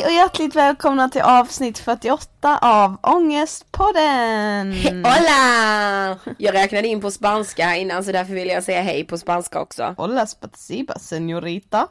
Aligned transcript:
Hej 0.00 0.06
och 0.06 0.12
hjärtligt 0.12 0.56
välkomna 0.56 1.08
till 1.08 1.20
avsnitt 1.20 1.78
48 1.78 2.58
av 2.62 2.96
Ångestpodden! 3.02 4.72
Hola! 5.04 6.18
Jag 6.38 6.54
räknade 6.54 6.88
in 6.88 7.00
på 7.00 7.10
spanska 7.10 7.76
innan 7.76 8.04
så 8.04 8.12
därför 8.12 8.34
vill 8.34 8.48
jag 8.48 8.64
säga 8.64 8.82
hej 8.82 9.04
på 9.04 9.18
spanska 9.18 9.60
också. 9.60 9.94
Hola 9.96 10.26
spasiba 10.26 10.98
senorita! 10.98 11.88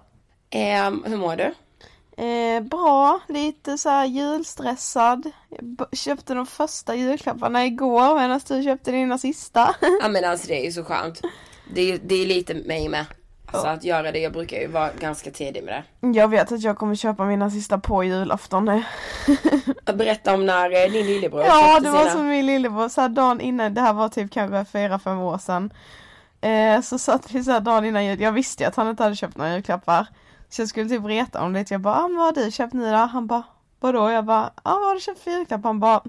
Eh, 0.49 0.91
hur 1.05 1.17
mår 1.17 1.35
du? 1.35 1.53
Eh, 2.23 2.61
bra, 2.61 3.19
lite 3.27 3.77
så 3.77 3.89
här 3.89 4.05
julstressad. 4.05 5.31
Jag 5.49 5.87
köpte 5.97 6.33
de 6.33 6.45
första 6.45 6.95
julklapparna 6.95 7.65
igår 7.65 8.15
medan 8.15 8.41
du 8.47 8.63
köpte 8.63 8.91
dina 8.91 9.17
sista. 9.17 9.75
Ja 10.01 10.07
men 10.07 10.25
alltså 10.25 10.47
det 10.47 10.61
är 10.61 10.65
ju 10.65 10.71
så 10.71 10.83
skönt. 10.83 11.21
Det 11.73 11.91
är, 11.91 11.99
det 12.03 12.15
är 12.15 12.25
lite 12.25 12.53
mig 12.53 12.89
med. 12.89 13.05
Alltså 13.51 13.67
att 13.67 13.83
göra 13.83 14.11
det, 14.11 14.19
jag 14.19 14.33
brukar 14.33 14.57
ju 14.57 14.67
vara 14.67 14.89
ganska 14.99 15.31
tidig 15.31 15.63
med 15.63 15.83
det. 16.01 16.07
Jag 16.19 16.27
vet 16.27 16.51
att 16.51 16.61
jag 16.61 16.77
kommer 16.77 16.95
köpa 16.95 17.25
mina 17.25 17.49
sista 17.51 17.77
på 17.79 18.03
julafton. 18.03 18.83
Berätta 19.93 20.33
om 20.33 20.45
när 20.45 20.85
eh, 20.85 20.91
din 20.91 21.05
lillebror 21.05 21.43
Ja, 21.43 21.79
det 21.79 21.89
var 21.89 21.99
sina. 21.99 22.11
som 22.11 22.27
min 22.27 22.45
lillebror, 22.45 22.89
så 22.89 23.01
här 23.01 23.09
dagen 23.09 23.41
innan, 23.41 23.73
det 23.73 23.81
här 23.81 23.93
var 23.93 24.09
typ 24.09 24.31
kanske 24.31 24.65
fyra 24.71 24.99
fem 24.99 25.19
år 25.19 25.37
sedan. 25.37 25.73
Eh, 26.41 26.81
så 26.81 26.99
satt 26.99 27.31
vi 27.31 27.43
så 27.43 27.51
här 27.51 27.59
dagen 27.59 27.85
innan 27.85 28.05
jul, 28.05 28.21
jag 28.21 28.31
visste 28.31 28.63
ju 28.63 28.67
att 28.67 28.75
han 28.75 28.89
inte 28.89 29.03
hade 29.03 29.15
köpt 29.15 29.37
några 29.37 29.53
julklappar. 29.53 30.07
Så 30.49 30.61
jag 30.61 30.69
skulle 30.69 30.89
typ 30.89 31.05
reta 31.05 31.41
om 31.41 31.53
lite, 31.53 31.73
jag 31.73 31.81
bara, 31.81 31.95
ah, 31.95 32.07
vad 32.07 32.25
har 32.25 32.31
du 32.45 32.51
köpt 32.51 32.73
nu 32.73 32.91
då? 32.91 32.97
Han 32.97 33.27
bara, 33.27 33.43
vadå? 33.79 34.09
Jag 34.09 34.25
bara, 34.25 34.51
ah, 34.63 34.73
vad 34.75 34.87
har 34.87 34.93
du 34.93 34.99
köpt 35.01 35.19
för 35.19 35.31
julklapp? 35.31 35.63
Han 35.63 35.79
bara, 35.79 36.01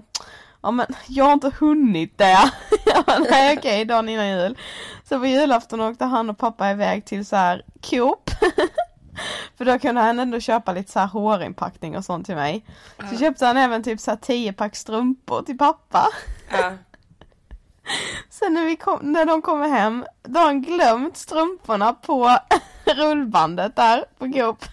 ja 0.61 0.71
men 0.71 0.85
jag 1.07 1.25
har 1.25 1.33
inte 1.33 1.51
hunnit 1.59 2.17
det. 2.17 2.51
bara, 3.05 3.19
nej 3.19 3.57
okej, 3.57 3.85
dagen 3.85 4.09
innan 4.09 4.29
jul. 4.29 4.57
Så 5.03 5.19
på 5.19 5.25
julafton 5.25 5.81
åkte 5.81 6.05
han 6.05 6.29
och 6.29 6.37
pappa 6.37 6.71
iväg 6.71 7.05
till 7.05 7.25
så 7.25 7.35
här 7.35 7.65
Coop. 7.81 8.29
För 9.57 9.65
då 9.65 9.79
kunde 9.79 10.01
han 10.01 10.19
ändå 10.19 10.39
köpa 10.39 10.73
lite 10.73 10.91
så 10.91 10.99
här 10.99 11.07
hårinpackning 11.07 11.97
och 11.97 12.05
sånt 12.05 12.25
till 12.25 12.35
mig. 12.35 12.65
Så 13.09 13.17
köpte 13.17 13.45
han 13.45 13.57
även 13.57 13.83
typ 13.83 13.99
så 13.99 14.11
här 14.11 14.17
10 14.17 14.53
pack 14.53 14.75
strumpor 14.75 15.41
till 15.41 15.57
pappa. 15.57 16.07
Ja. 16.51 16.71
Sen 18.29 18.53
när, 18.53 18.65
vi 18.65 18.75
kom, 18.75 18.99
när 19.01 19.25
de 19.25 19.41
kommer 19.41 19.67
hem, 19.67 20.05
då 20.23 20.39
har 20.39 20.45
han 20.45 20.61
glömt 20.61 21.17
strumporna 21.17 21.93
på 21.93 22.37
rullbandet 22.93 23.75
där 23.75 24.03
på 24.19 24.25
Coop. 24.25 24.65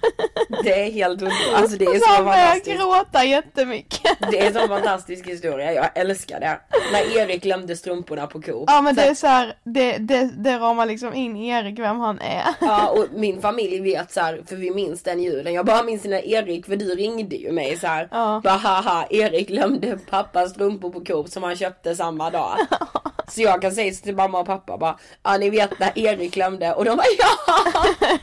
Det 0.65 0.82
är 0.87 0.91
helt 0.91 1.23
underbart. 1.23 1.55
Alltså 1.55 1.76
det 1.79 1.85
är 1.85 1.99
så 1.99 2.06
så 2.17 2.25
fantastiskt. 2.25 2.81
gråta 2.81 3.25
jättemycket. 3.25 4.19
Det 4.31 4.47
är 4.47 4.53
så 4.53 4.69
fantastisk 4.69 5.26
historia, 5.26 5.73
jag 5.73 5.88
älskar 5.94 6.41
det. 6.41 6.61
När 6.93 7.17
Erik 7.19 7.43
glömde 7.43 7.76
strumporna 7.76 8.26
på 8.26 8.43
Coop. 8.43 8.65
Ja 8.67 8.81
men 8.82 8.94
Så 8.94 9.00
det 9.00 9.06
är 9.06 9.15
så 9.15 9.26
här, 9.26 9.55
det, 9.65 9.97
det, 9.99 10.31
det 10.37 10.59
ramar 10.59 10.87
liksom 10.87 11.15
in 11.15 11.37
Erik 11.37 11.79
vem 11.79 12.00
han 12.00 12.19
är. 12.20 12.44
Ja 12.61 12.88
och 12.88 13.06
min 13.15 13.41
familj 13.41 13.81
vet 13.81 14.12
så 14.12 14.21
här, 14.21 14.43
för 14.47 14.56
vi 14.56 14.71
minns 14.71 15.03
den 15.03 15.23
julen. 15.23 15.55
Jag 15.55 15.67
bara 15.67 15.82
minns 15.82 16.05
när 16.05 16.26
Erik, 16.29 16.67
för 16.67 16.76
du 16.76 16.94
ringde 16.94 17.37
ju 17.37 17.53
mig 17.53 17.76
så 17.76 17.87
här. 17.87 18.09
Ja. 18.11 18.41
Bara 18.44 18.55
haha, 18.56 19.06
Erik 19.11 19.49
glömde 19.49 19.99
pappas 20.11 20.50
strumpor 20.50 20.91
på 20.91 21.05
Coop 21.05 21.29
som 21.29 21.43
han 21.43 21.56
köpte 21.56 21.94
samma 21.94 22.31
dag. 22.31 22.56
Så 23.29 23.43
jag 23.43 23.63
kan 23.63 23.73
säga 23.73 23.95
till 23.95 24.17
mamma 24.17 24.39
och 24.41 24.47
pappa 24.47 24.79
bara, 24.79 24.99
ja 25.23 25.37
ni 25.37 25.51
vet 25.51 25.79
när 25.79 25.99
Erik 25.99 26.35
glömde 26.35 26.75
och 26.75 26.85
de 26.85 26.97
bara 26.97 27.07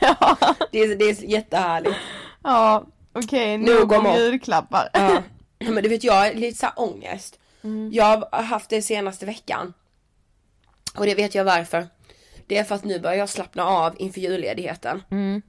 ja. 0.00 0.36
Det, 0.72 0.78
är, 0.78 0.96
det 0.96 1.04
är 1.04 1.24
jättehärligt. 1.24 1.96
Ja, 2.42 2.86
okej, 3.12 3.58
Nog 3.58 3.80
nog 3.80 3.92
om 3.92 4.14
julklappar. 4.16 4.88
Ja. 4.92 5.22
Men 5.58 5.82
du 5.82 5.88
vet 5.88 6.04
jag 6.04 6.12
har 6.12 6.32
lite 6.32 6.58
så 6.58 6.66
här 6.66 6.72
ångest. 6.76 7.38
Jag 7.92 8.24
har 8.32 8.42
haft 8.42 8.70
det 8.70 8.82
senaste 8.82 9.26
veckan. 9.26 9.72
Och 10.96 11.06
det 11.06 11.14
vet 11.14 11.34
jag 11.34 11.44
varför. 11.44 11.86
Det 12.46 12.58
är 12.58 12.64
för 12.64 12.74
att 12.74 12.84
nu 12.84 13.00
börjar 13.00 13.16
jag 13.16 13.28
slappna 13.28 13.64
av 13.64 13.94
inför 13.98 14.20
julledigheten. 14.20 15.02
Det, 15.08 15.42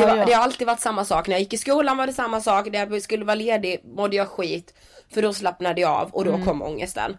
Ja, 0.00 0.06
var, 0.06 0.16
ja. 0.16 0.24
det 0.24 0.32
har 0.32 0.42
alltid 0.42 0.66
varit 0.66 0.80
samma 0.80 1.04
sak. 1.04 1.28
När 1.28 1.34
jag 1.34 1.40
gick 1.40 1.52
i 1.52 1.58
skolan 1.58 1.96
var 1.96 2.06
det 2.06 2.12
samma 2.12 2.40
sak. 2.40 2.66
När 2.72 2.78
jag 2.78 3.02
skulle 3.02 3.24
vara 3.24 3.34
ledig 3.34 3.80
mådde 3.84 4.16
jag 4.16 4.28
skit. 4.28 4.74
För 5.14 5.22
då 5.22 5.32
slappnade 5.32 5.80
jag 5.80 5.90
av 5.90 6.10
och 6.10 6.24
då 6.24 6.44
kom 6.44 6.62
ångesten. 6.62 7.18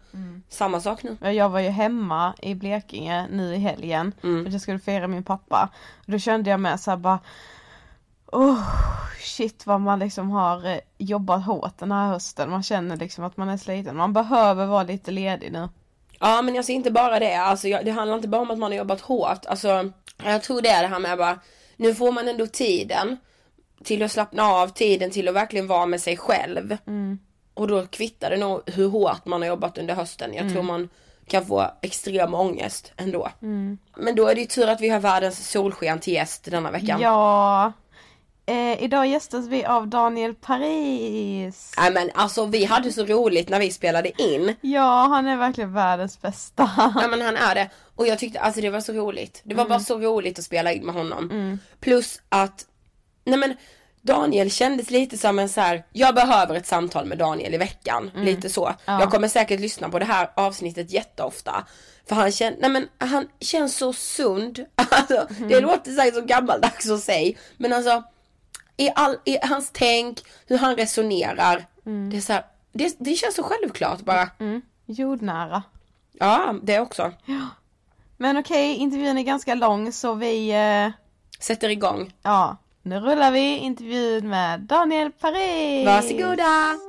Samma 0.50 0.82
sak 0.82 1.04
nu. 1.04 1.18
Ja, 1.22 1.32
Jag 1.32 1.50
var 1.50 1.60
ju 1.60 1.70
hemma 1.70 2.34
i 2.42 2.56
Blekinge 2.56 3.28
nu 3.32 3.56
i 3.56 3.58
helgen 3.58 4.14
för 4.22 4.46
att 4.46 4.52
jag 4.52 4.62
skulle 4.62 4.80
fira 4.80 5.08
min 5.08 5.24
pappa. 5.24 5.70
Och 6.06 6.12
Då 6.12 6.20
kände 6.20 6.50
jag 6.50 6.60
med 6.60 6.80
såhär 6.80 6.98
bara 6.98 7.20
Oh 8.26 8.60
shit 9.20 9.66
vad 9.66 9.82
man 9.82 10.00
liksom 10.00 10.32
har 10.32 10.66
eh, 10.68 10.80
jobbat 10.98 11.46
hårt 11.46 11.78
den 11.78 11.92
här 11.92 12.08
hösten. 12.08 12.50
Man 12.50 12.64
känner 12.64 12.98
liksom 12.98 13.24
att 13.24 13.38
man 13.38 13.50
är 13.50 13.58
sliten. 13.58 13.96
Man 13.98 14.14
behöver 14.14 14.66
vara 14.66 14.84
lite 14.84 15.12
ledig 15.12 15.52
nu. 15.52 15.70
Ja 16.20 16.42
men 16.42 16.56
jag 16.56 16.66
ser 16.66 16.74
inte 16.74 16.92
bara 16.92 17.20
det, 17.20 17.36
alltså 17.36 17.68
jag, 17.68 17.86
det 17.86 17.92
handlar 17.92 18.16
inte 18.16 18.28
bara 18.28 18.42
om 18.42 18.52
att 18.52 18.58
man 18.60 18.72
har 18.72 18.78
jobbat 18.78 19.02
hårt, 19.02 19.46
alltså 19.46 19.90
jag 20.24 20.44
tror 20.44 20.62
det 20.62 20.70
är 20.70 20.82
det 20.82 20.88
här 20.88 21.00
med 21.00 21.18
bara, 21.18 21.40
nu 21.78 21.96
får 21.96 22.12
man 22.12 22.28
ändå 22.28 22.48
tiden 22.48 23.18
till 23.84 24.04
att 24.04 24.12
slappna 24.12 24.44
av, 24.44 24.68
tiden 24.68 25.12
till 25.12 25.28
att 25.28 25.36
verkligen 25.36 25.68
vara 25.68 25.86
med 25.86 26.02
sig 26.02 26.18
själv. 26.18 26.78
Och 27.54 27.68
då 27.68 27.86
kvittar 27.86 28.30
det 28.30 28.38
nog 28.38 28.62
hur 28.66 28.90
hårt 28.90 29.26
man 29.26 29.42
har 29.42 29.48
jobbat 29.50 29.78
under 29.78 29.96
hösten, 29.96 30.34
jag 30.34 30.52
tror 30.54 30.64
man 30.64 30.90
kan 31.28 31.46
få 31.46 31.72
extrem 31.82 32.34
ångest 32.34 32.92
ändå. 32.98 33.30
Men 33.98 34.16
då 34.16 34.28
är 34.28 34.36
det 34.36 34.42
ju 34.42 34.48
tur 34.48 34.68
att 34.68 34.82
vi 34.82 34.90
har 34.90 35.00
världens 35.00 35.50
solsken 35.50 36.00
till 36.00 36.14
gäst 36.14 36.44
denna 36.52 36.72
veckan. 36.72 37.02
Ja. 37.02 37.72
Eh, 38.46 38.84
idag 38.84 39.08
gästas 39.08 39.48
vi 39.48 39.66
av 39.66 39.88
Daniel 39.88 40.36
Paris. 40.36 41.74
Nej 41.78 41.92
men 41.92 42.10
alltså 42.14 42.46
vi 42.46 42.66
hade 42.66 42.92
så 42.92 43.06
roligt 43.06 43.50
när 43.50 43.60
vi 43.60 43.72
spelade 43.72 44.22
in. 44.22 44.56
Ja, 44.62 45.08
han 45.08 45.28
är 45.28 45.38
verkligen 45.38 45.74
världens 45.74 46.22
bästa. 46.22 46.72
Ja 46.96 47.08
men 47.08 47.22
han 47.22 47.36
är 47.38 47.56
det. 47.56 47.70
Och 47.96 48.08
jag 48.08 48.20
tyckte 48.20 48.40
alltså 48.40 48.62
det 48.62 48.70
var 48.70 48.80
så 48.82 48.94
roligt. 48.94 49.42
Det 49.44 49.56
var 49.56 49.66
bara 49.66 49.80
så 49.80 50.00
roligt 50.00 50.40
att 50.40 50.46
spela 50.46 50.72
in 50.74 50.86
med 50.86 50.96
honom. 50.96 51.60
Plus 51.80 52.22
att, 52.30 52.66
nej 53.26 53.40
men 53.40 53.56
Daniel 54.06 54.52
kändes 54.52 54.90
lite 54.90 55.18
som 55.18 55.40
en 55.40 55.50
så 55.50 55.62
här, 55.62 55.84
jag 55.92 56.16
behöver 56.16 56.56
ett 56.56 56.68
samtal 56.68 57.06
med 57.06 57.18
Daniel 57.18 57.54
i 57.54 57.58
veckan. 57.58 58.12
Lite 58.16 58.50
så. 58.50 58.74
Jag 58.86 59.12
kommer 59.12 59.28
säkert 59.28 59.60
lyssna 59.60 59.90
på 59.90 60.00
det 60.00 60.06
här 60.06 60.32
avsnittet 60.36 60.92
jätteofta. 60.92 61.66
För 62.10 62.16
han 62.16 62.32
känner, 62.32 62.58
nej 62.62 62.70
men 62.70 62.88
han 63.10 63.28
känns 63.40 63.78
så 63.78 63.94
sund. 63.94 64.66
Alltså, 64.76 65.28
det 65.50 65.60
låter 65.60 65.92
säkert 65.92 66.14
så 66.16 66.22
gammaldags 66.22 66.90
att 66.90 67.00
säga. 67.04 67.38
Men 67.58 67.74
alltså, 67.74 68.04
i, 68.78 68.90
all, 68.96 69.18
i 69.26 69.38
hans 69.42 69.70
tänk, 69.74 70.24
hur 70.48 70.58
han 70.58 70.76
resonerar. 70.76 71.66
Det 72.12 72.18
är 72.18 72.22
så 72.22 72.34
här, 72.34 72.46
det, 72.74 72.96
det 73.00 73.16
känns 73.16 73.36
så 73.36 73.44
självklart 73.44 74.02
bara. 74.02 74.30
Jordnära. 74.86 75.64
Ja, 76.20 76.56
det 76.64 76.80
också. 76.80 77.12
Men 78.18 78.38
okej, 78.38 78.76
intervjun 78.76 79.18
är 79.18 79.24
ganska 79.24 79.56
lång 79.56 79.92
så 79.92 80.14
vi, 80.14 80.50
eh, 80.52 80.92
Sätter 81.40 81.70
igång. 81.70 82.14
ja, 82.24 82.58
nu 82.86 83.00
rullar 83.00 83.32
vi 83.32 83.58
intervjun 83.58 84.30
med 84.30 84.60
Daniel 84.60 85.12
Paris. 85.12 85.86
Varsågoda! 85.86 86.80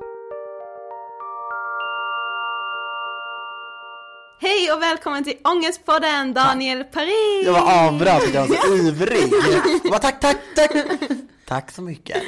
Hej 4.41 4.73
och 4.73 4.83
välkommen 4.83 5.25
till 5.25 5.37
Ångestpodden 5.45 6.35
Daniel 6.35 6.85
Paris! 6.85 7.45
Jag 7.45 7.53
var 7.53 7.61
att 8.17 8.35
jag 8.35 8.47
var 8.47 8.57
så 8.57 8.75
ivrig. 8.77 9.33
Jag 9.85 9.91
bara, 9.91 9.99
tack, 9.99 10.21
tack, 10.21 10.37
tack. 10.57 10.71
Tack 11.47 11.71
så 11.71 11.83
mycket. 11.83 12.23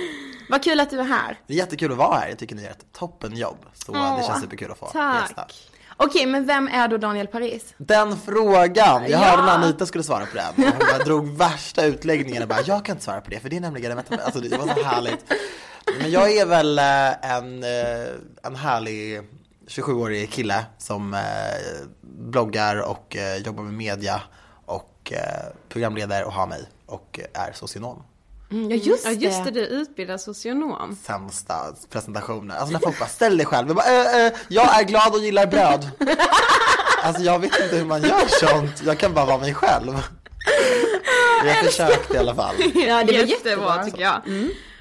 Vad 0.49 0.63
kul 0.63 0.81
att 0.81 0.91
du 0.91 1.01
är 1.01 1.05
här. 1.05 1.39
Det 1.47 1.55
är 1.55 1.59
jättekul 1.59 1.93
att 1.93 1.99
vara 1.99 2.19
här. 2.19 2.29
Jag 2.29 2.39
tycker 2.39 2.57
ni 2.57 2.63
gör 2.63 2.71
ett 2.71 2.93
toppenjobb. 2.93 3.67
Så 3.75 3.93
det 3.93 4.25
känns 4.27 4.41
superkul 4.43 4.71
att 4.71 4.79
få 4.79 4.87
tack. 4.87 5.23
gästa. 5.23 5.47
Okej, 5.97 6.27
men 6.27 6.47
vem 6.47 6.69
är 6.69 6.89
då 6.89 6.97
Daniel 6.97 7.27
Paris? 7.27 7.75
Den 7.79 8.17
frågan, 8.17 9.03
jag 9.03 9.11
Ja. 9.11 9.19
hörde 9.19 9.43
när 9.43 9.55
Anita 9.55 9.87
skulle 9.87 10.05
svara 10.05 10.27
på 10.27 10.37
den. 10.37 10.55
Hon 10.57 10.79
bara 10.79 11.05
drog 11.05 11.29
värsta 11.37 11.85
utläggningen 11.85 12.43
och 12.43 12.49
bara, 12.49 12.61
jag 12.61 12.85
kan 12.85 12.95
inte 12.95 13.05
svara 13.05 13.21
på 13.21 13.31
det 13.31 13.41
för 13.41 13.49
det 13.49 13.57
är 13.57 13.61
nämligen, 13.61 13.99
alltså 13.99 14.41
det 14.41 14.57
var 14.59 14.67
så 14.75 14.83
härligt. 14.85 15.25
Men 16.01 16.11
jag 16.11 16.33
är 16.37 16.47
väl 16.47 16.79
eh, 16.79 17.31
en, 17.37 17.63
eh, 17.65 18.09
en 18.43 18.57
härlig 18.57 19.21
27-årig 19.69 20.31
kille 20.31 20.65
som 20.79 21.15
eh, 21.15 21.21
bloggar 22.03 22.77
och 22.91 23.17
jobbar 23.45 23.63
med 23.63 23.75
media 23.75 24.23
och 24.67 25.13
programleder 25.69 26.25
och 26.25 26.33
har 26.33 26.47
mig 26.47 26.63
och 26.87 27.21
är 27.35 27.53
socionom. 27.53 28.03
Mm, 28.51 28.71
ja 28.71 28.77
just 28.77 29.05
Ja 29.05 29.11
det. 29.11 29.17
just 29.17 29.45
det, 29.45 29.51
du 29.51 29.61
utbildar 29.61 30.19
socionom. 30.19 30.97
sämsta 31.03 31.55
presentationer. 31.91 32.55
Alltså 32.57 32.73
när 32.73 32.81
folk 32.81 32.99
bara 32.99 33.09
ställ 33.09 33.37
dig 33.37 33.47
själv. 33.47 33.67
Jag, 33.69 33.77
bara, 33.77 33.87
äh, 34.21 34.27
äh, 34.27 34.33
jag 34.49 34.81
är 34.81 34.85
glad 34.85 35.13
och 35.15 35.21
gillar 35.21 35.47
bröd. 35.47 35.91
Alltså 37.03 37.23
jag 37.23 37.39
vet 37.39 37.61
inte 37.63 37.77
hur 37.77 37.85
man 37.85 38.03
gör 38.03 38.47
sånt. 38.47 38.83
Jag 38.87 38.99
kan 38.99 39.15
bara 39.15 39.27
vara 39.27 39.39
mig 39.39 39.55
själv. 39.55 39.93
Jag 41.47 41.57
försökte 41.65 42.15
i 42.15 42.19
alla 42.19 42.35
fall. 42.35 42.55
Ja 42.75 43.05
det 43.05 43.13
var 43.13 43.13
Jättebra 43.13 43.29
jättebra. 43.29 43.85
tycker 43.85 44.01
jag. 44.03 44.23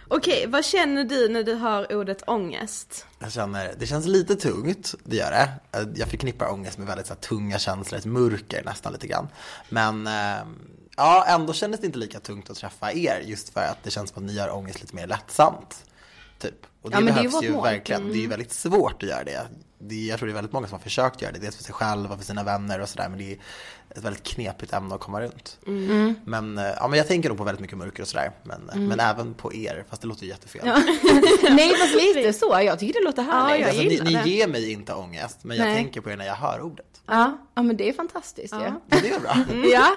Okej, 0.08 0.46
vad 0.48 0.66
känner 0.66 1.04
du 1.04 1.30
när 1.30 1.44
du 1.44 1.54
hör 1.56 1.96
ordet 1.96 2.24
ångest? 2.28 3.06
Jag 3.20 3.32
känner, 3.32 3.74
det 3.80 3.86
känns 3.88 4.06
lite 4.06 4.36
tungt, 4.36 4.96
det 5.04 5.16
gör 5.16 5.32
det. 5.32 5.50
Jag 5.96 6.08
förknippar 6.10 6.52
ångest 6.52 6.78
med 6.78 6.88
väldigt 6.88 7.08
så 7.08 7.14
här, 7.14 7.22
tunga 7.22 7.60
känslor, 7.60 8.00
ett 8.00 8.06
mörker 8.06 8.64
nästan 8.66 8.94
lite 8.94 9.08
grann. 9.08 9.28
Men 9.70 10.08
eh, 10.08 10.14
ja, 10.96 11.26
ändå 11.28 11.54
kändes 11.54 11.82
det 11.82 11.88
inte 11.88 12.00
lika 12.00 12.20
tungt 12.20 12.50
att 12.50 12.58
träffa 12.58 12.94
er 12.94 13.22
just 13.26 13.50
för 13.50 13.62
att 13.62 13.84
det 13.84 13.92
känns 13.92 14.10
som 14.10 14.24
att 14.24 14.28
ni 14.28 14.34
gör 14.34 14.56
ångest 14.56 14.82
lite 14.82 14.96
mer 14.96 15.08
lättsamt. 15.08 15.86
Typ. 16.40 16.66
Och 16.82 16.90
det 16.92 16.98
Ja, 16.98 17.02
men 17.02 17.16
det 17.16 17.22
ju 17.22 17.30
behövs 17.30 17.50
mål. 17.50 17.64
verkligen. 17.64 18.08
Det 18.12 18.18
är 18.18 18.22
ju 18.22 18.28
väldigt 18.28 18.52
svårt 18.54 19.04
att 19.04 19.10
göra 19.10 19.24
det. 19.24 19.48
det 19.80 19.96
är, 19.96 20.10
jag 20.10 20.18
tror 20.20 20.28
det 20.28 20.32
är 20.32 20.36
väldigt 20.36 20.54
många 20.54 20.68
som 20.68 20.74
har 20.76 20.84
försökt 20.84 21.22
göra 21.22 21.32
det, 21.32 21.40
dels 21.40 21.56
för 21.56 21.64
sig 21.64 21.74
själva 21.74 22.14
och 22.14 22.20
för 22.20 22.26
sina 22.26 22.44
vänner 22.44 22.80
och 22.82 22.90
sådär. 22.90 23.10
Men 23.10 23.20
det 23.20 23.32
är 23.32 23.38
ett 23.90 24.04
väldigt 24.04 24.24
knepigt 24.24 24.74
ämne 24.74 24.96
att 24.96 25.02
komma 25.02 25.22
runt. 25.22 25.58
Men, 26.26 26.58
eh, 26.58 26.64
ja, 26.78 26.88
men 26.88 26.98
jag 26.98 27.08
tänker 27.08 27.30
nog 27.30 27.38
på 27.38 27.44
väldigt 27.44 27.62
mycket 27.62 27.78
mörker 27.78 28.02
och 28.04 28.08
sådär. 28.08 28.32
Men, 28.44 28.88
men 28.88 29.00
även 29.00 29.34
på 29.34 29.54
er, 29.54 29.86
fast 29.90 30.02
det 30.02 30.08
låter 30.08 30.24
ju 30.24 30.30
jättefel. 30.30 30.62
Nej 31.56 31.74
fast 31.76 31.96
lite 31.96 32.34
så, 32.34 32.60
jag 32.66 32.80
tycker 32.80 33.00
det 33.00 33.06
låter 33.06 33.24
härligt. 33.24 33.60
jag 33.62 33.70
Alltså, 33.70 33.84
ni, 33.84 34.24
ni 34.24 34.30
ger 34.30 34.48
mig 34.48 34.72
inte 34.72 34.94
ångest, 34.94 35.40
men 35.42 35.58
jag 35.58 35.66
Nej. 35.66 35.76
tänker 35.76 36.02
på 36.02 36.10
er 36.12 36.18
när 36.18 36.26
jag 36.26 36.36
hör 36.36 36.62
ordet. 36.62 36.86
Ja, 37.08 37.38
ja 37.56 37.62
men 37.64 37.78
det 37.78 37.90
är 37.90 37.94
fantastiskt. 37.94 38.54
Ja. 38.54 38.80
Ja. 38.90 38.98
Det 39.02 39.10
är 39.10 39.20
bra. 39.20 39.38
Ja. 39.72 39.96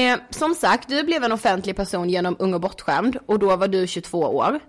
Eh, 0.00 0.18
som 0.30 0.54
sagt, 0.54 0.88
du 0.88 1.02
blev 1.02 1.24
en 1.24 1.32
offentlig 1.32 1.76
person 1.76 2.10
genom 2.10 2.36
Ung 2.38 2.54
och 2.54 2.60
bortskämd 2.60 3.16
och 3.26 3.38
då 3.38 3.56
var 3.56 3.68
du 3.68 3.86
22 3.86 4.18
år. 4.20 4.60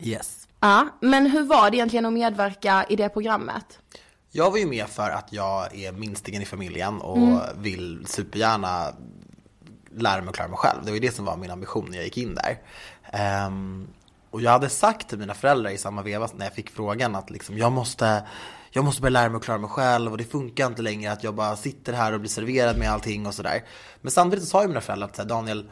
Yes. 0.00 0.45
Ja, 0.66 0.88
men 1.00 1.26
hur 1.26 1.42
var 1.42 1.70
det 1.70 1.76
egentligen 1.76 2.06
att 2.06 2.12
medverka 2.12 2.86
i 2.88 2.96
det 2.96 3.08
programmet? 3.08 3.78
Jag 4.30 4.50
var 4.50 4.58
ju 4.58 4.66
med 4.66 4.88
för 4.88 5.10
att 5.10 5.32
jag 5.32 5.74
är 5.78 5.92
minstingen 5.92 6.42
i 6.42 6.44
familjen 6.44 7.00
och 7.00 7.16
Mm. 7.18 7.40
vill 7.62 8.06
supergärna 8.06 8.92
lära 9.96 10.20
mig 10.20 10.28
att 10.28 10.34
klara 10.34 10.48
mig 10.48 10.58
själv. 10.58 10.78
Det 10.84 10.90
var 10.90 10.94
ju 10.94 11.00
det 11.00 11.14
som 11.14 11.24
var 11.24 11.36
min 11.36 11.50
ambition 11.50 11.86
när 11.90 11.96
jag 11.96 12.04
gick 12.04 12.18
in 12.18 12.34
där. 12.34 12.58
Ehm, 13.12 13.86
och 14.30 14.40
jag 14.42 14.50
hade 14.50 14.68
sagt 14.68 15.08
till 15.08 15.18
mina 15.18 15.34
föräldrar 15.34 15.70
i 15.70 15.78
samma 15.78 16.02
veva 16.02 16.28
när 16.36 16.46
jag 16.46 16.54
fick 16.54 16.70
frågan 16.70 17.14
att 17.14 17.30
liksom, 17.30 17.58
jag 17.58 17.72
måste 17.72 18.22
jag 18.70 18.84
måste 18.84 19.02
börja 19.02 19.10
lära 19.10 19.28
mig 19.28 19.36
att 19.36 19.44
klara 19.44 19.58
mig 19.58 19.70
själv 19.70 20.12
och 20.12 20.18
det 20.18 20.24
funkar 20.24 20.66
inte 20.66 20.82
längre 20.82 21.12
att 21.12 21.24
jag 21.24 21.34
bara 21.34 21.56
sitter 21.56 21.92
här 21.92 22.12
och 22.12 22.20
blir 22.20 22.30
serverad 22.30 22.78
med 22.78 22.90
allting 22.92 23.26
och 23.26 23.34
sådär. 23.34 23.64
Men 24.00 24.10
samtidigt 24.10 24.44
så 24.44 24.50
sa 24.50 24.62
ju 24.62 24.68
mina 24.68 24.80
föräldrar 24.80 25.08
att 25.08 25.28
Daniel, 25.28 25.70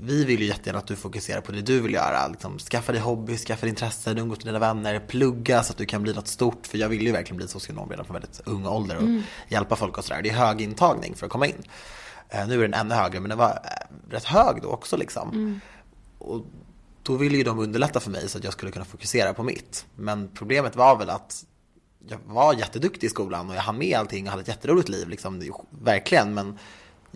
vi 0.00 0.24
vill 0.24 0.40
ju 0.40 0.46
jättegärna 0.46 0.78
att 0.78 0.86
du 0.86 0.96
fokuserar 0.96 1.40
på 1.40 1.52
det 1.52 1.62
du 1.62 1.80
vill 1.80 1.92
göra. 1.92 2.28
Liksom, 2.28 2.58
skaffa 2.58 2.92
dig 2.92 3.00
hobby, 3.00 3.36
skaffa 3.36 3.60
dig 3.60 3.70
intressen, 3.70 4.18
umgås 4.18 4.38
med 4.38 4.54
dina 4.54 4.58
vänner, 4.58 5.00
plugga 5.00 5.62
så 5.62 5.72
att 5.72 5.78
du 5.78 5.86
kan 5.86 6.02
bli 6.02 6.12
något 6.12 6.28
stort. 6.28 6.66
För 6.66 6.78
jag 6.78 6.88
ville 6.88 7.04
ju 7.04 7.12
verkligen 7.12 7.36
bli 7.36 7.48
socionom 7.48 7.90
redan 7.90 8.04
från 8.04 8.14
väldigt 8.14 8.40
ung 8.44 8.66
ålder 8.66 8.96
och 8.96 9.22
hjälpa 9.48 9.76
folk 9.76 9.98
och 9.98 10.04
sådär. 10.04 10.22
Det 10.22 10.28
är 10.28 10.34
hög 10.34 10.60
intagning 10.60 11.14
för 11.14 11.26
att 11.26 11.32
komma 11.32 11.46
in. 11.46 11.62
Eh, 12.28 12.48
nu 12.48 12.54
är 12.54 12.68
den 12.68 12.74
ännu 12.74 12.94
högre, 12.94 13.20
men 13.20 13.28
den 13.28 13.38
var 13.38 13.50
eh, 13.50 14.10
rätt 14.10 14.24
hög 14.24 14.62
då 14.62 14.68
också 14.68 14.96
liksom. 14.96 15.60
Och 16.18 16.46
då 17.02 17.16
ville 17.16 17.36
ju 17.36 17.44
de 17.44 17.58
underlätta 17.58 18.00
för 18.00 18.10
mig 18.10 18.28
så 18.28 18.38
att 18.38 18.44
jag 18.44 18.52
skulle 18.52 18.72
kunna 18.72 18.84
fokusera 18.84 19.34
på 19.34 19.42
mitt. 19.42 19.86
Men 19.94 20.28
problemet 20.34 20.76
var 20.76 20.96
väl 20.96 21.10
att 21.10 21.44
jag 22.08 22.18
var 22.26 22.54
jätteduktig 22.54 23.06
i 23.06 23.10
skolan 23.10 23.50
och 23.50 23.56
jag 23.56 23.60
hann 23.60 23.78
med 23.78 23.98
allting 23.98 24.24
och 24.24 24.30
hade 24.30 24.42
ett 24.42 24.48
jätteroligt 24.48 24.88
liv, 24.88 25.08
liksom, 25.08 25.42
verkligen. 25.70 26.34
Men 26.34 26.58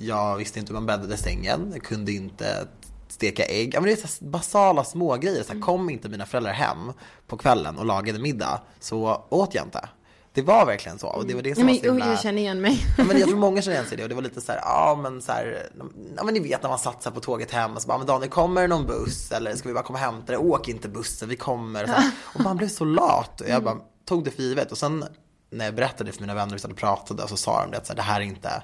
jag 0.02 0.37
visste 0.37 0.59
inte 0.59 0.73
hur 0.73 0.75
man 0.75 0.87
bäddade 0.87 1.16
sängen, 1.16 1.71
jag 1.73 1.83
kunde 1.83 2.12
inte 2.12 2.69
steka 3.09 3.45
ägg. 3.45 3.75
Ja, 3.75 3.80
men 3.80 3.88
det 3.88 4.02
är 4.02 4.07
så 4.07 4.25
basala 4.25 4.85
smågrejer. 4.85 5.42
Så 5.42 5.52
här, 5.52 5.61
kom 5.61 5.90
inte 5.90 6.09
mina 6.09 6.26
föräldrar 6.26 6.52
hem 6.52 6.92
på 7.26 7.37
kvällen 7.37 7.78
och 7.78 7.87
lagade 7.87 8.19
middag 8.19 8.61
så 8.80 9.25
åt 9.28 9.54
jag 9.54 9.64
inte. 9.64 9.88
Det 10.33 10.42
var 10.42 10.66
verkligen 10.66 10.99
så. 10.99 11.07
Och 11.07 11.26
det 11.26 11.35
var 11.35 11.42
det 11.42 11.54
som 11.54 11.66
Nej, 11.66 11.75
var 11.75 11.80
så 11.80 11.87
men, 11.87 11.95
himla... 11.95 12.07
oh, 12.07 12.11
jag 12.11 12.21
känner 12.21 12.42
igen 12.42 12.61
mig. 12.61 12.87
Ja, 12.99 13.04
men 13.04 13.19
jag 13.19 13.28
tror 13.28 13.38
många 13.47 13.62
känner 13.62 13.76
igen 13.76 13.88
sig 13.88 13.95
i 13.95 13.97
det 13.97 14.02
och 14.02 14.09
det 14.09 14.14
var 14.14 14.23
lite 14.23 14.40
så 14.40 14.52
här, 14.52 14.59
ja 14.59 14.99
men 15.02 15.23
så 15.23 15.33
här, 15.33 15.71
ja 16.16 16.25
men 16.25 16.35
ni 16.35 16.40
vet 16.40 16.62
när 16.62 16.71
man 16.71 16.78
satsar 16.78 17.11
på 17.11 17.21
tåget 17.21 17.50
hem 17.50 17.75
och 17.75 17.83
så 17.83 17.88
bara, 17.88 17.99
men 17.99 18.07
Daniel 18.07 18.30
kommer 18.30 18.69
någon 18.69 18.87
buss 18.87 19.33
eller 19.33 19.57
ska 19.57 19.69
vi 19.69 19.75
bara 19.75 19.85
komma 19.85 19.99
och 19.99 20.04
hämta 20.04 20.33
det? 20.33 20.38
Åk 20.38 20.69
inte 20.69 20.88
bussen, 20.88 21.28
vi 21.28 21.37
kommer. 21.37 21.83
Och, 21.85 21.88
så 21.88 21.95
och 22.38 22.40
man 22.40 22.57
blev 22.57 22.69
så 22.69 22.85
lat 22.85 23.40
och 23.40 23.49
jag 23.49 23.64
bara 23.64 23.76
tog 24.04 24.25
det 24.25 24.30
för 24.30 24.42
givet 24.42 24.73
och 24.73 24.78
sen 24.78 25.04
när 25.50 25.64
jag 25.64 25.75
berättade 25.75 26.12
för 26.12 26.21
mina 26.21 26.35
vänner 26.35 26.54
och 26.64 26.71
vi 26.71 26.75
pratade 26.75 27.28
så 27.28 27.37
sa 27.37 27.62
de 27.62 27.71
det 27.71 27.76
att 27.76 27.87
så 27.87 27.92
här, 27.92 27.97
det 27.97 28.02
här 28.02 28.21
är 28.21 28.25
inte 28.25 28.62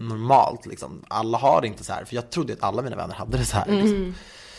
normalt 0.00 0.66
liksom. 0.66 1.04
Alla 1.08 1.38
har 1.38 1.60
det 1.60 1.66
inte 1.66 1.84
så 1.84 1.92
här, 1.92 2.04
för 2.04 2.14
jag 2.14 2.30
trodde 2.30 2.52
att 2.52 2.62
alla 2.62 2.82
mina 2.82 2.96
vänner 2.96 3.14
hade 3.14 3.38
det 3.38 3.44
så 3.44 3.56
här. 3.56 3.66
Liksom. 3.66 4.14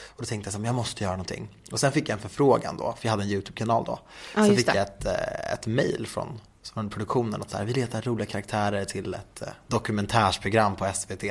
Och 0.08 0.22
då 0.22 0.26
tänkte 0.26 0.48
jag 0.48 0.54
så 0.54 0.60
här, 0.60 0.66
jag 0.66 0.76
måste 0.76 1.04
göra 1.04 1.14
någonting. 1.14 1.50
Och 1.72 1.80
sen 1.80 1.92
fick 1.92 2.10
jag 2.10 2.16
en 2.16 2.22
förfrågan 2.22 2.78
då, 2.78 2.96
för 3.00 3.06
jag 3.06 3.12
hade 3.12 3.24
en 3.24 3.30
YouTube-kanal 3.30 3.84
då. 3.86 4.00
Så 4.34 4.40
just 4.40 4.56
fick 4.58 4.66
det. 4.66 4.76
jag 4.76 4.88
ett, 4.88 5.06
eh, 5.06 5.54
ett 5.54 5.68
mail 5.68 6.08
från, 6.08 6.40
från 6.74 6.90
produktionen 6.90 7.42
att 7.42 7.50
så 7.50 7.58
här, 7.58 7.66
vi 7.66 7.74
letar 7.74 8.02
roliga 8.02 8.26
karaktärer 8.26 8.86
till 8.86 9.14
ett 9.14 9.42
eh, 9.42 9.48
dokumentärsprogram 9.68 10.76
på 10.76 10.92
SVT. 10.94 11.24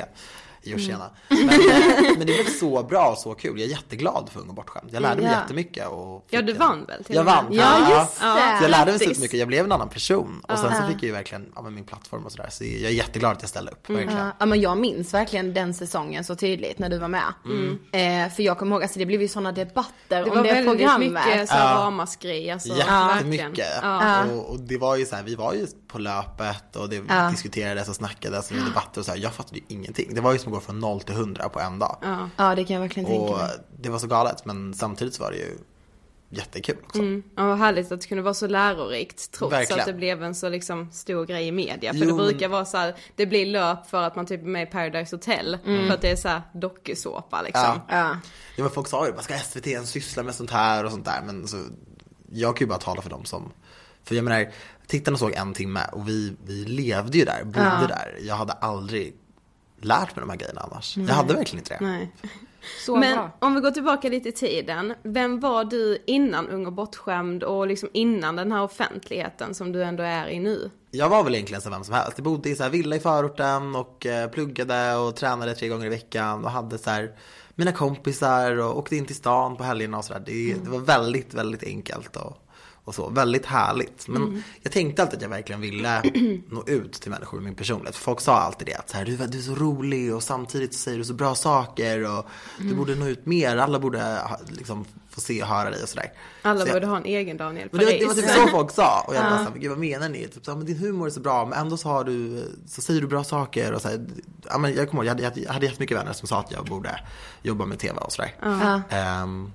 Jo, 0.62 0.78
tjena. 0.78 1.10
Men, 1.28 1.38
eh, 1.48 1.56
men 2.00 2.18
det 2.18 2.24
blev 2.24 2.44
så 2.60 2.82
bra 2.82 3.10
och 3.10 3.18
så 3.18 3.34
kul. 3.34 3.60
Jag 3.60 3.66
är 3.66 3.70
jätteglad 3.70 4.28
för 4.32 4.40
Ung 4.40 4.48
och 4.48 4.54
bortskämd. 4.54 4.88
Jag 4.92 5.02
lärde 5.02 5.22
mig 5.22 5.30
Ja. 5.32 5.40
jättemycket. 5.40 5.88
Och 5.88 6.26
Ja, 6.30 6.42
du 6.42 6.52
vann 6.52 6.84
väl 6.84 7.04
till 7.04 7.14
Jag 7.16 7.24
vann. 7.24 7.44
Ja, 7.50 8.00
just 8.00 8.16
Så 8.18 8.24
det. 8.24 8.58
jag 8.62 8.70
lärde 8.70 8.90
mig 8.98 9.14
så 9.14 9.20
mycket. 9.20 9.38
Jag 9.38 9.48
blev 9.48 9.64
en 9.64 9.72
annan 9.72 9.88
person. 9.88 10.40
Och 10.48 10.58
sen 10.58 10.74
så 10.76 10.82
fick 10.86 10.96
jag 10.96 11.02
ju 11.02 11.12
verkligen 11.12 11.52
ja, 11.56 11.62
min 11.62 11.84
plattform 11.84 12.24
och 12.26 12.32
sådär. 12.32 12.48
Så 12.50 12.64
jag 12.64 12.72
är 12.72 12.88
jätteglad 12.90 13.32
att 13.32 13.42
jag 13.42 13.48
ställde 13.48 13.70
upp. 13.72 13.90
Verkligen. 13.90 14.16
Ja, 14.18 14.30
ja, 14.38 14.46
men 14.46 14.60
jag 14.60 14.78
minns 14.78 15.14
verkligen 15.14 15.54
den 15.54 15.74
säsongen 15.74 16.24
så 16.24 16.34
tydligt 16.36 16.78
när 16.78 16.88
du 16.88 16.98
var 16.98 17.08
med. 17.08 17.22
Eh, 17.92 18.32
för 18.32 18.42
jag 18.42 18.58
kommer 18.58 18.76
ihåg, 18.76 18.82
alltså 18.82 18.98
det 18.98 19.06
blev 19.06 19.22
ju 19.22 19.28
sådana 19.28 19.52
debatter 19.52 19.92
Det 20.08 20.22
om 20.22 20.28
var 20.36 20.36
det 20.44 20.52
väldigt 20.52 20.66
programmet. 20.78 21.12
mycket 21.12 21.48
så 21.48 21.54
ramaskri, 21.56 22.50
alltså. 22.50 22.68
Jättemycket. 22.76 23.66
Ja. 23.82 24.24
Och, 24.24 24.50
och 24.50 24.60
det 24.60 24.78
var 24.78 24.96
ju 24.96 25.06
så 25.06 25.16
här, 25.16 25.22
vi 25.22 25.34
var 25.34 25.52
ju 25.54 25.66
på 25.88 25.98
löpet 25.98 26.76
och 26.76 26.88
det 26.88 27.02
Ja. 27.08 27.30
diskuterades 27.30 27.88
och 27.88 27.94
snackades 27.96 28.50
och 28.50 28.56
debatter 28.56 29.00
och 29.00 29.04
så 29.04 29.10
här. 29.12 29.18
Jag 29.18 29.32
fattade 29.32 29.56
ju 29.58 29.64
ingenting. 29.68 30.14
Det 30.14 30.20
var 30.20 30.32
ju 30.32 30.38
som 30.38 30.49
att 30.50 30.54
gå 30.54 30.60
från 30.60 30.80
0 30.80 31.00
till 31.00 31.14
100 31.14 31.48
på 31.48 31.60
en 31.60 31.78
dag. 31.78 31.96
Ja, 32.36 32.54
det 32.54 32.64
kan 32.64 32.74
jag 32.74 32.80
verkligen 32.80 33.06
tänka 33.08 33.22
Och 33.32 33.38
mig. 33.38 33.50
det 33.80 33.88
var 33.88 33.98
så 33.98 34.06
galet 34.06 34.44
men 34.44 34.74
samtidigt 34.74 35.14
så 35.14 35.22
var 35.22 35.30
det 35.30 35.36
ju 35.36 35.58
jättekul 36.32 36.76
också. 36.86 36.98
Mm. 36.98 37.22
Ja, 37.36 37.46
vad 37.46 37.58
härligt 37.58 37.92
att 37.92 38.00
det 38.00 38.06
kunde 38.06 38.22
vara 38.22 38.34
så 38.34 38.46
lärorikt 38.46 39.32
trots 39.32 39.52
Verkligen. 39.52 39.80
att 39.80 39.86
det 39.86 39.92
blev 39.92 40.22
en 40.22 40.34
så 40.34 40.48
liksom 40.48 40.92
stor 40.92 41.26
grej 41.26 41.46
i 41.46 41.52
media. 41.52 41.92
För 41.92 41.98
Jo, 41.98 42.06
det 42.06 42.14
men- 42.14 42.26
brukar 42.26 42.48
vara 42.48 42.64
så 42.64 42.76
här, 42.76 42.94
det 43.16 43.26
blir 43.26 43.46
löp 43.46 43.86
för 43.86 44.02
att 44.02 44.16
man 44.16 44.26
typ 44.26 44.42
är 44.42 44.46
med 44.46 44.62
i 44.62 44.66
Paradise 44.66 45.16
Hotel. 45.16 45.58
För 45.64 45.90
att 45.94 46.00
det 46.00 46.10
är 46.10 46.16
så 46.16 46.28
här 46.28 46.42
dokusåpa 46.54 47.42
liksom. 47.42 47.62
Ja. 47.62 47.80
Ja. 47.88 48.16
Ja 48.56 48.62
men 48.62 48.70
folk 48.70 48.88
sa 48.88 49.06
ju, 49.06 49.12
vad 49.12 49.24
ska 49.24 49.34
SVT 49.38 49.66
ens 49.66 49.90
syssla 49.90 50.22
med 50.22 50.34
sånt 50.34 50.50
här 50.50 50.84
och 50.84 50.90
sånt 50.90 51.04
där? 51.04 51.22
Men 51.26 51.48
så, 51.48 51.56
jag 52.32 52.56
kan 52.56 52.64
ju 52.64 52.68
bara 52.68 52.78
tala 52.78 53.02
för 53.02 53.10
dem 53.10 53.24
som, 53.24 53.52
för 54.04 54.14
jag 54.14 54.24
menar, 54.24 54.50
tittarna 54.86 55.16
såg 55.16 55.32
en 55.32 55.54
timme 55.54 55.80
och 55.92 56.08
vi, 56.08 56.36
vi 56.46 56.64
levde 56.64 57.18
ju 57.18 57.24
där, 57.24 57.44
bodde 57.44 57.86
där. 57.88 58.16
Jag 58.20 58.34
hade 58.34 58.52
aldrig 58.52 59.16
lärt 59.80 60.16
mig 60.16 60.20
de 60.20 60.30
här 60.30 60.36
grejerna 60.36 60.60
annars. 60.60 60.96
Jag 60.96 61.14
hade 61.14 61.34
verkligen 61.34 61.58
inte 61.58 61.74
det. 61.74 61.84
Nej. 61.84 62.12
Så 62.86 62.96
Men 62.96 63.16
bra. 63.16 63.30
om 63.38 63.54
vi 63.54 63.60
går 63.60 63.70
tillbaka 63.70 64.08
lite 64.08 64.28
i 64.28 64.32
tiden. 64.32 64.94
Vem 65.02 65.40
var 65.40 65.64
du 65.64 66.02
innan 66.06 66.48
Ung 66.48 66.66
och 66.66 66.72
bortskämd 66.72 67.42
och 67.42 67.66
liksom 67.66 67.88
innan 67.92 68.36
den 68.36 68.52
här 68.52 68.62
offentligheten 68.62 69.54
som 69.54 69.72
du 69.72 69.84
ändå 69.84 70.02
är 70.02 70.28
i 70.28 70.40
nu? 70.40 70.70
Jag 70.90 71.08
var 71.08 71.24
väl 71.24 71.34
egentligen 71.34 71.62
som 71.62 71.72
vem 71.72 71.84
som 71.84 71.94
helst. 71.94 72.12
Jag 72.16 72.24
bodde 72.24 72.50
i 72.50 72.56
så 72.56 72.62
här 72.62 72.70
villa 72.70 72.96
i 72.96 73.00
förorten 73.00 73.76
och 73.76 74.06
eh, 74.06 74.30
pluggade 74.30 74.94
och 74.94 75.16
tränade 75.16 75.54
tre 75.54 75.68
gånger 75.68 75.86
i 75.86 75.88
veckan 75.88 76.44
och 76.44 76.50
hade 76.50 76.78
så 76.78 76.90
här 76.90 77.12
mina 77.54 77.72
kompisar 77.72 78.56
och 78.56 78.78
åkte 78.78 78.96
in 78.96 79.06
till 79.06 79.16
stan 79.16 79.56
på 79.56 79.64
helgerna 79.64 79.98
och 79.98 80.04
sådär. 80.04 80.22
Det, 80.26 80.54
det 80.64 80.70
var 80.70 80.78
väldigt, 80.78 81.34
väldigt 81.34 81.62
enkelt 81.64 82.16
och, 82.16 82.36
och 82.90 82.94
så. 82.94 83.08
Väldigt 83.08 83.46
härligt. 83.46 84.08
Men 84.08 84.42
jag 84.62 84.72
tänkte 84.72 85.02
alltid 85.02 85.16
att 85.16 85.22
jag 85.22 85.28
verkligen 85.28 85.60
ville 85.60 86.02
nå 86.50 86.64
ut 86.66 86.92
till 86.92 87.10
människor 87.10 87.36
med 87.38 87.44
min 87.44 87.54
personlighet. 87.54 87.96
För 87.96 88.02
folk 88.04 88.20
sa 88.20 88.36
alltid 88.38 88.66
det 88.66 88.74
att 88.74 88.90
så 88.90 88.96
här, 88.96 89.04
du, 89.04 89.16
du 89.16 89.38
är 89.38 89.42
så 89.42 89.54
rolig 89.54 90.14
och 90.14 90.22
samtidigt 90.22 90.74
så 90.74 90.78
säger 90.78 90.98
du 90.98 91.04
så 91.04 91.14
bra 91.14 91.34
saker 91.34 92.18
och 92.18 92.26
du 92.58 92.74
borde 92.74 92.94
nå 92.94 93.06
ut 93.08 93.26
mer. 93.26 93.56
Alla 93.56 93.78
borde 93.78 94.18
liksom, 94.48 94.84
få 95.10 95.20
se 95.20 95.42
och 95.42 95.48
höra 95.48 95.70
dig 95.70 95.82
och 95.82 95.88
sådär. 95.88 96.12
Alla 96.42 96.60
Så 96.60 96.66
jag- 96.66 96.74
borde 96.74 96.86
ha 96.86 96.96
en 96.96 97.04
egen 97.04 97.36
Daniel 97.36 97.68
men 97.72 97.78
det, 97.80 97.84
var- 97.86 97.92
det 97.92 98.06
var 98.06 98.14
typ 98.14 98.30
så 98.30 98.48
folk 98.48 98.70
sa. 98.70 99.04
Och 99.08 99.14
jag 99.14 99.22
bara 99.30 99.38
såhär, 99.44 99.58
gud 99.58 99.70
vad 99.70 99.78
menar 99.78 100.08
ni? 100.08 100.28
Typ 100.28 100.44
så 100.44 100.56
men 100.56 100.66
din 100.66 100.76
humor 100.78 101.06
är 101.06 101.10
så 101.10 101.20
bra, 101.20 101.44
men 101.46 101.58
ändå 101.58 101.76
så 101.76 101.88
har 101.88 102.04
du, 102.04 102.44
så 102.66 102.82
säger 102.82 103.00
du 103.00 103.06
bra 103.06 103.24
saker 103.24 103.72
och 103.72 103.80
så 103.82 103.88
här, 103.88 104.06
ja, 104.48 104.58
men 104.58 104.74
jag 104.74 104.90
kommer 104.90 105.04
ihåg, 105.04 105.18
jag 105.20 105.24
hade, 105.24 105.40
jag 105.40 105.52
hade 105.52 105.66
jättemycket 105.66 105.96
vänner 105.96 106.12
som 106.12 106.28
sa 106.28 106.40
att 106.40 106.52
jag 106.52 106.64
borde 106.64 107.00
jobba 107.42 107.64
med 107.66 107.78
TV 107.78 107.98
och 107.98 108.12
sådär. 108.12 108.34
Ja. 108.42 108.80
Ehm, 108.90 109.52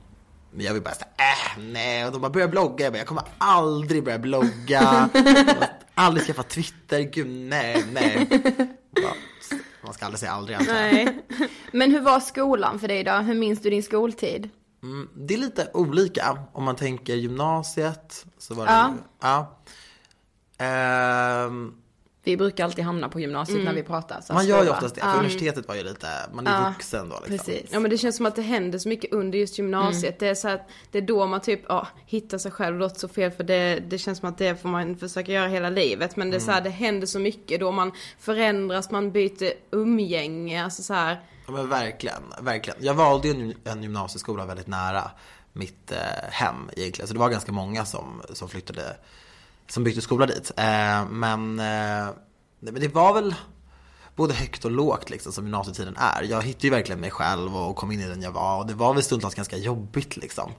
men 0.55 0.65
jag 0.65 0.73
vill 0.73 0.83
bara 0.83 0.93
säga, 0.93 1.07
äh, 1.17 1.63
nej. 1.63 2.05
Och 2.05 2.11
de 2.11 2.21
bara, 2.21 2.29
börja 2.31 2.47
blogga. 2.47 2.83
Jag 2.85 2.93
bara, 2.93 2.97
jag 2.97 3.07
kommer 3.07 3.23
aldrig 3.37 4.03
börja 4.03 4.19
blogga. 4.19 5.09
Aldrig 5.93 6.25
skaffa 6.27 6.43
Twitter. 6.43 6.99
Gud, 7.01 7.27
nej, 7.27 7.83
nej. 7.91 8.27
Bara, 9.01 9.13
Man 9.83 9.93
ska 9.93 10.05
aldrig 10.05 10.19
säga 10.19 10.31
aldrig 10.31 10.57
antar. 10.57 10.73
Nej. 10.73 11.25
Men 11.71 11.91
hur 11.91 12.01
var 12.01 12.19
skolan 12.19 12.79
för 12.79 12.87
dig 12.87 13.03
då? 13.03 13.11
Hur 13.11 13.33
minns 13.35 13.61
du 13.61 13.69
din 13.69 13.83
skoltid? 13.83 14.49
Mm, 14.83 15.09
det 15.15 15.33
är 15.33 15.37
lite 15.37 15.71
olika. 15.73 16.37
Om 16.53 16.63
man 16.63 16.75
tänker 16.75 17.15
gymnasiet 17.15 18.25
så 18.37 18.53
var 18.53 18.65
det 18.65 18.71
Ja. 18.71 18.93
ja. 19.21 20.65
Ehm, 20.65 21.73
Vi 22.25 22.37
brukar 22.37 22.63
alltid 22.63 22.85
hamna 22.85 23.09
på 23.09 23.19
gymnasiet 23.19 23.55
Mm. 23.55 23.65
när 23.65 23.73
vi 23.73 23.83
pratar. 23.83 24.21
Så 24.21 24.33
Man 24.33 24.47
gör 24.47 24.63
ju 24.63 24.69
oftast 24.69 24.95
det, 24.95 25.01
för 25.01 25.07
Ja. 25.07 25.13
universitetet 25.13 25.67
var 25.67 25.75
ju 25.75 25.83
lite, 25.83 26.07
man 26.33 26.47
är 26.47 26.61
Ja, 26.63 26.69
vuxen 26.69 27.09
då 27.09 27.15
liksom. 27.27 27.37
Precis. 27.37 27.69
Ja 27.71 27.79
men 27.79 27.91
det 27.91 27.97
känns 27.97 28.17
som 28.17 28.25
att 28.25 28.35
det 28.35 28.41
händer 28.41 28.79
så 28.79 28.89
mycket 28.89 29.13
under 29.13 29.39
just 29.39 29.57
gymnasiet. 29.57 30.19
Det 30.19 30.27
är 30.27 30.35
så 30.35 30.47
att 30.49 30.69
det 30.91 30.97
är 30.97 31.01
då 31.01 31.25
man 31.25 31.41
typ, 31.41 31.61
ja, 31.69 31.87
hittar 32.05 32.37
sig 32.37 32.51
själv. 32.51 32.73
Det 32.75 32.79
låter 32.79 32.99
så 32.99 33.07
fel 33.07 33.31
för 33.31 33.43
det, 33.43 33.79
det 33.79 33.97
känns 33.97 34.19
som 34.19 34.29
att 34.29 34.37
det 34.37 34.61
får 34.61 34.69
man 34.69 34.95
försöka 34.97 35.31
göra 35.31 35.47
hela 35.47 35.69
livet. 35.69 36.15
Men 36.15 36.29
det 36.31 36.37
är 36.37 36.39
så 36.39 36.51
här, 36.51 36.61
det 36.61 36.69
händer 36.69 37.07
så 37.07 37.19
mycket 37.19 37.59
då 37.59 37.71
man 37.71 37.91
förändras, 38.19 38.91
man 38.91 39.11
byter 39.11 39.53
umgänge, 39.71 40.63
alltså 40.63 40.83
så 40.83 40.93
här. 40.93 41.21
Ja 41.47 41.51
men 41.51 41.69
verkligen, 41.69 42.23
verkligen. 42.41 42.79
Jag 42.85 42.93
valde 42.93 43.27
ju 43.27 43.33
en, 43.33 43.53
en 43.63 43.83
gymnasieskola 43.83 44.45
väldigt 44.45 44.67
nära 44.67 45.11
mitt 45.53 45.91
eh, 45.91 45.97
hem 46.31 46.69
egentligen. 46.75 47.07
Så 47.07 47.13
det 47.13 47.19
var 47.19 47.29
ganska 47.29 47.51
många 47.51 47.85
som, 47.85 48.21
som 48.33 48.49
flyttade, 48.49 48.97
som 49.67 49.83
bytte 49.83 50.01
skola 50.01 50.25
dit. 50.25 50.51
Eh, 50.57 51.05
men, 51.09 51.59
eh, 51.59 52.13
men 52.59 52.81
det 52.81 52.93
var 52.93 53.13
väl 53.13 53.35
både 54.15 54.33
högt 54.33 54.65
och 54.65 54.71
lågt 54.71 55.09
liksom 55.09 55.31
som 55.31 55.45
gymnasietiden 55.45 55.95
är. 55.97 56.23
Jag 56.23 56.41
hittade 56.41 56.67
ju 56.67 56.71
verkligen 56.71 56.99
mig 57.01 57.11
själv 57.11 57.57
och 57.57 57.75
kom 57.75 57.91
in 57.91 57.99
i 57.99 58.07
den 58.07 58.21
jag 58.21 58.31
var 58.31 58.57
och 58.57 58.67
det 58.67 58.73
var 58.73 58.93
väl 58.93 59.03
stundtals 59.03 59.35
ganska 59.35 59.57
jobbigt 59.57 60.17
liksom. 60.17 60.51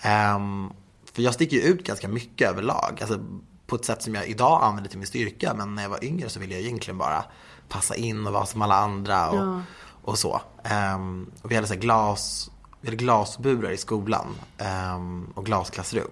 Ehm, 0.00 0.70
för 1.12 1.22
jag 1.22 1.34
sticker 1.34 1.56
ju 1.56 1.62
ut 1.62 1.86
ganska 1.86 2.08
mycket 2.08 2.50
överlag. 2.50 2.98
Alltså, 3.00 3.18
på 3.66 3.76
ett 3.76 3.84
sätt 3.84 4.02
som 4.02 4.14
jag 4.14 4.28
idag 4.28 4.62
använder 4.62 4.90
till 4.90 4.98
min 4.98 5.06
styrka. 5.06 5.54
Men 5.54 5.74
när 5.74 5.82
jag 5.82 5.90
var 5.90 6.04
yngre 6.04 6.28
så 6.28 6.40
ville 6.40 6.54
jag 6.54 6.62
egentligen 6.62 6.98
bara 6.98 7.24
passa 7.68 7.94
in 7.96 8.26
och 8.26 8.32
vara 8.32 8.46
som 8.46 8.62
alla 8.62 8.76
andra 8.76 9.30
och, 9.30 9.60
och 10.02 10.18
så. 10.18 10.40
Ehm, 10.64 11.30
och 11.42 11.50
vi 11.50 11.54
hade 11.54 11.66
så 11.66 11.74
glas, 11.74 12.50
vi 12.80 12.88
hade 12.88 12.96
glasburar 12.96 13.70
i 13.70 13.76
skolan 13.76 14.26
ehm, 14.58 15.26
och 15.34 15.46
glasklassrum. 15.46 16.10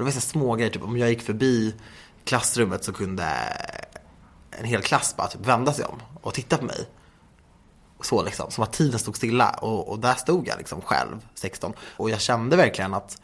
Det 0.00 0.04
var 0.04 0.12
så 0.12 0.20
små 0.20 0.54
grejer, 0.54 0.70
typ 0.70 0.82
om 0.82 0.98
jag 0.98 1.08
gick 1.08 1.22
förbi 1.22 1.74
klassrummet 2.24 2.84
så 2.84 2.92
kunde 2.92 3.24
en 4.50 4.64
hel 4.64 4.82
klass 4.82 5.16
bara 5.16 5.28
typ 5.28 5.46
vända 5.46 5.72
sig 5.72 5.84
om 5.84 6.02
och 6.20 6.34
titta 6.34 6.56
på 6.56 6.64
mig. 6.64 6.88
Så 8.02 8.22
liksom, 8.22 8.50
som 8.50 8.64
att 8.64 8.72
tiden 8.72 8.98
stod 8.98 9.16
stilla 9.16 9.50
och, 9.50 9.88
och 9.88 9.98
där 9.98 10.14
stod 10.14 10.48
jag 10.48 10.58
liksom 10.58 10.80
själv, 10.80 11.26
16. 11.34 11.72
Och 11.96 12.10
jag 12.10 12.20
kände 12.20 12.56
verkligen 12.56 12.94
att 12.94 13.20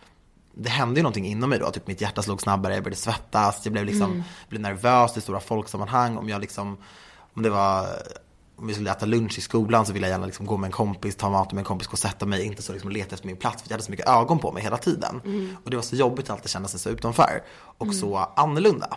det 0.55 0.69
hände 0.69 1.01
ju 1.01 1.03
någonting 1.03 1.27
inom 1.27 1.51
mig 1.51 1.59
då, 1.59 1.71
typ 1.71 1.87
mitt 1.87 2.01
hjärta 2.01 2.23
slog 2.23 2.41
snabbare, 2.41 2.75
jag 2.75 2.83
började 2.83 3.01
svettas, 3.01 3.61
jag 3.63 3.73
blev 3.73 3.85
liksom, 3.85 4.25
blev 4.49 4.61
nervös 4.61 5.17
i 5.17 5.21
stora 5.21 5.41
folksammanhang. 5.41 6.17
Om 6.17 6.29
jag 6.29 6.41
liksom, 6.41 6.79
om 7.35 7.43
det 7.43 7.51
var, 7.51 7.89
om 8.57 8.67
vi 8.67 8.75
skulle 8.75 8.91
äta 8.91 9.07
lunch 9.07 9.39
i 9.39 9.41
skolan 9.41 9.87
så 9.87 9.93
ville 9.93 10.07
jag 10.07 10.13
gärna 10.13 10.27
liksom 10.27 10.47
gå 10.47 10.57
med 10.57 10.69
en 10.69 10.73
kompis, 10.73 11.17
ta 11.17 11.31
mat 11.31 11.53
med 11.53 11.59
en 11.59 11.65
kompis, 11.65 11.89
gå 11.89 11.93
och 11.93 11.99
sätta 11.99 12.27
mig, 12.27 12.45
inte 12.45 12.63
så 12.63 12.73
liksom 12.73 12.91
leta 12.91 13.15
efter 13.15 13.27
min 13.27 13.37
plats 13.37 13.63
för 13.63 13.71
jag 13.71 13.75
hade 13.75 13.85
så 13.85 13.91
mycket 13.91 14.09
ögon 14.09 14.39
på 14.39 14.53
mig 14.53 14.63
hela 14.63 14.77
tiden. 14.77 15.21
Och 15.65 15.71
det 15.71 15.77
var 15.77 15.83
så 15.83 15.97
jobbigt 15.97 16.25
att 16.25 16.31
alltid 16.31 16.51
känna 16.51 16.69
sig 16.69 16.81
så 16.81 16.91
utanför 16.91 17.43
och 17.57 17.95
så 17.95 18.17
annorlunda. 18.37 18.97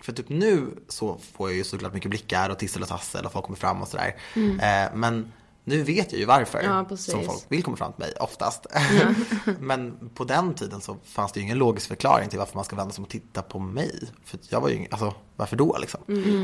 För 0.00 0.12
typ 0.12 0.28
nu 0.28 0.66
så 0.88 1.18
får 1.32 1.50
jag 1.50 1.56
ju 1.56 1.64
såklart 1.64 1.94
mycket 1.94 2.10
blickar 2.10 2.50
och 2.50 2.58
tissel 2.58 2.82
och 2.82 2.88
tassel 2.88 3.26
och 3.26 3.32
folk 3.32 3.44
kommer 3.44 3.58
fram 3.58 3.82
och 3.82 3.88
sådär. 3.88 4.16
Eh, 4.36 4.94
men 4.94 5.32
nu 5.64 5.82
vet 5.82 6.12
jag 6.12 6.18
ju 6.18 6.24
varför 6.24 6.62
Ja, 6.62 6.96
som 6.96 7.24
folk 7.24 7.44
vill 7.48 7.62
komma 7.62 7.76
fram 7.76 7.92
till 7.92 8.00
mig 8.00 8.12
oftast. 8.20 8.66
men 9.60 10.10
på 10.14 10.24
den 10.24 10.54
tiden 10.54 10.80
så 10.80 10.96
fanns 11.04 11.32
det 11.32 11.40
ju 11.40 11.44
ingen 11.44 11.58
logisk 11.58 11.88
förklaring 11.88 12.28
till 12.28 12.38
varför 12.38 12.54
man 12.54 12.64
ska 12.64 12.76
vända 12.76 12.94
sig 12.94 13.02
och 13.02 13.08
titta 13.08 13.42
på 13.42 13.58
mig. 13.58 14.00
För 14.24 14.38
jag 14.48 14.60
var 14.60 14.68
ju, 14.68 14.86
alltså 14.90 15.14
varför 15.36 15.56
då 15.56 15.76
liksom? 15.80 16.00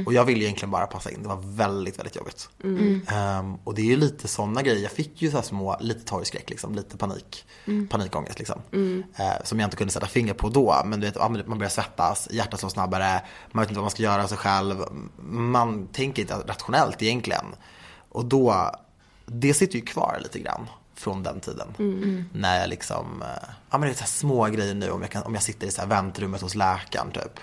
Och 0.06 0.12
jag 0.12 0.24
ville 0.24 0.44
egentligen 0.44 0.70
bara 0.70 0.86
passa 0.86 1.10
in, 1.10 1.22
det 1.22 1.28
var 1.28 1.40
väldigt, 1.56 1.98
väldigt 1.98 2.16
jobbigt. 2.16 2.48
Ehm, 3.08 3.54
och 3.64 3.74
det 3.74 3.82
är 3.82 3.86
ju 3.86 3.96
lite 3.96 4.28
sådana 4.28 4.62
grejer, 4.62 4.82
jag 4.82 4.92
fick 4.92 5.22
ju 5.22 5.30
så 5.30 5.36
här 5.36 5.44
små, 5.44 5.76
lite 5.80 6.04
torgskräck 6.04 6.50
liksom, 6.50 6.74
lite 6.74 6.96
panik, 6.96 7.46
panikångest 7.90 8.38
liksom. 8.38 8.60
Eh, 9.16 9.44
som 9.44 9.60
jag 9.60 9.66
inte 9.66 9.76
kunde 9.76 9.92
sätta 9.92 10.06
finger 10.06 10.34
på 10.34 10.48
då, 10.48 10.82
men 10.84 11.00
du 11.00 11.06
vet, 11.06 11.16
ja, 11.16 11.28
man 11.28 11.58
börjar 11.58 11.70
svettas, 11.70 12.28
hjärtat 12.30 12.60
slår 12.60 12.70
snabbare, 12.70 13.22
man 13.52 13.62
vet 13.62 13.70
inte 13.70 13.78
vad 13.78 13.84
man 13.84 13.90
ska 13.90 14.02
göra 14.02 14.22
av 14.22 14.26
sig 14.26 14.38
själv, 14.38 14.84
man 15.30 15.86
tänker 15.86 16.22
inte 16.22 16.34
rationellt 16.34 17.02
egentligen. 17.02 17.44
Och 18.08 18.24
då, 18.24 18.70
det 19.32 19.54
sitter 19.54 19.78
ju 19.78 19.84
kvar 19.84 20.18
lite 20.22 20.38
grann 20.38 20.66
från 20.94 21.22
den 21.22 21.40
tiden. 21.40 21.68
När 22.32 22.60
jag 22.60 22.68
liksom, 22.68 23.22
eh, 23.22 23.48
ja 23.70 23.78
men 23.78 23.80
det 23.80 23.92
är 23.92 23.94
så 23.94 24.06
små 24.06 24.46
grejer 24.46 24.74
nu 24.74 24.90
om 24.90 25.00
jag, 25.00 25.10
kan, 25.10 25.22
om 25.22 25.34
jag 25.34 25.42
sitter 25.42 25.66
i 25.66 25.70
så 25.70 25.80
här 25.80 25.88
väntrummet 25.88 26.40
hos 26.40 26.54
läkaren 26.54 27.10
typ. 27.10 27.40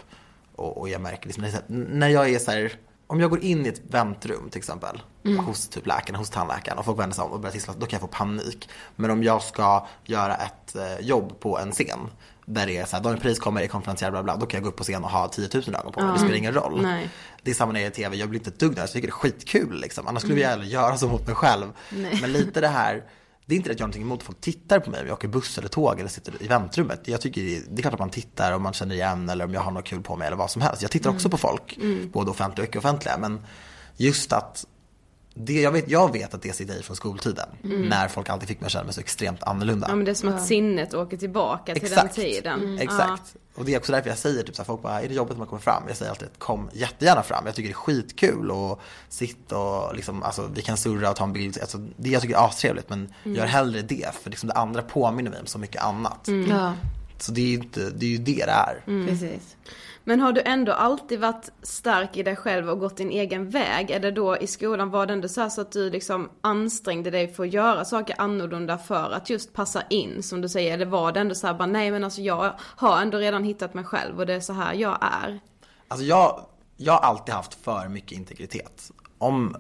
Och, 0.56 0.78
och 0.78 0.90
jag 0.90 1.02
märker 1.02 1.26
liksom, 1.26 1.44
här, 1.44 1.62
när 1.68 2.10
jag 2.10 2.30
är 2.30 2.40
så 2.40 2.52
här, 2.52 2.74
om 3.08 3.20
jag 3.20 3.30
går 3.30 3.44
in 3.44 3.66
i 3.66 3.70
ett 3.70 3.82
väntrum 3.90 4.50
till 4.50 4.58
exempel. 4.58 5.02
Hos 5.46 5.68
typ 5.68 5.88
läkaren, 5.88 6.16
hos 6.16 6.30
tandläkaren 6.30 6.78
och 6.78 6.86
folk 6.86 7.00
vänder 7.00 7.16
sig 7.16 7.24
om 7.24 7.32
och 7.32 7.40
börjar 7.40 7.54
tissla, 7.54 7.74
då 7.78 7.86
kan 7.86 8.00
jag 8.00 8.02
få 8.02 8.18
panik. 8.18 8.70
Men 8.96 9.12
om 9.12 9.24
jag 9.24 9.42
ska 9.44 9.88
göra 10.06 10.36
ett 10.36 10.76
eh, 10.76 11.00
jobb 11.00 11.40
på 11.40 11.60
en 11.60 11.72
scen. 11.72 12.00
Där 12.50 12.66
det 12.66 12.78
är 12.78 12.86
såhär, 12.86 13.04
Daniel 13.04 13.22
Paris 13.22 13.40
kommer, 13.40 13.62
är 13.62 13.68
konferencier, 13.68 14.12
bla 14.12 14.24
bla, 14.24 14.38
då 14.38 14.46
kan 14.46 14.58
jag 14.58 14.64
gå 14.64 14.70
upp 14.70 14.76
på 14.76 14.84
scen 14.84 15.04
och 15.04 15.10
ha 15.10 15.28
10 15.28 15.50
000 15.54 15.64
ögon 15.76 15.92
på 15.92 16.02
mig. 16.02 16.14
Det 16.14 16.20
spelar 16.20 16.36
ingen 16.36 16.54
roll. 16.54 16.82
Nej. 16.82 17.10
Det 17.42 17.52
är 17.52 17.56
samma 17.56 17.72
när 17.72 17.80
jag 17.80 17.88
är 17.88 17.92
i 17.92 17.94
tv, 17.94 18.16
jag 18.16 18.30
blir 18.30 18.40
inte 18.40 18.50
ett 18.50 18.60
dugg 18.60 18.70
nervös, 18.70 18.90
jag 18.90 18.94
tycker 18.94 19.08
det 19.08 19.12
är 19.12 19.32
skitkul 19.32 19.80
liksom. 19.82 20.08
Annars 20.08 20.24
skulle 20.24 20.42
jag 20.42 20.52
aldrig 20.52 20.72
göra 20.72 20.98
så 20.98 21.08
mot 21.08 21.28
mig 21.28 21.36
själv. 21.36 21.66
Men 22.22 22.32
lite 22.32 22.62
det 22.62 22.68
här, 22.68 23.04
det 23.46 23.56
är 23.56 23.58
inte 23.58 23.72
att 23.72 23.80
jag 23.80 23.84
har 23.84 23.88
någonting 23.88 24.02
emot 24.02 24.20
att 24.20 24.26
folk 24.26 24.42
tittar 24.42 24.80
på 24.80 24.90
mig 24.90 25.02
om 25.02 25.08
jag 25.08 25.14
åker 25.14 25.28
buss 25.28 25.58
eller 25.58 25.68
tåg 25.68 26.00
eller 26.00 26.10
sitter 26.10 26.44
i 26.44 26.48
väntrummet. 26.48 27.02
Jag 27.08 27.22
tycker 27.22 27.42
det 27.42 27.58
är, 27.58 27.62
det 27.70 27.80
är 27.80 27.82
klart 27.82 27.94
att 27.94 28.00
man 28.00 28.10
tittar 28.10 28.52
om 28.52 28.62
man 28.64 28.74
känner 28.74 28.96
igen 28.96 29.30
eller 29.30 29.46
om 29.46 29.54
jag 29.54 29.62
har 29.62 29.72
något 29.72 29.86
kul 29.86 30.02
på 30.02 30.16
mig 30.16 30.28
eller 30.28 30.38
vad 30.38 30.52
som 30.52 30.62
helst. 30.62 30.82
Jag 30.82 30.92
tittar 30.92 31.10
också 31.10 31.30
på 31.30 31.38
folk, 31.38 31.78
både 32.14 32.32
offentliga 32.32 32.64
och 32.64 32.70
icke-offentliga. 32.70 33.18
Men 33.18 33.46
just 33.98 34.34
att 34.34 34.66
det, 35.40 35.62
jag, 35.62 35.72
vet, 35.72 35.90
jag 35.90 36.14
vet 36.14 36.34
att 36.34 36.42
det 36.42 36.54
sitter 36.54 36.80
i 36.80 36.84
från 36.84 36.96
skoltiden. 36.96 37.46
När 37.62 38.08
folk 38.08 38.30
alltid 38.30 38.48
fick 38.48 38.60
mig 38.62 38.66
att 38.66 38.72
känna 38.72 38.84
mig 38.86 38.94
så 38.94 39.00
extremt 39.02 39.44
annorlunda. 39.44 39.88
Ja 39.90 39.96
men 39.96 40.06
det 40.06 40.12
är 40.12 40.16
som 40.16 40.30
att 40.30 40.46
sinnet 40.46 40.94
åker 40.94 41.18
tillbaka 41.18 41.74
till 41.74 41.84
Exakt. 41.84 42.16
den 42.16 42.26
tiden. 42.26 42.78
Exakt. 42.82 43.36
Och 43.56 43.66
det 43.66 43.74
är 43.74 43.78
också 43.80 43.92
därför 43.92 44.10
jag 44.10 44.18
säger 44.18 44.44
typ 44.44 44.56
så 44.56 44.62
här, 44.62 44.66
folk 44.66 44.82
bara, 44.82 45.02
är 45.02 45.08
det 45.08 45.14
jobbigt 45.14 45.32
att 45.32 45.38
man 45.38 45.48
kommer 45.48 45.62
fram? 45.62 45.84
Jag 45.88 45.98
säger 45.98 46.12
alltid, 46.12 46.28
kom 46.38 46.70
jättegärna 46.74 47.24
fram. 47.24 47.46
Jag 47.46 47.56
tycker 47.56 47.70
det 47.70 47.74
är 47.74 47.76
skitkul 47.76 48.52
och 48.52 48.82
sitta 49.10 49.58
och 49.58 49.96
liksom, 49.96 50.24
alltså 50.24 50.50
vi 50.54 50.62
kan 50.62 50.78
surra 50.78 51.10
och 51.10 51.16
ta 51.16 51.24
en 51.24 51.34
bild. 51.34 51.58
Alltså, 51.62 51.78
det 51.98 52.10
jag 52.10 52.22
tycker 52.22 52.36
är 52.36 52.46
astrevligt 52.46 52.90
men 52.90 53.14
gör 53.24 53.46
hellre 53.46 53.82
det. 53.82 54.16
För 54.22 54.30
liksom 54.30 54.50
det 54.50 54.56
andra 54.56 54.82
påminner 54.82 55.32
mig 55.32 55.40
om 55.40 55.46
så 55.46 55.60
mycket 55.60 55.84
annat. 55.84 56.28
Ja, 56.50 56.74
Så 57.20 57.32
det 57.32 57.42
är 57.42 57.46
ju 57.48 57.54
inte, 57.54 57.90
det 57.90 58.06
är 58.06 58.10
ju 58.10 58.18
det 58.18 58.46
det 58.46 58.52
är. 58.52 59.08
precis. 59.08 59.56
Men 60.08 60.20
har 60.20 60.32
du 60.32 60.42
ändå 60.46 60.72
alltid 60.72 61.20
varit 61.20 61.50
stark 61.62 62.18
i 62.18 62.24
dig 62.24 62.36
själv 62.36 62.70
och 62.70 62.80
gått 62.80 62.98
din 62.98 63.10
egen 63.10 63.50
väg? 63.50 63.92
Är 63.92 64.00
det 64.00 64.12
då 64.12 64.38
i 64.38 64.48
skolan, 64.48 64.90
var 64.90 65.06
det 65.06 65.14
ändå 65.14 65.28
så, 65.28 65.42
här 65.42 65.50
så 65.50 65.62
att 65.62 65.72
du 65.72 65.90
liksom 65.90 66.30
ansträngde 66.42 67.12
dig 67.12 67.28
för 67.28 67.44
att 67.44 67.54
göra 67.54 67.86
saker 67.86 68.16
annorlunda 68.18 68.78
för 68.78 69.12
att 69.12 69.30
just 69.30 69.54
passa 69.54 69.82
in 69.90 70.24
som 70.24 70.42
du 70.42 70.50
säger? 70.50 70.74
Eller 70.74 70.86
var 70.86 71.12
det 71.12 71.20
ändå 71.20 71.36
så 71.36 71.48
här 71.48 71.54
bara, 71.54 71.66
nej 71.66 71.92
men 71.92 72.04
alltså 72.04 72.22
jag 72.22 72.54
har 72.60 73.02
ändå 73.02 73.18
redan 73.18 73.44
hittat 73.44 73.74
mig 73.74 73.84
själv 73.84 74.20
och 74.20 74.26
det 74.26 74.34
är 74.34 74.40
så 74.40 74.54
här 74.54 74.74
jag 74.74 74.98
är? 75.02 75.40
Alltså 75.88 76.06
jag, 76.06 76.46
jag 76.78 76.94
har 76.94 77.00
alltid 77.00 77.34
haft 77.36 77.54
för 77.54 77.88
mycket 77.88 78.12
integritet. 78.12 78.92
Om, 79.18 79.56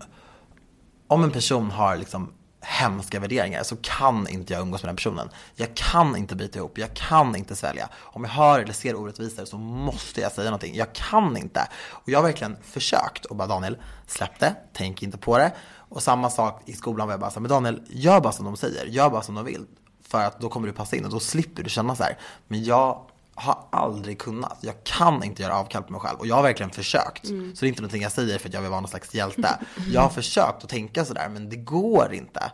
om 1.08 1.24
en 1.24 1.32
person 1.32 1.72
har 1.72 1.98
liksom 1.98 2.34
hemska 2.68 3.20
värderingar 3.20 3.64
så 3.64 3.76
kan 3.76 4.28
inte 4.28 4.54
jag 4.54 4.62
umgås 4.62 4.84
med 4.84 4.90
den 4.90 4.96
personen. 4.96 5.30
Jag 5.56 5.76
kan 5.76 6.16
inte 6.16 6.36
bita 6.36 6.60
ihop, 6.60 6.78
jag 6.78 6.94
kan 6.94 7.36
inte 7.36 7.56
svälja. 7.56 7.90
Om 7.96 8.24
jag 8.24 8.32
hör 8.32 8.60
eller 8.60 8.74
ser 8.74 8.96
orättvisor 8.96 9.46
så 9.46 9.58
måste 9.58 10.22
jag 10.22 10.32
säga 10.32 10.46
någonting. 10.46 10.76
Jag 10.76 10.94
kan 10.94 11.38
inte. 11.38 11.68
Och 11.88 12.10
jag 12.10 12.20
har 12.20 12.24
verkligen 12.24 12.58
försökt 12.64 13.26
och 13.26 13.36
bara 13.36 13.48
Daniel, 13.48 13.78
släpp 14.08 14.40
det, 14.40 14.56
tänk 14.74 15.04
inte 15.04 15.18
på 15.18 15.38
det. 15.38 15.52
Och 15.90 16.04
samma 16.04 16.30
sak 16.30 16.62
i 16.66 16.74
skolan 16.74 17.08
var 17.08 17.14
jag 17.14 17.20
bara 17.20 17.32
så 17.32 17.34
här, 17.34 17.42
men 17.42 17.50
Daniel, 17.50 17.82
gör 17.90 18.20
bara 18.22 18.34
som 18.34 18.46
de 18.46 18.58
säger, 18.58 18.86
gör 18.86 19.10
bara 19.10 19.22
som 19.22 19.36
de 19.36 19.46
vill. 19.46 19.66
För 20.02 20.24
att 20.24 20.40
då 20.40 20.50
kommer 20.50 20.68
du 20.68 20.74
passa 20.74 20.96
in 20.96 21.06
och 21.06 21.12
då 21.12 21.20
slipper 21.20 21.64
du 21.64 21.70
känna 21.70 21.96
så 21.96 22.04
här. 22.04 22.18
Men 22.48 22.64
jag 22.64 23.02
har 23.38 23.58
aldrig 23.70 24.20
kunnat. 24.20 24.58
Jag 24.62 24.84
kan 24.84 25.24
inte 25.24 25.42
göra 25.42 25.56
avkall 25.60 25.84
på 25.84 25.92
mig 25.92 26.02
själv. 26.02 26.20
Och 26.20 26.28
jag 26.28 26.36
har 26.36 26.44
verkligen 26.44 26.72
försökt. 26.72 27.28
Så 27.28 27.34
det 27.34 27.66
är 27.66 27.68
inte 27.68 27.82
någonting 27.82 28.02
jag 28.02 28.12
säger 28.12 28.40
för 28.40 28.48
att 28.48 28.54
jag 28.54 28.62
vill 28.62 28.70
vara 28.70 28.82
någon 28.82 28.90
slags 28.90 29.14
hjälte. 29.14 29.60
Jag 29.92 30.02
har 30.02 30.10
försökt 30.10 30.64
att 30.64 30.70
tänka 30.70 31.06
sådär 31.06 31.30
men 31.30 31.50
det 31.50 31.56
går 31.56 32.14
inte. 32.14 32.52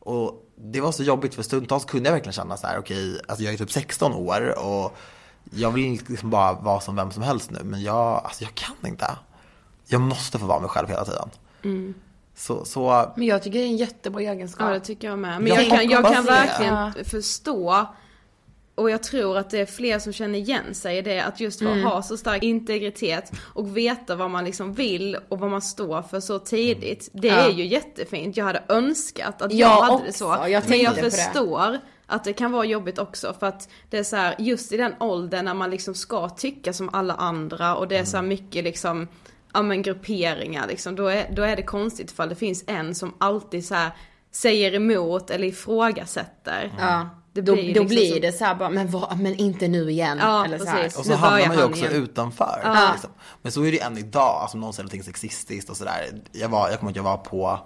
Och 0.00 0.44
det 0.56 0.80
var 0.80 0.92
så 0.92 1.02
jobbigt 1.02 1.34
för 1.34 1.42
stundtals 1.42 1.84
kunde 1.84 2.08
jag 2.08 2.14
verkligen 2.14 2.32
känna 2.32 2.56
så 2.56 2.66
här: 2.66 2.78
okej, 2.78 3.20
alltså 3.28 3.44
jag 3.44 3.54
är 3.54 3.58
typ 3.58 3.72
16 3.72 4.12
år 4.12 4.58
och 4.58 4.96
jag 5.50 5.70
vill 5.70 6.00
liksom 6.06 6.30
bara 6.30 6.52
vara 6.52 6.80
som 6.80 6.96
vem 6.96 7.10
som 7.10 7.22
helst 7.22 7.50
nu. 7.50 7.60
Men 7.64 7.82
jag, 7.82 8.20
alltså 8.24 8.44
jag 8.44 8.54
kan 8.54 8.90
inte. 8.90 9.16
Jag 9.86 10.00
måste 10.00 10.38
få 10.38 10.46
vara 10.46 10.60
mig 10.60 10.68
själv 10.68 10.88
hela 10.88 11.04
tiden. 11.04 11.30
Så, 12.36 12.64
så 12.64 13.12
Men 13.16 13.26
jag 13.26 13.42
tycker 13.42 13.58
det 13.58 13.64
är 13.64 13.68
en 13.68 13.76
jättebra 13.76 14.20
egenskap. 14.20 14.66
Ja 14.68 14.74
det 14.74 14.80
tycker 14.80 15.08
jag 15.08 15.18
med. 15.18 15.40
Men 15.40 15.46
Jag 15.52 15.64
jag, 15.64 15.70
kan, 15.70 15.88
jag 15.88 16.12
kan 16.14 16.24
verkligen 16.24 17.04
förstå 17.04 17.86
och 18.78 18.90
jag 18.90 19.02
tror 19.02 19.38
att 19.38 19.50
det 19.50 19.58
är 19.58 19.66
fler 19.66 19.98
som 19.98 20.12
känner 20.12 20.38
igen 20.38 20.74
sig 20.74 20.98
i 20.98 21.02
det, 21.02 21.20
att 21.20 21.40
just 21.40 21.60
Mm. 21.60 21.82
ha 21.84 22.02
så 22.02 22.16
stark 22.16 22.42
integritet 22.42 23.32
och 23.54 23.76
veta 23.76 24.16
vad 24.16 24.30
man 24.30 24.44
liksom 24.44 24.74
vill 24.74 25.16
och 25.28 25.38
vad 25.38 25.50
man 25.50 25.62
står 25.62 26.02
för 26.02 26.20
så 26.20 26.38
tidigt. 26.38 27.08
Det 27.12 27.28
Ja. 27.28 27.34
är 27.34 27.50
ju 27.50 27.66
jättefint. 27.66 28.36
Jag 28.36 28.44
hade 28.44 28.62
önskat 28.68 29.42
att 29.42 29.52
Jag 29.52 29.70
jag 29.70 29.82
hade 29.82 29.92
också. 29.94 30.06
det 30.06 30.12
så. 30.12 30.24
Jag 30.48 30.68
men 30.68 30.78
jag 30.78 30.94
på 30.96 31.00
det. 31.04 31.10
förstår 31.10 31.78
att 32.06 32.24
det 32.24 32.32
kan 32.32 32.52
vara 32.52 32.64
jobbigt 32.64 32.98
också 32.98 33.34
för 33.40 33.46
att 33.46 33.68
det 33.90 33.98
är 33.98 34.04
så 34.04 34.16
här, 34.16 34.34
just 34.38 34.72
i 34.72 34.76
den 34.76 34.94
åldern 35.00 35.44
när 35.44 35.54
man 35.54 35.70
liksom 35.70 35.94
ska 35.94 36.28
tycka 36.28 36.72
som 36.72 36.88
alla 36.92 37.14
andra 37.14 37.76
och 37.76 37.88
det 37.88 37.96
är 37.96 38.04
så 38.04 38.16
här 38.16 38.24
mycket 38.24 38.64
liksom 38.64 39.08
ja 39.54 39.62
men 39.62 39.82
grupperingar 39.82 40.66
liksom, 40.68 40.96
då 40.96 41.06
är, 41.06 41.26
då 41.32 41.42
är 41.42 41.56
det 41.56 41.62
konstigt 41.62 42.10
ifall 42.10 42.28
det 42.28 42.34
finns 42.34 42.64
en 42.66 42.94
som 42.94 43.14
alltid 43.18 43.66
så 43.66 43.74
här 43.74 43.90
säger 44.32 44.74
emot 44.74 45.30
eller 45.30 45.46
ifrågasätter. 45.48 46.72
Ja. 46.78 47.08
Det 47.32 47.40
Då, 47.40 47.52
blir 47.54 47.62
då 47.62 47.68
liksom 47.68 47.86
blir 47.86 48.12
så- 48.12 48.18
det 48.20 48.32
så 48.32 48.44
här 48.44 48.54
bara, 48.54 48.70
men, 48.70 48.90
vad, 48.90 49.18
men 49.20 49.34
inte 49.34 49.68
nu 49.68 49.90
igen. 49.90 50.18
Ja, 50.20 50.44
eller 50.44 50.58
så 50.58 50.64
här. 50.64 50.82
precis. 50.82 50.98
Och 50.98 51.04
så 51.04 51.10
Nu 51.10 51.16
hamnar 51.16 51.46
man 51.48 51.56
ju 51.56 51.64
också 51.64 51.80
igen. 51.84 52.02
utanför. 52.02 52.60
Ja. 52.64 52.90
Liksom. 52.92 53.10
Men 53.42 53.52
så 53.52 53.64
är 53.64 53.72
det 53.72 53.80
än 53.80 53.98
idag, 53.98 54.38
alltså 54.42 54.56
om 54.56 54.60
någon 54.60 54.72
säger 54.72 54.84
någonting 54.84 55.02
sexistiskt 55.02 55.70
och 55.70 55.76
sådär. 55.76 56.10
Jag, 56.32 56.48
var, 56.48 56.70
jag 56.70 56.78
kommer 56.80 56.90
ihåg 56.90 56.92
att 56.92 56.96
jag 56.96 57.02
var 57.02 57.16
på, 57.16 57.60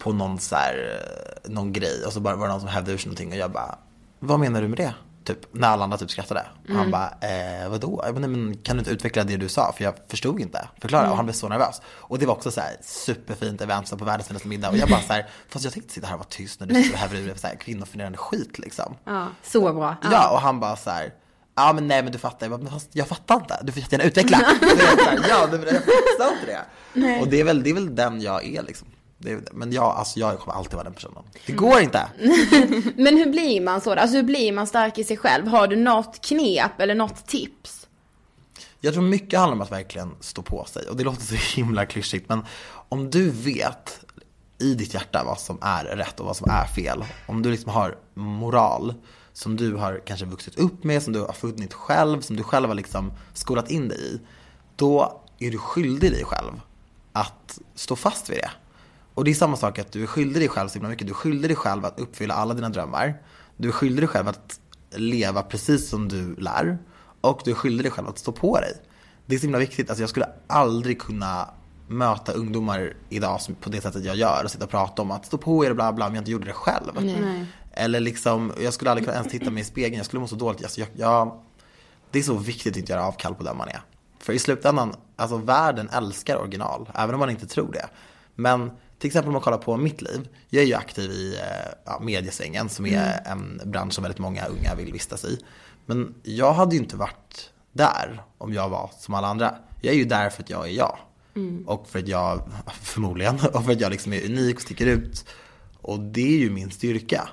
på 0.00 0.12
någon, 0.12 0.38
så 0.38 0.54
här, 0.56 1.00
eh, 1.44 1.50
någon 1.50 1.72
grej 1.72 2.04
och 2.06 2.12
så 2.12 2.20
bara 2.20 2.36
var 2.36 2.46
det 2.46 2.52
någon 2.52 2.60
som 2.60 2.68
hävde 2.68 2.92
ur 2.92 2.98
sig 2.98 3.08
någonting 3.08 3.32
och 3.32 3.38
jag 3.38 3.50
bara, 3.50 3.78
vad 4.18 4.40
menar 4.40 4.62
du 4.62 4.68
med 4.68 4.78
det? 4.78 4.94
Typ, 5.26 5.38
när 5.54 5.68
alla 5.68 5.84
andra 5.84 5.96
typ 5.98 6.10
skrattade. 6.10 6.46
Och 6.68 6.74
han 6.74 6.78
Mm. 6.86 6.90
bara, 6.90 7.08
eh, 7.20 7.68
vadå? 7.68 8.00
Jag 8.04 8.14
bara, 8.14 8.20
Nej, 8.20 8.30
men 8.30 8.56
kan 8.56 8.76
du 8.76 8.78
inte 8.80 8.90
utveckla 8.90 9.24
det 9.24 9.36
du 9.36 9.48
sa? 9.48 9.72
För 9.76 9.84
jag 9.84 9.94
förstod 10.08 10.40
inte. 10.40 10.68
Förklara. 10.80 11.02
Mm. 11.02 11.10
Och 11.10 11.16
han 11.16 11.26
blev 11.26 11.32
så 11.34 11.48
nervös. 11.48 11.80
Och 11.86 12.18
det 12.18 12.26
var 12.26 12.34
också 12.34 12.50
så 12.50 12.60
här 12.60 12.76
superfint 12.82 13.60
event, 13.60 13.98
på 13.98 14.04
världens 14.04 14.28
finaste 14.28 14.48
middag. 14.48 14.68
Och 14.70 14.76
jag 14.76 14.88
bara 14.88 15.00
så 15.00 15.12
här, 15.12 15.26
fast 15.48 15.64
jag 15.64 15.74
tänkte 15.74 15.92
sitta 15.94 16.06
här 16.06 16.14
och 16.14 16.18
vara 16.18 16.28
tyst 16.30 16.60
när 16.60 16.66
du 16.66 16.82
sitter 16.82 17.14
ur 17.16 17.26
dig 17.26 17.38
så 17.38 17.46
här 17.46 17.56
kvinnoförnedrande 17.56 18.18
skit 18.18 18.58
liksom. 18.58 18.96
Ja, 19.04 19.26
så 19.42 19.72
bra. 19.72 19.96
Ja, 20.10 20.30
och 20.30 20.40
han 20.40 20.60
bara 20.60 20.76
så 20.76 20.90
här. 20.90 21.12
Ja 21.58 21.72
men 21.72 21.88
nej 21.88 22.02
men 22.02 22.12
du 22.12 22.18
fattar, 22.18 22.50
jag, 22.50 22.60
bara, 22.60 22.70
fast 22.70 22.88
jag 22.92 23.08
fattar 23.08 23.34
inte, 23.34 23.58
du 23.62 23.72
får 23.72 23.80
jättegärna 23.82 24.04
utveckla. 24.08 24.38
Så 24.38 24.44
jag, 24.66 24.78
så 24.78 25.04
här, 25.04 25.28
ja 25.28 25.48
men 25.50 25.60
jag 25.62 25.68
fixar 25.74 26.32
inte 26.32 26.46
det. 26.46 26.60
Nej. 26.92 27.20
Och 27.20 27.28
det 27.28 27.40
är, 27.40 27.44
väl, 27.44 27.62
det 27.62 27.70
är 27.70 27.74
väl 27.74 27.94
den 27.94 28.20
jag 28.20 28.46
är 28.46 28.62
liksom. 28.62 28.88
Det 29.18 29.52
men 29.52 29.72
jag, 29.72 29.84
alltså, 29.84 30.20
jag 30.20 30.38
kommer 30.38 30.58
alltid 30.58 30.72
vara 30.72 30.84
den 30.84 30.94
personen. 30.94 31.22
Det 31.46 31.52
går 31.52 31.80
inte. 31.80 32.08
Men 32.96 33.16
hur 33.16 33.30
blir 33.30 33.60
man 33.60 33.80
så? 33.80 33.92
Alltså 33.92 34.16
hur 34.16 34.22
blir 34.22 34.52
man 34.52 34.66
stark 34.66 34.98
i 34.98 35.04
sig 35.04 35.16
själv? 35.16 35.46
Har 35.46 35.66
du 35.66 35.76
något 35.76 36.20
knep 36.24 36.80
eller 36.80 36.94
något 36.94 37.26
tips? 37.26 37.86
Jag 38.80 38.94
tror 38.94 39.02
mycket 39.02 39.38
handlar 39.38 39.54
om 39.54 39.60
att 39.60 39.72
verkligen 39.72 40.14
stå 40.20 40.42
på 40.42 40.64
sig. 40.64 40.88
Och 40.88 40.96
det 40.96 41.04
låter 41.04 41.22
så 41.22 41.34
himla 41.56 41.86
klyschigt 41.86 42.28
men 42.28 42.44
om 42.88 43.10
du 43.10 43.30
vet 43.30 44.04
i 44.58 44.74
ditt 44.74 44.94
hjärta 44.94 45.24
vad 45.24 45.40
som 45.40 45.58
är 45.62 45.84
rätt 45.84 46.20
och 46.20 46.26
vad 46.26 46.36
som 46.36 46.50
är 46.50 46.64
fel. 46.66 47.04
Om 47.26 47.42
du 47.42 47.50
liksom 47.50 47.72
har 47.72 47.98
moral 48.14 48.94
som 49.32 49.56
du 49.56 49.74
har 49.74 50.02
kanske 50.06 50.26
vuxit 50.26 50.58
upp 50.58 50.84
med, 50.84 51.02
som 51.02 51.12
du 51.12 51.20
har 51.20 51.32
funnit 51.32 51.74
själv, 51.74 52.20
som 52.20 52.36
du 52.36 52.42
själv 52.42 52.68
har 52.68 52.74
liksom 52.74 53.12
skolat 53.34 53.70
in 53.70 53.88
dig 53.88 53.98
i. 53.98 54.20
Då 54.76 55.22
är 55.38 55.50
du 55.50 55.58
skyldig 55.58 56.12
dig 56.12 56.24
själv 56.24 56.60
att 57.12 57.58
stå 57.74 57.96
fast 57.96 58.30
vid 58.30 58.38
det. 58.38 58.50
Och 59.16 59.24
det 59.24 59.30
är 59.30 59.34
samma 59.34 59.56
sak 59.56 59.78
att 59.78 59.92
du 59.92 60.02
är 60.02 60.06
skyldig 60.06 60.42
dig 60.42 60.48
själv 60.48 60.68
så 60.68 60.74
himla 60.74 60.88
mycket. 60.88 61.06
Du 61.06 61.12
är 61.12 61.14
skyldig 61.14 61.50
dig 61.50 61.56
själv 61.56 61.84
att 61.84 62.00
uppfylla 62.00 62.34
alla 62.34 62.54
dina 62.54 62.68
drömmar. 62.68 63.22
Du 63.56 63.68
är 63.68 63.72
skyldig 63.72 64.02
dig 64.02 64.08
själv 64.08 64.28
att 64.28 64.60
leva 64.90 65.42
precis 65.42 65.88
som 65.88 66.08
du 66.08 66.34
lär. 66.36 66.78
Och 67.20 67.40
du 67.44 67.50
är 67.50 67.54
skyldig 67.54 67.84
dig 67.84 67.90
själv 67.92 68.08
att 68.08 68.18
stå 68.18 68.32
på 68.32 68.60
dig. 68.60 68.72
Det 69.26 69.34
är 69.34 69.38
så 69.38 69.42
himla 69.42 69.58
viktigt. 69.58 69.90
Alltså 69.90 70.02
jag 70.02 70.10
skulle 70.10 70.28
aldrig 70.46 71.00
kunna 71.00 71.48
möta 71.88 72.32
ungdomar 72.32 72.94
idag 73.08 73.40
som- 73.40 73.54
på 73.54 73.70
det 73.70 73.80
sättet 73.80 74.04
jag 74.04 74.16
gör 74.16 74.44
och 74.44 74.50
sitta 74.50 74.64
och 74.64 74.70
prata 74.70 75.02
om 75.02 75.10
att 75.10 75.26
stå 75.26 75.38
på 75.38 75.64
er 75.64 75.70
och 75.70 75.76
bla 75.76 75.92
bla 75.92 76.06
om 76.06 76.14
jag 76.14 76.20
inte 76.20 76.30
gjorde 76.30 76.44
det 76.44 76.52
själv. 76.52 76.92
Nej. 77.22 77.46
Eller 77.72 78.00
liksom, 78.00 78.52
jag 78.60 78.74
skulle 78.74 78.90
aldrig 78.90 79.06
kunna 79.08 79.18
ens 79.18 79.32
titta 79.32 79.50
mig 79.50 79.60
i 79.60 79.64
spegeln, 79.64 79.96
jag 79.96 80.06
skulle 80.06 80.20
må 80.20 80.26
så 80.26 80.36
dåligt. 80.36 80.62
Alltså 80.62 80.80
jag, 80.80 80.88
jag, 80.96 81.40
det 82.10 82.18
är 82.18 82.22
så 82.22 82.34
viktigt 82.34 82.72
att 82.72 82.76
inte 82.76 82.92
göra 82.92 83.04
avkall 83.06 83.34
på 83.34 83.42
den 83.42 83.56
man 83.56 83.68
är. 83.68 83.80
För 84.20 84.32
i 84.32 84.38
slutändan, 84.38 84.94
alltså 85.16 85.36
världen 85.36 85.88
älskar 85.88 86.36
original, 86.36 86.90
även 86.94 87.14
om 87.14 87.18
man 87.20 87.30
inte 87.30 87.46
tror 87.46 87.72
det. 87.72 87.88
Men 88.34 88.70
till 88.98 89.06
exempel 89.06 89.28
om 89.28 89.32
man 89.32 89.42
kollar 89.42 89.58
på 89.58 89.76
mitt 89.76 90.02
liv. 90.02 90.28
Jag 90.48 90.62
är 90.62 90.66
ju 90.66 90.74
aktiv 90.74 91.10
i 91.10 91.36
eh, 91.36 91.72
ja, 91.84 91.98
mediesvängen 92.00 92.68
som 92.68 92.86
är 92.86 93.20
en 93.26 93.60
bransch 93.64 93.92
som 93.92 94.02
väldigt 94.02 94.18
många 94.18 94.46
unga 94.46 94.74
vill 94.74 94.92
vistas 94.92 95.24
i. 95.24 95.38
Men 95.86 96.14
jag 96.22 96.52
hade 96.52 96.76
ju 96.76 96.82
inte 96.82 96.96
varit 96.96 97.50
där 97.72 98.22
om 98.38 98.52
jag 98.52 98.68
var 98.68 98.90
som 98.98 99.14
alla 99.14 99.28
andra. 99.28 99.54
Jag 99.80 99.94
är 99.94 99.98
ju 99.98 100.04
där 100.04 100.30
för 100.30 100.42
att 100.42 100.50
jag 100.50 100.68
är 100.68 100.72
jag. 100.72 100.98
Och 101.66 101.88
för 101.88 101.98
att 101.98 102.08
jag, 102.08 102.42
förmodligen, 102.82 103.34
och 103.34 103.64
för 103.64 103.72
att 103.72 103.80
jag 103.80 103.90
liksom 103.90 104.12
är 104.12 104.24
unik 104.24 104.56
och 104.56 104.62
sticker 104.62 104.86
ut. 104.86 105.24
Och 105.80 106.00
det 106.00 106.34
är 106.34 106.38
ju 106.38 106.50
min 106.50 106.70
styrka. 106.70 107.28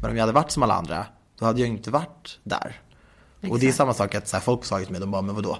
Men 0.00 0.10
om 0.10 0.16
jag 0.16 0.22
hade 0.22 0.32
varit 0.32 0.50
som 0.50 0.62
alla 0.62 0.74
andra, 0.74 1.06
då 1.38 1.44
hade 1.44 1.60
jag 1.60 1.68
inte 1.68 1.90
varit 1.90 2.38
där. 2.42 2.80
Och 3.50 3.58
det 3.58 3.68
är 3.68 3.72
samma 3.72 3.94
sak 3.94 4.14
att 4.14 4.28
så 4.28 4.36
här, 4.36 4.42
folk 4.42 4.64
sa 4.64 4.78
ju 4.78 4.84
till 4.84 4.92
mig, 4.92 5.00
de 5.00 5.10
bara, 5.10 5.22
men 5.22 5.34
vadå? 5.34 5.58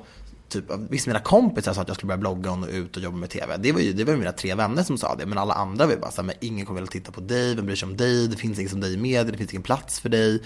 Typ, 0.52 0.64
vissa 0.90 1.10
mina 1.10 1.20
kompisar 1.20 1.72
sa 1.72 1.80
att 1.80 1.88
jag 1.88 1.96
skulle 1.96 2.08
börja 2.08 2.18
blogga 2.18 2.50
och 2.52 2.58
nå 2.58 2.66
ut 2.66 2.96
och 2.96 3.02
jobba 3.02 3.16
med 3.16 3.30
TV. 3.30 3.56
Det 3.56 3.72
var 3.72 3.80
ju, 3.80 3.92
det 3.92 4.04
var 4.04 4.16
mina 4.16 4.32
tre 4.32 4.54
vänner 4.54 4.82
som 4.82 4.98
sa 4.98 5.14
det. 5.14 5.26
Men 5.26 5.38
alla 5.38 5.54
andra 5.54 5.86
var 5.86 5.92
ju 5.92 5.98
bara 5.98 6.10
så 6.10 6.16
här, 6.20 6.26
men 6.26 6.34
ingen 6.40 6.66
kommer 6.66 6.80
vilja 6.80 6.90
titta 6.92 7.12
på 7.12 7.20
dig, 7.20 7.54
vem 7.54 7.66
bryr 7.66 7.76
sig 7.76 7.86
om 7.88 7.96
dig? 7.96 8.28
Det 8.28 8.36
finns 8.36 8.58
ingen 8.58 8.70
som 8.70 8.80
dig 8.80 8.94
i 8.94 8.96
media, 8.96 9.24
det 9.24 9.38
finns 9.38 9.50
ingen 9.52 9.62
plats 9.62 10.00
för 10.00 10.08
dig. 10.08 10.42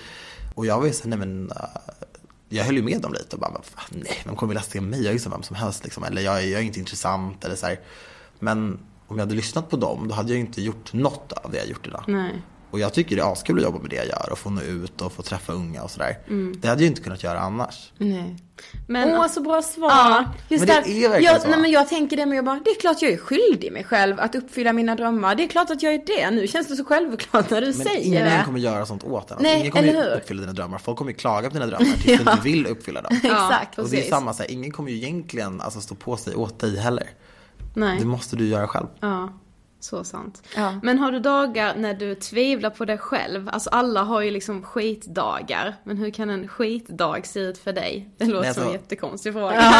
Och 0.54 0.66
jag 0.66 0.78
var 0.78 0.86
ju 0.86 0.92
såhär, 0.92 1.08
nej 1.10 1.18
men, 1.18 1.50
uh, 1.50 1.56
jag 2.48 2.64
höll 2.64 2.76
ju 2.76 2.82
med 2.82 3.00
dem 3.00 3.12
lite 3.12 3.36
och 3.36 3.40
bara, 3.40 3.60
nej, 3.90 4.22
vem 4.24 4.36
kommer 4.36 4.48
vilja 4.54 4.62
se 4.62 4.80
mig? 4.80 4.98
Jag 5.00 5.08
är 5.08 5.12
ju 5.12 5.18
som 5.18 5.32
vem 5.32 5.42
som 5.42 5.56
helst 5.56 5.84
liksom. 5.84 6.04
Eller 6.04 6.22
jag, 6.22 6.42
är- 6.42 6.46
jag 6.48 6.60
är 6.60 6.64
inte 6.64 6.78
intressant 6.78 7.44
eller 7.44 7.54
så 7.56 7.66
här. 7.66 7.80
Men 8.38 8.78
om 9.06 9.16
jag 9.18 9.24
hade 9.24 9.34
lyssnat 9.34 9.70
på 9.70 9.76
dem, 9.76 10.08
då 10.08 10.14
hade 10.14 10.28
jag 10.28 10.34
ju 10.34 10.40
inte 10.46 10.62
gjort 10.62 10.92
något 10.92 11.32
av 11.32 11.50
det 11.50 11.58
jag 11.58 11.66
gjort 11.68 11.86
idag. 11.86 12.04
Nej. 12.06 12.42
Och 12.76 12.80
jag 12.80 12.92
tycker 12.94 13.16
det 13.16 13.22
är 13.22 13.32
askul 13.32 13.56
att 13.58 13.62
jobba 13.64 13.78
med 13.78 13.90
det 13.90 13.96
jag 13.96 14.06
gör 14.06 14.28
och 14.32 14.38
få 14.38 14.50
nå 14.50 14.60
ut 14.62 15.00
och 15.00 15.12
få 15.12 15.22
träffa 15.22 15.52
unga 15.52 15.82
och 15.82 15.90
sådär. 15.90 16.18
Mm. 16.28 16.56
Det 16.60 16.68
hade 16.68 16.82
jag 16.82 16.90
inte 16.90 17.02
kunnat 17.02 17.22
göra 17.22 17.38
annars. 17.40 17.92
Nej. 17.98 18.36
Men, 18.88 19.14
Åh, 19.14 19.28
så 19.28 19.40
bra 19.40 19.62
svar. 19.62 19.88
Ja, 19.90 20.24
Just 20.48 20.66
men 20.66 20.74
det 20.74 20.80
där, 20.90 20.96
är 21.04 21.08
verkligen 21.08 21.22
jag, 21.32 21.42
så. 21.42 21.48
Nej, 21.48 21.58
men 21.58 21.70
jag 21.70 21.88
tänker 21.88 22.16
det, 22.16 22.26
men 22.26 22.36
jag 22.36 22.44
bara, 22.44 22.60
det 22.64 22.70
är 22.70 22.80
klart 22.80 23.02
jag 23.02 23.12
är 23.12 23.16
skyldig 23.16 23.72
mig 23.72 23.84
själv 23.84 24.20
att 24.20 24.34
uppfylla 24.34 24.72
mina 24.72 24.94
drömmar. 24.94 25.34
Det 25.34 25.44
är 25.44 25.48
klart 25.48 25.70
att 25.70 25.82
jag 25.82 25.94
är 25.94 26.02
det. 26.06 26.30
Nu 26.30 26.46
känns 26.46 26.68
det 26.68 26.76
så 26.76 26.84
självklart 26.84 27.50
när 27.50 27.60
du 27.60 27.66
Men 27.66 27.74
säger 27.74 28.00
ingen 28.06 28.24
det. 28.24 28.42
kommer 28.44 28.58
göra 28.58 28.86
sånt 28.86 29.04
åt 29.04 29.30
en. 29.30 29.36
Nej, 29.40 29.60
ingen 29.60 29.72
kommer 29.72 29.84
ju 29.84 29.90
eller 29.90 30.10
hur? 30.10 30.16
uppfylla 30.16 30.40
dina 30.40 30.52
drömmar. 30.52 30.78
Folk 30.78 30.98
kommer 30.98 31.10
ju 31.10 31.16
klaga 31.16 31.48
på 31.48 31.54
dina 31.54 31.66
drömmar 31.66 31.84
tills 31.84 32.04
du 32.24 32.30
inte 32.30 32.38
vill 32.44 32.66
uppfylla 32.66 33.02
dem. 33.02 33.16
Exakt, 33.24 33.78
och 33.78 33.88
det 33.88 34.06
är 34.06 34.10
samma, 34.10 34.32
så 34.34 34.42
här, 34.42 34.50
ingen 34.50 34.70
kommer 34.70 34.90
ju 34.90 34.96
egentligen 34.96 35.60
alltså, 35.60 35.80
stå 35.80 35.94
på 35.94 36.16
sig 36.16 36.34
åt 36.34 36.58
dig 36.58 36.76
heller. 36.78 37.10
nej. 37.74 37.98
Det 37.98 38.06
måste 38.06 38.36
du 38.36 38.46
göra 38.46 38.66
själv. 38.68 38.86
Ja, 39.00 39.32
så 39.86 40.04
sant. 40.04 40.42
Ja. 40.56 40.74
Men 40.82 40.98
har 40.98 41.12
du 41.12 41.18
dagar 41.20 41.74
när 41.76 41.94
du 41.94 42.14
tvivlar 42.14 42.70
på 42.70 42.84
dig 42.84 42.98
själv? 42.98 43.48
Alltså 43.52 43.70
alla 43.70 44.02
har 44.02 44.20
ju 44.20 44.30
liksom 44.30 44.62
skitdagar. 44.62 45.76
Men 45.84 45.96
hur 45.96 46.10
kan 46.10 46.30
en 46.30 46.48
skitdag 46.48 47.26
se 47.26 47.40
ut 47.40 47.58
för 47.58 47.72
dig? 47.72 48.10
Det 48.18 48.24
låter 48.24 48.40
Nej, 48.40 48.54
som 48.54 48.62
en 48.62 48.68
alltså- 48.68 48.82
jättekonstig 48.82 49.32
fråga. 49.32 49.72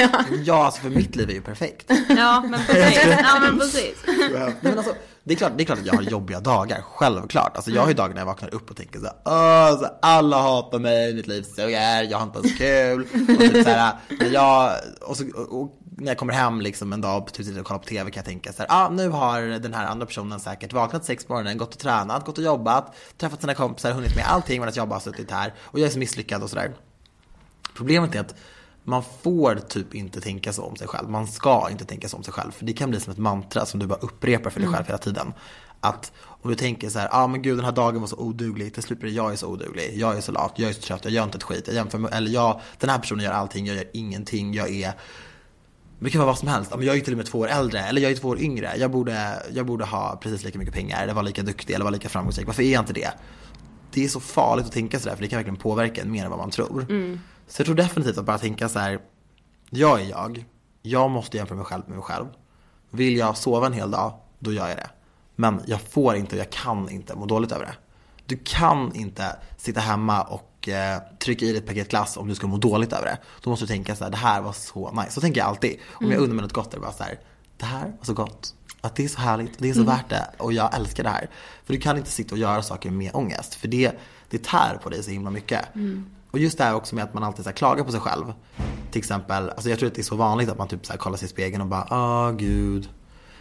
Ja, 0.44 0.64
alltså 0.64 0.80
för 0.80 0.90
mitt 0.90 1.16
liv 1.16 1.30
är 1.30 1.34
ju 1.34 1.40
perfekt. 1.42 1.90
Ja, 2.08 2.44
men 2.50 2.60
precis. 2.66 3.04
Ja, 3.22 3.38
men 3.40 3.58
precis. 3.58 4.04
Nej, 4.32 4.54
men 4.60 4.78
alltså, 4.78 4.94
det, 5.24 5.34
är 5.34 5.36
klart, 5.36 5.52
det 5.56 5.62
är 5.62 5.64
klart 5.64 5.78
att 5.78 5.86
jag 5.86 5.94
har 5.94 6.02
jobbiga 6.02 6.40
dagar, 6.40 6.82
självklart. 6.82 7.56
Alltså, 7.56 7.70
jag 7.70 7.82
har 7.82 7.88
ju 7.88 7.94
dagar 7.94 8.14
när 8.14 8.20
jag 8.20 8.26
vaknar 8.26 8.54
upp 8.54 8.70
och 8.70 8.76
tänker 8.76 8.98
så 8.98 9.04
här, 9.04 9.14
Åh, 9.24 9.78
så 9.80 9.86
alla 10.02 10.42
hatar 10.42 10.78
mig, 10.78 11.14
mitt 11.14 11.26
liv 11.26 11.42
suger, 11.42 12.02
jag 12.02 12.18
har 12.18 12.24
inte 12.26 12.38
ens 12.38 12.58
kul. 12.58 13.06
Och, 13.34 13.38
typ, 13.40 13.64
så 13.64 13.70
här, 13.70 13.92
jag, 14.32 14.70
och, 15.02 15.16
så, 15.16 15.24
och, 15.36 15.60
och 15.62 15.78
när 15.96 16.06
jag 16.06 16.18
kommer 16.18 16.32
hem 16.32 16.60
liksom 16.60 16.92
en 16.92 17.00
dag 17.00 17.22
och 17.22 17.32
typ, 17.32 17.58
och 17.58 17.66
kollar 17.66 17.78
på 17.78 17.86
TV 17.86 18.10
kan 18.10 18.20
jag 18.20 18.24
tänka 18.24 18.52
så 18.52 18.62
här, 18.62 18.66
ah, 18.70 18.88
nu 18.88 19.08
har 19.08 19.42
den 19.42 19.74
här 19.74 19.86
andra 19.86 20.06
personen 20.06 20.40
säkert 20.40 20.72
vaknat 20.72 21.04
sex 21.04 21.24
på 21.24 21.32
morgonen, 21.32 21.58
gått 21.58 21.74
och 21.74 21.80
tränat, 21.80 22.24
gått 22.24 22.38
och 22.38 22.44
jobbat, 22.44 22.94
träffat 23.18 23.40
sina 23.40 23.54
kompisar, 23.54 23.92
hunnit 23.92 24.16
med 24.16 24.24
allting 24.26 24.60
medan 24.60 24.74
jag 24.76 24.88
bara 24.88 24.94
har 24.94 25.00
suttit 25.00 25.30
här 25.30 25.54
och 25.60 25.80
jag 25.80 25.86
är 25.86 25.90
så 25.90 25.98
misslyckad 25.98 26.42
och 26.42 26.50
sådär. 26.50 26.72
Problemet 27.76 28.14
är 28.14 28.20
att 28.20 28.34
man 28.84 29.02
får 29.22 29.54
typ 29.68 29.94
inte 29.94 30.20
tänka 30.20 30.52
så 30.52 30.62
om 30.62 30.76
sig 30.76 30.88
själv. 30.88 31.10
Man 31.10 31.26
ska 31.26 31.68
inte 31.70 31.84
tänka 31.84 32.08
så 32.08 32.16
om 32.16 32.22
sig 32.22 32.32
själv. 32.32 32.50
För 32.50 32.64
det 32.64 32.72
kan 32.72 32.90
bli 32.90 33.00
som 33.00 33.12
ett 33.12 33.18
mantra 33.18 33.66
som 33.66 33.80
du 33.80 33.86
bara 33.86 33.98
upprepar 33.98 34.50
för 34.50 34.60
dig 34.60 34.68
själv 34.68 34.86
hela 34.86 34.98
tiden. 34.98 35.32
Att 35.80 36.12
om 36.26 36.50
du 36.50 36.56
tänker 36.56 36.88
så 36.88 36.98
här, 36.98 37.08
ja 37.12 37.22
ah, 37.22 37.26
men 37.26 37.42
gud 37.42 37.58
den 37.58 37.64
här 37.64 37.72
dagen 37.72 38.00
var 38.00 38.06
så 38.06 38.16
oduglig, 38.16 38.74
till 38.74 38.82
slut 38.82 39.00
blir 39.00 39.10
det 39.10 39.16
jag 39.16 39.32
är 39.32 39.36
så 39.36 39.48
oduglig, 39.48 39.92
jag 39.96 40.16
är 40.16 40.20
så 40.20 40.32
lat, 40.32 40.52
jag 40.56 40.68
är 40.68 40.74
så 40.74 40.80
trött, 40.80 41.04
jag 41.04 41.12
gör 41.12 41.24
inte 41.24 41.36
ett 41.36 41.42
skit, 41.42 41.66
jag 41.66 41.76
jämför 41.76 41.98
med, 41.98 42.14
eller 42.14 42.30
jag, 42.30 42.60
den 42.78 42.90
här 42.90 42.98
personen 42.98 43.24
gör 43.24 43.32
allting, 43.32 43.66
jag 43.66 43.76
gör 43.76 43.90
ingenting, 43.92 44.54
jag 44.54 44.70
är 44.70 44.94
det 45.98 46.10
kan 46.10 46.18
vara 46.18 46.26
vad 46.26 46.38
som 46.38 46.48
helst. 46.48 46.70
Ja, 46.70 46.76
men 46.76 46.86
Jag 46.86 46.96
är 46.96 47.00
till 47.00 47.12
och 47.12 47.16
med 47.16 47.26
två 47.26 47.38
år 47.38 47.48
äldre, 47.48 47.80
eller 47.80 48.00
jag 48.00 48.12
är 48.12 48.16
två 48.16 48.28
år 48.28 48.40
yngre. 48.40 48.72
Jag 48.76 48.90
borde, 48.90 49.42
jag 49.52 49.66
borde 49.66 49.84
ha 49.84 50.18
precis 50.22 50.44
lika 50.44 50.58
mycket 50.58 50.74
pengar, 50.74 51.02
eller 51.02 51.14
vara 51.14 51.22
lika 51.22 51.42
duktig, 51.42 51.74
eller 51.74 51.84
vara 51.84 51.92
lika 51.92 52.08
framgångsrik. 52.08 52.46
Varför 52.46 52.62
är 52.62 52.72
jag 52.72 52.82
inte 52.82 52.92
det? 52.92 53.10
Det 53.90 54.04
är 54.04 54.08
så 54.08 54.20
farligt 54.20 54.66
att 54.66 54.72
tänka 54.72 54.98
sådär, 54.98 55.16
för 55.16 55.22
det 55.22 55.28
kan 55.28 55.36
verkligen 55.36 55.56
påverka 55.56 56.02
en 56.02 56.12
mer 56.12 56.24
än 56.24 56.30
vad 56.30 56.38
man 56.38 56.50
tror. 56.50 56.86
Så 57.46 57.60
jag 57.60 57.66
tror 57.66 57.76
definitivt 57.76 58.18
att 58.18 58.24
bara 58.24 58.38
tänka 58.38 58.68
så 58.68 58.78
här. 58.78 58.98
jag 59.70 60.00
är 60.00 60.04
jag, 60.10 60.44
jag 60.82 61.10
måste 61.10 61.36
jämföra 61.36 61.56
mig 61.56 61.66
själv 61.66 61.82
med 61.86 61.96
mig 61.96 62.04
själv. 62.04 62.26
Vill 62.90 63.16
jag 63.16 63.36
sova 63.36 63.66
en 63.66 63.72
hel 63.72 63.90
dag, 63.90 64.12
då 64.38 64.52
gör 64.52 64.68
jag 64.68 64.76
det. 64.76 64.90
Men 65.36 65.60
jag 65.66 65.80
får 65.80 66.16
inte 66.16 66.36
och 66.36 66.40
jag 66.40 66.50
kan 66.50 66.88
inte 66.90 67.16
må 67.16 67.26
dåligt 67.26 67.52
över 67.52 67.64
det. 67.64 67.74
Du 68.26 68.38
kan 68.44 68.94
inte 68.94 69.36
sitta 69.56 69.80
hemma 69.80 70.22
och 70.22 70.53
eh, 70.68 70.98
trycka 71.18 71.44
i 71.44 71.48
dig 71.48 71.58
ett 71.58 71.66
paket 71.66 71.88
glass 71.88 72.16
om 72.16 72.28
du 72.28 72.34
ska 72.34 72.46
må 72.46 72.56
dåligt 72.56 72.92
över 72.92 73.06
det. 73.06 73.18
Då 73.40 73.50
måste 73.50 73.64
du 73.64 73.68
tänka 73.68 73.96
så 73.96 74.04
här, 74.04 74.10
det 74.10 74.16
här 74.16 74.40
var 74.40 74.52
så 74.52 74.90
nice. 74.90 75.10
Så 75.10 75.20
tänker 75.20 75.40
jag 75.40 75.48
alltid. 75.48 75.78
Om 75.92 76.10
jag 76.10 76.20
undrar 76.20 76.34
mig 76.34 76.42
något 76.42 76.52
gott 76.52 76.74
är 76.74 76.76
det 76.76 76.80
bara 76.80 76.92
så 76.92 77.02
här, 77.02 77.18
det 77.56 77.64
här 77.64 77.86
var 77.98 78.04
så 78.04 78.14
gott. 78.14 78.54
Att 78.80 78.96
det 78.96 79.04
är 79.04 79.08
så 79.08 79.20
härligt, 79.20 79.58
det 79.58 79.70
är 79.70 79.74
så 79.74 79.82
värt 79.82 80.08
det 80.08 80.30
och 80.38 80.52
jag 80.52 80.74
älskar 80.74 81.02
det 81.02 81.10
här. 81.10 81.28
För 81.64 81.72
du 81.72 81.80
kan 81.80 81.96
inte 81.96 82.10
sitta 82.10 82.34
och 82.34 82.38
göra 82.38 82.62
saker 82.62 82.90
med 82.90 83.10
ångest. 83.14 83.54
För 83.54 83.68
det, 83.68 83.92
det 84.30 84.44
tär 84.44 84.78
på 84.82 84.88
dig 84.90 85.02
så 85.02 85.10
himla 85.10 85.30
mycket. 85.30 85.60
Och 86.30 86.38
just 86.38 86.58
det 86.58 86.64
här 86.64 86.74
också 86.74 86.94
med 86.94 87.04
att 87.04 87.14
man 87.14 87.24
alltid 87.24 87.44
så 87.44 87.52
klagar 87.52 87.84
på 87.84 87.90
sig 87.90 88.00
själv. 88.00 88.32
Till 88.90 88.98
exempel, 88.98 89.50
alltså 89.50 89.70
jag 89.70 89.78
tror 89.78 89.88
att 89.88 89.94
det 89.94 90.00
är 90.00 90.04
så 90.04 90.16
vanligt 90.16 90.48
att 90.48 90.58
man 90.58 90.68
typ 90.68 90.86
så 90.86 90.92
här 90.92 90.98
kollar 90.98 91.16
sig 91.16 91.26
i 91.26 91.28
spegeln 91.28 91.62
och 91.62 91.68
bara, 91.68 91.86
åh 91.90 92.36
gud. 92.36 92.88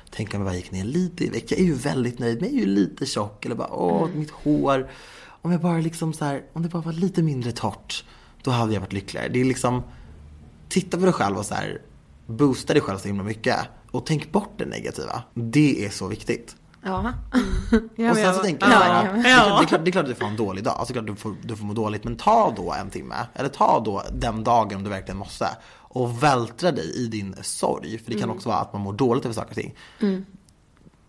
Tänk 0.10 0.34
om 0.34 0.40
jag 0.40 0.48
bara 0.48 0.56
gick 0.56 0.72
ner 0.72 0.84
lite 0.84 1.26
i 1.26 1.30
vikt. 1.30 1.52
Jag 1.52 1.60
är 1.60 1.64
ju 1.64 1.74
väldigt 1.74 2.20
nöjd, 2.20 2.42
men 2.42 2.50
jag 2.50 2.58
är 2.58 2.66
ju 2.66 2.74
lite 2.74 3.06
tjock. 3.06 3.46
Eller 3.46 3.56
bara, 3.56 3.74
åh, 3.74 4.10
mitt 4.16 4.32
hår. 4.32 4.90
Om 5.46 5.52
jag 5.52 5.62
bara 5.62 5.78
liksom 5.78 6.14
så 6.14 6.26
här, 6.26 6.44
om 6.54 6.64
det 6.64 6.70
bara 6.70 6.82
var 6.82 6.94
lite 6.94 7.22
mindre 7.24 7.52
torrt. 7.52 8.06
Då 8.44 8.52
hade 8.52 8.74
jag 8.74 8.82
varit 8.82 8.94
lyckligare. 8.94 9.28
Det 9.28 9.42
är 9.42 9.46
liksom, 9.46 9.84
titta 10.70 10.98
på 10.98 11.04
dig 11.04 11.14
själv 11.14 11.38
och 11.38 11.46
så 11.46 11.56
här, 11.56 11.82
boosta 12.28 12.74
dig 12.74 12.82
själv 12.82 12.98
så 12.98 13.08
himla 13.08 13.24
mycket. 13.24 13.58
Och 13.92 14.06
tänk 14.06 14.32
bort 14.32 14.52
det 14.58 14.66
negativa. 14.66 15.24
Det 15.34 15.86
är 15.86 15.90
så 15.90 16.08
viktigt. 16.08 16.56
Ja. 16.84 17.14
och 18.12 18.16
sen 18.16 18.34
så 18.36 18.42
tänker 18.44 18.68
jag 18.72 18.82
är 18.82 19.24
klart- 19.24 19.60
det, 19.60 19.64
är 19.64 19.68
klart, 19.68 19.86
det 19.86 19.90
är 19.90 19.92
klart 19.92 20.04
att 20.04 20.10
du 20.10 20.16
får 20.16 20.26
en 20.26 20.36
dålig 20.36 20.64
dag, 20.64 20.76
alltså 20.78 20.94
klart 20.94 21.08
du 21.08 21.16
får, 21.16 21.36
du 21.44 21.56
får 21.56 21.66
må 21.66 21.74
dåligt, 21.74 22.04
men 22.04 22.16
ta 22.16 22.54
då 22.58 22.72
en 22.74 22.90
timme, 22.90 23.16
eller 23.34 23.50
ta 23.50 23.80
då 23.86 24.04
den 24.14 24.44
dagen 24.44 24.78
om 24.78 24.84
du 24.84 24.90
verkligen 24.90 25.18
måste 25.18 25.48
och 25.76 26.24
vältra 26.24 26.72
dig 26.72 26.96
i 26.96 27.08
din 27.08 27.36
sorg, 27.42 27.98
för 27.98 28.12
det 28.12 28.20
kan 28.20 28.30
också 28.30 28.50
vara 28.50 28.60
att 28.60 28.74
man 28.74 28.82
mår 28.82 28.94
dåligt 28.94 29.26
över 29.26 29.36
saker 29.36 29.50
och 29.50 29.56
ting. 29.56 29.76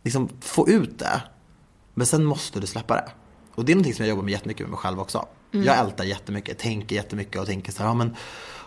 Liksom 0.03 0.29
få 0.41 0.69
ut 0.69 0.99
det, 0.99 1.23
men 1.95 2.07
sen 2.07 2.25
måste 2.25 2.61
du 2.61 2.67
släppa 2.67 2.95
det. 2.95 3.09
Och 3.55 3.65
det 3.65 3.73
är 3.73 3.75
någonting 3.75 3.95
som 3.95 4.05
jag 4.05 4.11
jobbar 4.11 4.23
med 4.23 4.33
jättemycket 4.33 4.63
med 4.63 4.71
mig 4.71 4.79
själv 4.79 5.01
också. 5.01 5.27
Jag 5.51 5.79
ältar 5.79 6.05
jättemycket, 6.05 6.59
tänker 6.59 6.97
jättemycket 6.97 7.41
och 7.41 7.47
tänker 7.47 7.73
så 7.73 7.83
här, 7.83 7.91
ja 7.91 7.95
men 7.95 8.17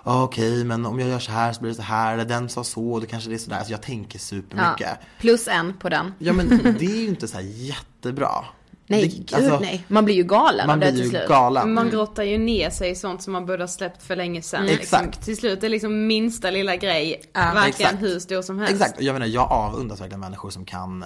ja, 0.04 0.23
okej, 0.23 0.63
men 0.63 0.86
om 0.86 1.00
jag 1.00 1.10
gör 1.10 1.19
så 1.19 1.32
här 1.32 1.54
så 1.54 1.62
blir 1.62 1.71
det 1.71 1.76
så 1.76 1.82
här, 1.82 2.13
eller 2.13 2.26
den 2.26 2.50
sa 2.50 2.63
så, 2.63 3.00
då 3.00 3.06
kanske 3.06 3.30
det 3.30 3.36
är 3.36 3.39
så 3.39 3.50
där. 3.50 3.58
Alltså 3.58 3.71
jag 3.71 3.82
tänker 3.82 4.19
supermycket. 4.19 4.97
Plus 5.19 5.47
en 5.47 5.78
på 5.78 5.89
den. 5.89 6.13
Ja 6.19 6.34
men 6.34 6.47
det 6.80 6.86
är 6.86 7.02
ju 7.02 7.08
inte 7.08 7.28
så 7.28 7.38
här 7.38 7.45
jättebra. 7.45 8.45
Nej, 8.89 9.02
det, 9.02 9.08
gud 9.08 9.34
alltså, 9.34 9.60
nej. 9.60 9.86
Man 9.88 10.06
blir 10.06 10.15
ju 10.15 10.23
galen 10.23 10.67
Man 10.67 10.73
av 10.73 10.80
det 10.80 10.91
blir 10.91 11.04
till 11.04 11.12
ju 11.13 11.17
slut. 11.17 11.28
galen. 11.28 11.73
Man 11.73 11.89
grottar 11.89 12.23
ju 12.23 12.38
ner 12.38 12.69
sig 12.69 12.91
i 12.91 12.95
sånt 12.95 13.23
som 13.23 13.34
man 13.34 13.45
borde 13.45 13.63
ha 13.63 13.67
släppt 13.67 14.04
för 14.04 14.15
länge 14.15 14.41
sedan. 14.41 14.62
Mm. 14.62 14.76
Liksom. 14.76 15.00
Exakt. 15.00 15.26
Till 15.26 15.38
slut 15.38 15.63
är 15.63 15.69
liksom 15.69 16.08
minsta 16.08 16.52
lilla 16.52 16.76
grej 16.76 17.21
verkligen 17.34 17.69
exakt. 17.69 18.02
hur 18.02 18.19
stor 18.19 18.41
som 18.41 18.60
helst. 18.60 18.73
Exakt, 18.73 19.02
jag 19.02 19.13
menar 19.13 19.26
jag 19.26 19.52
avundas 19.52 20.02
verkligen 20.02 20.19
människor 20.19 20.50
som 20.50 20.65
kan 20.65 21.06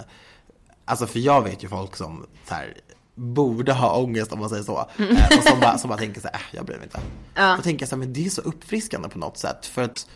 Alltså 0.85 1.07
för 1.07 1.19
jag 1.19 1.41
vet 1.41 1.63
ju 1.63 1.67
folk 1.67 1.95
som 1.95 2.27
så 2.47 2.53
här, 2.53 2.73
borde 3.21 3.73
ha 3.73 3.97
ångest 3.97 4.31
om 4.31 4.39
man 4.39 4.49
säger 4.49 4.63
så. 4.63 4.89
Eh, 4.97 5.37
och 5.37 5.43
som 5.43 5.59
bara, 5.59 5.77
som 5.77 5.89
bara 5.89 5.99
tänker 5.99 6.21
så 6.21 6.27
här, 6.27 6.35
äh, 6.35 6.41
jag 6.51 6.65
bryr 6.65 6.75
mig 6.75 6.83
inte. 6.83 6.99
Ja. 7.35 7.57
Och 7.57 7.63
tänker 7.63 7.85
så 7.85 7.95
här, 7.95 7.99
men 7.99 8.13
det 8.13 8.25
är 8.25 8.29
så 8.29 8.41
uppfriskande 8.41 9.09
på 9.09 9.19
något 9.19 9.37
sätt. 9.37 9.65
För 9.65 9.81
att 9.81 10.07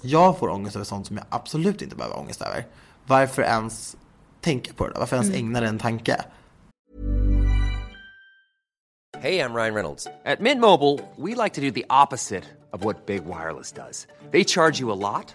jag 0.00 0.38
får 0.38 0.48
ångest 0.48 0.76
över 0.76 0.84
sånt 0.84 1.06
som 1.06 1.16
jag 1.16 1.26
absolut 1.28 1.82
inte 1.82 1.96
behöver 1.96 2.18
ångest 2.18 2.42
över. 2.42 2.66
Varför 3.06 3.42
ens 3.42 3.96
tänka 4.40 4.72
på 4.72 4.86
det 4.86 4.92
då? 4.94 5.00
Varför 5.00 5.16
ens 5.16 5.34
ägna 5.34 5.60
det 5.60 5.66
en 5.66 5.78
tanke? 5.78 6.24
Hey, 9.20 9.38
I'm 9.38 9.54
Ryan 9.54 9.74
Reynolds. 9.74 10.06
At 10.24 10.40
Mint 10.40 10.60
Mobile, 10.60 11.00
we 11.16 11.34
like 11.34 11.54
to 11.54 11.60
do 11.60 11.70
the 11.70 11.86
opposite 11.88 12.44
of 12.72 12.84
what 12.84 13.06
Big 13.06 13.24
Wireless 13.24 13.72
does. 13.72 14.06
They 14.30 14.44
charge 14.44 14.80
you 14.80 14.92
a 14.92 14.98
lot, 15.14 15.34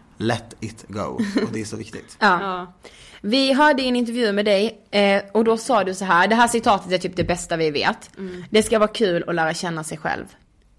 Let 0.21 0.55
it 0.59 0.85
go. 0.87 1.01
Och 1.43 1.51
det 1.53 1.61
är 1.61 1.65
så 1.65 1.75
viktigt. 1.77 2.17
Ja. 2.19 2.73
Vi 3.21 3.53
hörde 3.53 3.83
en 3.83 3.95
intervju 3.95 4.31
med 4.31 4.45
dig 4.45 4.79
eh, 4.91 5.21
och 5.31 5.43
då 5.43 5.57
sa 5.57 5.83
du 5.83 5.93
så 5.93 6.05
här, 6.05 6.27
det 6.27 6.35
här 6.35 6.47
citatet 6.47 6.91
är 6.91 6.97
typ 6.97 7.15
det 7.15 7.23
bästa 7.23 7.57
vi 7.57 7.71
vet. 7.71 8.09
Det 8.49 8.63
ska 8.63 8.79
vara 8.79 8.91
kul 8.91 9.23
att 9.27 9.35
lära 9.35 9.53
känna 9.53 9.83
sig 9.83 9.97
själv. 9.97 10.25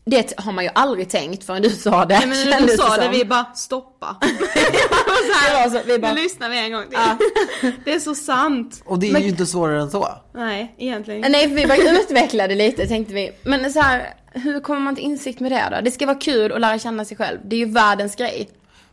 Det 0.04 0.32
har 0.36 0.52
man 0.52 0.64
ju 0.64 0.70
aldrig 0.74 1.10
tänkt 1.10 1.44
förrän 1.44 1.62
du 1.62 1.70
sa 1.70 2.04
det. 2.04 2.18
Nej, 2.18 2.28
men 2.28 2.38
när 2.38 2.44
du 2.44 2.52
kändes 2.52 2.76
sa 2.76 2.96
det, 2.96 3.08
vi 3.08 3.24
bara 3.24 3.44
stoppa. 3.54 4.16
Var 5.52 5.70
så, 5.70 5.80
vi 5.86 5.98
bara, 5.98 6.12
Nu 6.12 6.22
lyssnar 6.22 6.48
vi 6.48 6.58
en 6.58 6.72
gång 6.72 6.84
till. 6.88 7.72
Det 7.84 7.94
är 7.94 7.98
så 7.98 8.14
sant. 8.14 8.82
Och 8.84 8.98
det 8.98 9.10
är 9.10 9.20
ju 9.20 9.28
inte 9.28 9.46
svårare 9.46 9.82
än 9.82 9.90
så. 9.90 10.08
Nej, 10.34 10.74
egentligen. 10.78 11.32
Nej, 11.32 11.48
för 11.48 11.54
vi 11.54 11.66
bara 11.66 12.00
utvecklade 12.00 12.54
lite 12.54 12.86
tänkte 12.86 13.14
vi. 13.14 13.30
Men 13.42 13.72
så 13.72 13.80
här, 13.80 14.14
hur 14.32 14.60
kommer 14.60 14.80
man 14.80 14.94
till 14.94 15.04
insikt 15.04 15.40
med 15.40 15.52
det 15.52 15.68
då? 15.70 15.80
Det 15.80 15.90
ska 15.90 16.06
vara 16.06 16.18
kul 16.18 16.52
att 16.52 16.60
lära 16.60 16.78
känna 16.78 17.04
sig 17.04 17.16
själv. 17.16 17.38
Det 17.44 17.56
är 17.56 17.60
ju 17.60 17.72
världens 17.72 18.16
grej. 18.16 18.48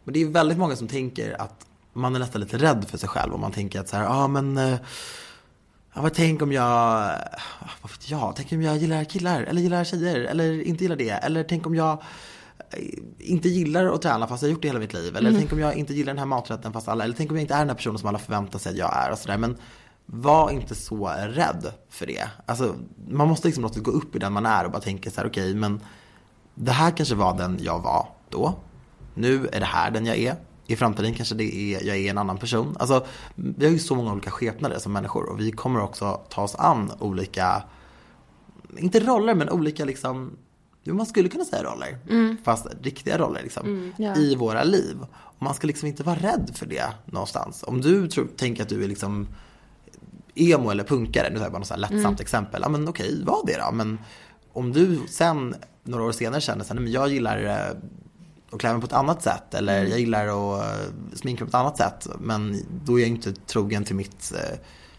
Men 0.09 0.13
det 0.13 0.21
är 0.21 0.27
väldigt 0.27 0.57
många 0.57 0.75
som 0.75 0.87
tänker 0.87 1.41
att 1.41 1.65
man 1.93 2.15
är 2.15 2.19
nästan 2.19 2.41
lite 2.41 2.57
rädd 2.57 2.85
för 2.89 2.97
sig 2.97 3.09
själv 3.09 3.33
och 3.33 3.39
man 3.39 3.51
tänker 3.51 3.79
att 3.79 3.89
så 3.89 3.95
här, 3.95 4.03
ja 4.03 4.09
ah, 4.09 4.27
men 4.27 4.57
eh, 4.57 4.79
Ja, 5.93 6.01
men 6.01 6.11
tänk 6.11 6.41
om 6.41 6.51
jag, 6.51 6.65
vad 7.81 7.91
vet 7.91 8.09
jag, 8.09 8.33
tänk 8.35 8.51
om 8.51 8.61
jag 8.61 8.77
gillar 8.77 9.03
killar 9.03 9.41
eller 9.43 9.61
gillar 9.61 9.83
tjejer 9.83 10.19
eller 10.19 10.61
inte 10.61 10.83
gillar 10.83 10.95
det. 10.95 11.09
Eller 11.09 11.43
tänk 11.43 11.65
om 11.65 11.75
jag 11.75 11.91
eh, 12.69 12.83
inte 13.19 13.49
gillar 13.49 13.85
att 13.85 14.01
träna 14.01 14.27
fast 14.27 14.43
jag 14.43 14.49
har 14.49 14.53
gjort 14.53 14.61
det 14.61 14.67
hela 14.67 14.79
mitt 14.79 14.93
liv. 14.93 15.15
Eller 15.15 15.31
tänk 15.31 15.53
om 15.53 15.59
jag 15.59 15.75
inte 15.75 15.93
gillar 15.93 16.13
den 16.13 16.19
här 16.19 16.25
maträtten 16.25 16.73
fast 16.73 16.87
alla, 16.87 17.03
eller 17.03 17.15
tänk 17.15 17.31
om 17.31 17.37
jag 17.37 17.43
inte 17.43 17.53
är 17.53 17.59
den 17.59 17.69
här 17.69 17.75
personen 17.75 17.99
som 17.99 18.09
alla 18.09 18.19
förväntar 18.19 18.59
sig 18.59 18.69
att 18.69 18.77
jag 18.77 18.97
är 18.97 19.11
och 19.11 19.17
sådär. 19.17 19.37
Men 19.37 19.57
var 20.05 20.51
inte 20.51 20.75
så 20.75 21.07
rädd 21.07 21.73
för 21.89 22.05
det. 22.05 22.29
Alltså, 22.45 22.75
man 23.09 23.27
måste 23.27 23.47
liksom 23.47 23.63
låta 23.63 23.79
gå 23.79 23.91
upp 23.91 24.15
i 24.15 24.19
den 24.19 24.33
man 24.33 24.45
är 24.45 24.65
och 24.65 24.71
bara 24.71 24.81
tänka 24.81 25.11
så 25.11 25.21
här, 25.21 25.27
okej 25.27 25.55
men 25.55 25.81
det 26.55 26.71
här 26.71 26.91
kanske 26.91 27.15
var 27.15 27.37
den 27.37 27.59
jag 27.61 27.79
var 27.79 28.07
då. 28.29 28.55
Nu 29.13 29.49
är 29.51 29.59
det 29.59 29.65
här 29.65 29.91
den 29.91 30.05
jag 30.05 30.17
är. 30.17 30.35
I 30.67 30.75
framtiden 30.75 31.13
kanske 31.13 31.35
det 31.35 31.55
är, 31.55 31.87
jag 31.87 31.97
är 31.97 32.09
en 32.09 32.17
annan 32.17 32.37
person. 32.37 32.75
Alltså, 32.79 33.05
vi 33.35 33.65
har 33.65 33.71
ju 33.71 33.79
så 33.79 33.95
många 33.95 34.11
olika 34.11 34.31
skepnader 34.31 34.79
som 34.79 34.93
människor 34.93 35.29
och 35.29 35.39
vi 35.39 35.51
kommer 35.51 35.81
också 35.81 36.21
ta 36.29 36.41
oss 36.41 36.55
an 36.55 36.91
olika, 36.99 37.63
inte 38.77 38.99
roller 38.99 39.35
men 39.35 39.49
olika 39.49 39.85
liksom, 39.85 40.37
jo, 40.83 40.95
man 40.95 41.05
skulle 41.05 41.29
kunna 41.29 41.45
säga 41.45 41.63
roller. 41.63 41.97
Fast 42.43 42.67
riktiga 42.81 43.17
roller 43.17 43.41
liksom. 43.43 43.93
I 44.17 44.35
våra 44.35 44.63
liv. 44.63 44.97
Och 45.11 45.41
man 45.41 45.53
ska 45.53 45.67
liksom 45.67 45.87
inte 45.87 46.03
vara 46.03 46.15
rädd 46.15 46.51
för 46.53 46.65
det 46.65 46.93
någonstans. 47.05 47.63
Om 47.67 47.81
du 47.81 48.07
tror, 48.07 48.27
tänker 48.37 48.63
att 48.63 48.69
du 48.69 48.83
är 48.83 48.87
liksom 48.87 49.27
emo 50.35 50.69
eller 50.69 50.83
punkare, 50.83 51.29
nu 51.29 51.35
tar 51.35 51.43
jag 51.43 51.51
bara 51.51 51.59
något 51.59 51.67
så 51.67 51.73
här 51.73 51.81
lättsamt 51.81 52.19
exempel. 52.19 52.61
Ja 52.63 52.69
men 52.69 52.87
okej, 52.87 53.23
var 53.25 53.45
det 53.45 53.57
då. 53.57 53.71
Men 53.71 53.99
om 54.53 54.73
du 54.73 54.99
sen, 55.07 55.55
några 55.83 56.03
år 56.03 56.11
senare 56.11 56.41
känner 56.41 56.73
men 56.73 56.91
jag 56.91 57.09
gillar 57.09 57.75
att 58.51 58.59
klä 58.59 58.71
mig 58.71 58.81
på 58.81 58.87
ett 58.87 58.93
annat 58.93 59.23
sätt 59.23 59.53
eller 59.53 59.85
jag 59.85 59.99
gillar 59.99 60.27
att 60.27 60.63
eh, 60.63 60.93
sminka 61.13 61.43
mig 61.43 61.51
på 61.51 61.57
ett 61.57 61.61
annat 61.61 61.77
sätt. 61.77 62.07
Men 62.19 62.65
då 62.85 62.99
är 62.99 63.01
jag 63.01 63.09
inte 63.09 63.33
trogen 63.33 63.83
till, 63.83 63.95
mitt, 63.95 64.33
eh, 64.35 64.57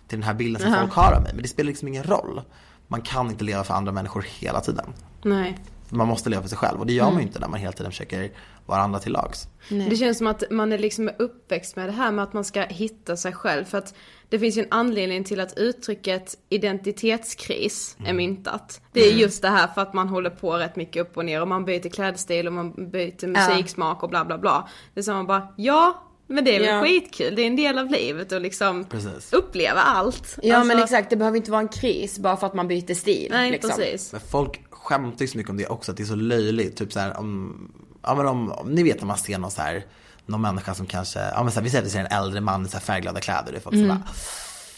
till 0.09 0.19
den 0.19 0.23
här 0.23 0.35
bilden 0.35 0.63
som 0.63 0.75
folk 0.81 0.93
har 0.93 1.13
av 1.13 1.23
mig. 1.23 1.33
Men 1.35 1.43
det 1.43 1.49
spelar 1.49 1.69
liksom 1.69 1.89
ingen 1.89 2.05
roll. 2.05 2.43
Man 2.89 3.03
kan 3.03 3.31
inte 3.31 3.45
leva 3.45 3.65
för 3.65 3.75
andra 3.75 3.93
människor 3.93 4.27
hela 4.39 4.61
tiden. 4.61 4.87
Nej. 5.23 5.59
Man 5.89 6.09
måste 6.09 6.31
leva 6.31 6.43
för 6.43 6.49
sig 6.49 6.59
själv 6.59 6.81
och 6.81 6.87
det 6.87 6.93
gör 6.93 7.05
man 7.05 7.17
ju 7.17 7.23
inte 7.23 7.39
när 7.39 7.49
man 7.49 7.61
hela 7.61 7.73
tiden 7.73 7.93
försöker 7.93 8.33
vara 8.67 8.81
andra 8.81 8.99
till 8.99 9.13
lags. 9.13 9.49
Det 9.69 9.97
känns 9.97 10.19
som 10.19 10.27
att 10.27 10.43
man 10.51 10.73
är 10.73 10.79
liksom 10.79 11.11
uppväxt 11.19 11.77
med 11.77 11.89
det 11.89 11.93
här 11.93 12.13
med 12.13 12.23
att 12.23 12.33
man 12.33 12.45
ska 12.45 12.63
hitta 12.63 13.17
sig 13.17 13.33
själv. 13.33 13.65
För 13.65 13.79
att 13.79 13.95
det 14.31 14.39
finns 14.39 14.59
ju 14.59 14.63
en 14.63 14.69
anledning 14.71 15.25
till 15.25 15.41
att 15.41 15.59
uttrycket 15.59 16.35
identitetskris 16.49 17.97
är 18.07 18.13
myntat. 18.13 18.81
Det 18.93 19.01
är 19.01 19.13
just 19.13 19.43
det 19.43 19.49
här 19.49 19.67
för 19.67 19.81
att 19.83 19.95
man 19.95 20.09
håller 20.09 20.31
på 20.31 20.53
rätt 20.59 20.77
mycket 20.77 21.03
upp 21.03 21.17
och 21.17 21.25
ner 21.25 21.41
och 21.43 21.49
man 21.49 21.65
byter 21.65 21.89
klädstil 21.89 22.47
och 22.47 22.53
man 22.53 22.91
byter 22.91 23.27
musiksmak 23.27 24.03
och 24.03 24.09
bla 24.09 24.25
bla 24.25 24.39
bla. 24.39 24.69
Det 24.95 25.01
är 25.01 25.05
som 25.05 25.15
man 25.15 25.27
bara, 25.27 25.49
ja, 25.57 26.05
men 26.27 26.45
det 26.45 26.57
är 26.57 26.61
väl 26.61 26.69
Ja. 26.69 26.83
skitkul. 26.83 27.35
Det 27.37 27.43
är 27.43 27.47
en 27.47 27.57
del 27.57 27.79
av 27.79 27.91
livet 27.91 28.33
och 28.33 28.41
liksom 28.41 28.85
Precis. 28.85 29.33
uppleva 29.33 29.81
allt. 29.81 30.39
Ja 30.43 30.57
Alltså, 30.57 30.69
men 30.75 30.83
exakt, 30.83 31.11
det 31.11 31.17
behöver 31.17 31.37
inte 31.37 31.51
vara 31.51 31.61
en 31.61 31.69
kris 31.69 32.19
bara 32.19 32.37
för 32.37 32.47
att 32.47 32.55
man 32.55 32.69
byter 32.69 32.95
stil. 32.95 33.29
Nej, 33.31 33.51
liksom. 33.51 33.71
precis. 33.71 34.13
Men 34.13 34.21
folk 34.21 34.61
skämtar 34.71 35.21
ju 35.21 35.27
så 35.29 35.39
mycket 35.39 35.51
om 35.51 35.57
det 35.57 35.67
också, 35.67 35.91
att 35.91 35.97
det 35.97 36.03
är 36.03 36.05
så 36.05 36.15
löjligt. 36.15 36.77
Typ 36.77 36.93
så 36.93 37.01
här, 37.01 37.19
om, 37.19 37.73
ja 38.03 38.15
men 38.15 38.27
om, 38.27 38.53
om 38.53 38.71
ni 38.71 38.83
vet 38.83 39.01
när 39.01 39.07
man 39.07 39.19
ser 39.19 39.39
någon 39.39 39.51
så 39.51 39.63
här, 39.63 39.85
någon 40.27 40.41
människa 40.41 40.75
som 40.75 40.87
kanske, 40.87 41.21
ja 41.21 41.43
men 41.43 41.53
så 41.53 41.59
här, 41.59 41.65
vi 41.65 41.71
säger 41.71 41.83
att 41.83 41.87
vi 41.87 41.91
ser 41.93 42.01
en 42.01 42.07
äldre 42.07 42.41
man 42.41 42.67
i 42.67 42.69
så 42.69 42.73
här 42.77 42.81
färgglada 42.85 43.21
kläder, 43.21 43.53
det 43.53 43.59
är 43.59 43.61
folk 43.61 43.75
som 43.77 43.85
Mm. 43.85 43.97
bara, 43.99 44.09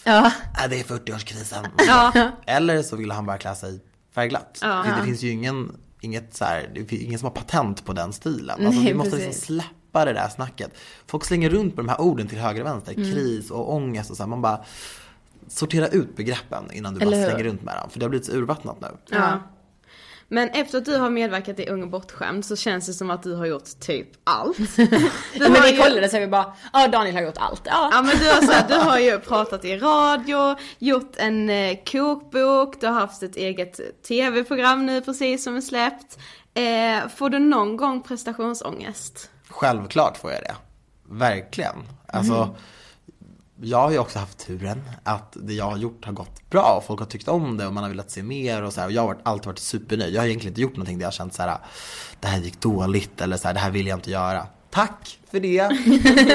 Ja. 0.04 0.26
äh, 0.64 0.70
det 0.70 0.80
är 0.80 0.84
40-årskrisen. 0.84 1.66
Ja. 1.86 2.12
Eller 2.46 2.82
så 2.82 2.96
vill 2.96 3.10
han 3.10 3.26
bara 3.26 3.38
klä 3.38 3.54
sig 3.54 3.80
färgglatt. 4.14 4.58
Ja. 4.62 4.84
För 4.84 4.96
det 5.00 5.04
finns 5.06 5.22
ju 5.22 5.30
ingen, 5.30 5.76
inget 6.00 6.36
så 6.36 6.44
här, 6.44 6.70
det 6.74 6.84
finns 6.84 7.02
ingen 7.02 7.18
som 7.18 7.26
har 7.26 7.34
patent 7.34 7.84
på 7.84 7.92
den 7.92 8.12
stilen. 8.12 8.50
Alltså, 8.66 8.80
Nej, 8.80 8.92
vi 8.92 8.94
måste 8.94 9.16
liksom 9.16 9.32
släppa 9.32 10.04
det 10.04 10.12
där 10.12 10.28
snacket. 10.28 10.70
Folk 11.06 11.24
slänger 11.24 11.50
runt 11.50 11.76
på 11.76 11.82
de 11.82 11.88
här 11.88 12.00
orden 12.00 12.28
till 12.28 12.38
höger 12.38 12.60
och 12.60 12.66
vänster, 12.66 12.92
Mm. 12.94 13.12
kris 13.12 13.50
och 13.50 13.74
ångest 13.74 14.10
och 14.10 14.16
så 14.16 14.22
här. 14.22 14.28
Man 14.28 14.42
bara, 14.42 14.64
sortera 15.48 15.88
ut 15.88 16.16
begreppen 16.16 16.72
innan 16.72 16.94
du 16.94 17.00
bara 17.00 17.06
Eller 17.06 17.18
hur? 17.20 17.26
slänger 17.28 17.44
runt 17.44 17.62
med 17.62 17.76
dem. 17.76 17.90
För 17.90 17.98
det 17.98 18.04
har 18.04 18.10
blivit 18.10 18.26
så 18.26 18.32
urvattnat 18.32 18.76
nu. 18.80 18.88
Ja. 19.10 19.38
Men 20.32 20.48
efter 20.48 20.78
att 20.78 20.84
du 20.84 20.96
har 20.96 21.10
medverkat 21.10 21.58
i 21.60 21.68
Ung 21.68 21.82
och 21.82 21.88
bortskämd 21.88 22.44
så 22.44 22.56
känns 22.56 22.86
det 22.86 22.92
som 22.92 23.10
att 23.10 23.22
du 23.22 23.34
har 23.34 23.46
gjort 23.46 23.80
typ 23.80 24.08
allt. 24.24 24.56
Du 24.76 24.84
Ja, 25.34 25.48
men 25.48 25.62
vi 25.62 25.70
ju- 25.70 25.82
kollade 25.82 26.08
så 26.08 26.18
vi 26.18 26.26
bara, 26.26 26.52
ja 26.72 26.88
Daniel 26.88 27.14
har 27.14 27.22
gjort 27.22 27.36
allt. 27.38 27.62
Ja. 27.64 27.88
Ja 27.92 28.02
men 28.02 28.16
du 28.18 28.30
har, 28.30 28.42
så 28.42 28.52
här, 28.52 28.68
du 28.68 28.74
har 28.74 28.98
ju 28.98 29.18
pratat 29.18 29.64
i 29.64 29.76
radio, 29.76 30.56
gjort 30.78 31.12
en 31.16 31.50
eh, 31.50 31.76
kokbok, 31.92 32.80
du 32.80 32.86
har 32.86 32.94
haft 32.94 33.22
ett 33.22 33.36
eget 33.36 33.80
tv-program 34.08 34.86
nu 34.86 35.00
precis 35.00 35.44
som 35.44 35.56
är 35.56 35.60
släppt. 35.60 36.18
Eh, 36.54 37.08
får 37.16 37.30
du 37.30 37.38
någon 37.38 37.76
gång 37.76 38.02
prestationsångest? 38.02 39.30
Självklart 39.48 40.16
får 40.16 40.32
jag 40.32 40.42
det. 40.42 40.54
Verkligen. 41.10 41.76
Alltså, 42.08 42.34
Mm. 42.34 42.48
Jag 43.64 43.78
har 43.78 43.90
ju 43.90 43.98
också 43.98 44.18
haft 44.18 44.38
turen 44.38 44.82
att 45.02 45.36
det 45.40 45.54
jag 45.54 45.64
har 45.64 45.76
gjort 45.76 46.04
har 46.04 46.12
gått 46.12 46.50
bra 46.50 46.74
och 46.76 46.84
folk 46.84 47.00
har 47.00 47.06
tyckt 47.06 47.28
om 47.28 47.56
det 47.56 47.66
och 47.66 47.72
man 47.72 47.82
har 47.82 47.90
velat 47.90 48.10
se 48.10 48.22
mer 48.22 48.62
och 48.62 48.72
så 48.72 48.80
här. 48.80 48.86
Och 48.88 48.92
jag 48.92 49.02
har 49.02 49.08
varit, 49.08 49.20
alltid 49.22 49.46
varit 49.46 49.58
supernöjd. 49.58 50.14
Jag 50.14 50.20
har 50.20 50.26
egentligen 50.26 50.52
inte 50.52 50.60
gjort 50.60 50.76
någonting 50.76 50.98
där 50.98 51.02
jag 51.02 51.06
har 51.06 51.12
känt 51.12 51.34
så 51.34 51.42
här, 51.42 51.58
det 52.20 52.28
här 52.28 52.38
gick 52.38 52.60
dåligt 52.60 53.20
eller 53.20 53.36
så 53.36 53.48
här, 53.48 53.54
det 53.54 53.60
här 53.60 53.70
vill 53.70 53.86
jag 53.86 53.96
inte 53.96 54.10
göra. 54.10 54.46
Tack 54.70 55.18
för 55.30 55.40
det. 55.40 55.70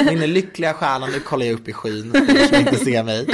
Min 0.20 0.34
lyckliga 0.34 0.74
stjärna, 0.74 1.08
nu 1.08 1.20
kollar 1.20 1.46
jag 1.46 1.54
upp 1.54 1.68
i 1.68 1.74
skyn 1.74 2.12
för 2.12 2.48
som 2.48 2.60
inte 2.60 2.76
ser 2.86 3.04
mig. 3.04 3.28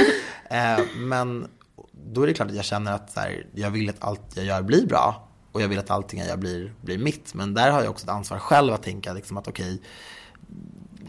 Eh, 0.50 0.84
men 0.96 1.48
då 1.92 2.22
är 2.22 2.26
det 2.26 2.34
klart 2.34 2.48
att 2.48 2.56
jag 2.56 2.64
känner 2.64 2.92
att 2.92 3.12
så 3.12 3.20
här, 3.20 3.46
jag 3.54 3.70
vill 3.70 3.90
att 3.90 4.04
allt 4.04 4.22
jag 4.34 4.44
gör 4.44 4.62
blir 4.62 4.86
bra. 4.86 5.28
Och 5.52 5.62
jag 5.62 5.68
vill 5.68 5.78
att 5.78 5.90
allting 5.90 6.20
jag 6.20 6.28
gör 6.28 6.36
blir, 6.36 6.74
blir 6.80 6.98
mitt. 6.98 7.34
Men 7.34 7.54
där 7.54 7.70
har 7.70 7.82
jag 7.82 7.90
också 7.90 8.04
ett 8.04 8.10
ansvar 8.10 8.38
själv 8.38 8.72
att 8.72 8.82
tänka 8.82 9.12
liksom 9.12 9.36
att 9.36 9.48
okej, 9.48 9.80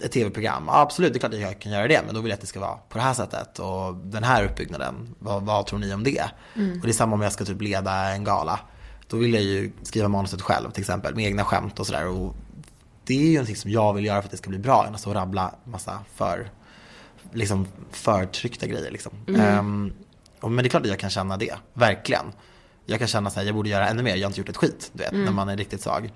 ett 0.04 0.12
tv-program, 0.12 0.70
absolut 0.70 1.14
det 1.14 1.18
är 1.18 1.20
klart 1.20 1.34
att 1.34 1.40
jag 1.40 1.60
kan 1.60 1.72
göra 1.72 1.88
det. 1.88 2.02
Men 2.06 2.16
då 2.16 2.22
vill 2.22 2.30
jag 2.30 2.36
att 2.36 2.42
det 2.42 2.48
ska 2.48 2.60
vara 2.60 2.78
på 2.90 2.98
det 2.98 3.04
här 3.04 3.14
sättet. 3.14 3.60
Och 3.60 3.96
den 3.96 4.24
här 4.24 4.46
uppbyggnaden, 4.46 5.16
vad, 5.20 5.44
vad 5.44 5.66
tror 5.66 5.80
ni 5.80 5.94
om 5.94 6.04
det? 6.04 6.24
Mm. 6.56 6.72
Och 6.80 6.86
det 6.86 6.92
är 6.92 6.94
samma 6.94 7.14
om 7.16 7.22
jag 7.22 7.32
ska 7.34 7.46
typ 7.46 7.62
leda 7.62 7.94
en 7.94 8.24
gala. 8.24 8.60
Då 9.08 9.18
vill 9.18 9.34
jag 9.34 9.44
ju 9.44 9.72
skriva 9.84 10.08
manuset 10.08 10.42
själv 10.42 10.72
till 10.72 10.82
exempel, 10.82 11.16
med 11.16 11.26
egna 11.26 11.44
skämt 11.44 11.80
och 11.80 11.88
sådär. 11.88 12.32
Det 13.04 13.14
är 13.14 13.28
ju 13.28 13.34
någonting 13.34 13.56
som 13.56 13.72
jag 13.72 13.94
vill 13.94 14.06
göra 14.06 14.22
för 14.22 14.28
att 14.28 14.32
det 14.32 14.38
ska 14.38 14.50
bli 14.50 14.60
bra. 14.60 14.86
Än 14.88 14.96
att 14.96 15.08
rabbla 15.08 15.52
massa 15.64 16.00
för, 16.16 16.50
liksom 17.34 17.68
förtryckta 17.92 18.68
grejer 18.68 18.92
liksom. 18.92 19.12
Mm. 19.28 19.42
Ehm, 19.42 19.94
och, 20.40 20.52
men 20.52 20.64
det 20.64 20.68
är 20.68 20.70
klart 20.70 20.84
att 20.84 20.90
jag 20.90 21.00
kan 21.00 21.10
känna 21.10 21.38
det, 21.38 21.56
verkligen. 21.74 22.26
Jag 22.86 23.00
kan 23.00 23.08
känna 23.08 23.30
att 23.30 23.46
jag 23.46 23.56
borde 23.56 23.70
göra 23.70 23.88
ännu 23.88 24.04
mer, 24.04 24.16
jag 24.16 24.26
har 24.26 24.30
inte 24.30 24.40
gjort 24.40 24.50
ett 24.50 24.58
skit, 24.58 24.92
du 24.94 25.04
vet, 25.04 25.12
Mm. 25.12 25.26
när 25.26 25.32
man 25.32 25.50
är 25.50 25.58
riktigt 25.58 25.82
svag. 25.82 26.12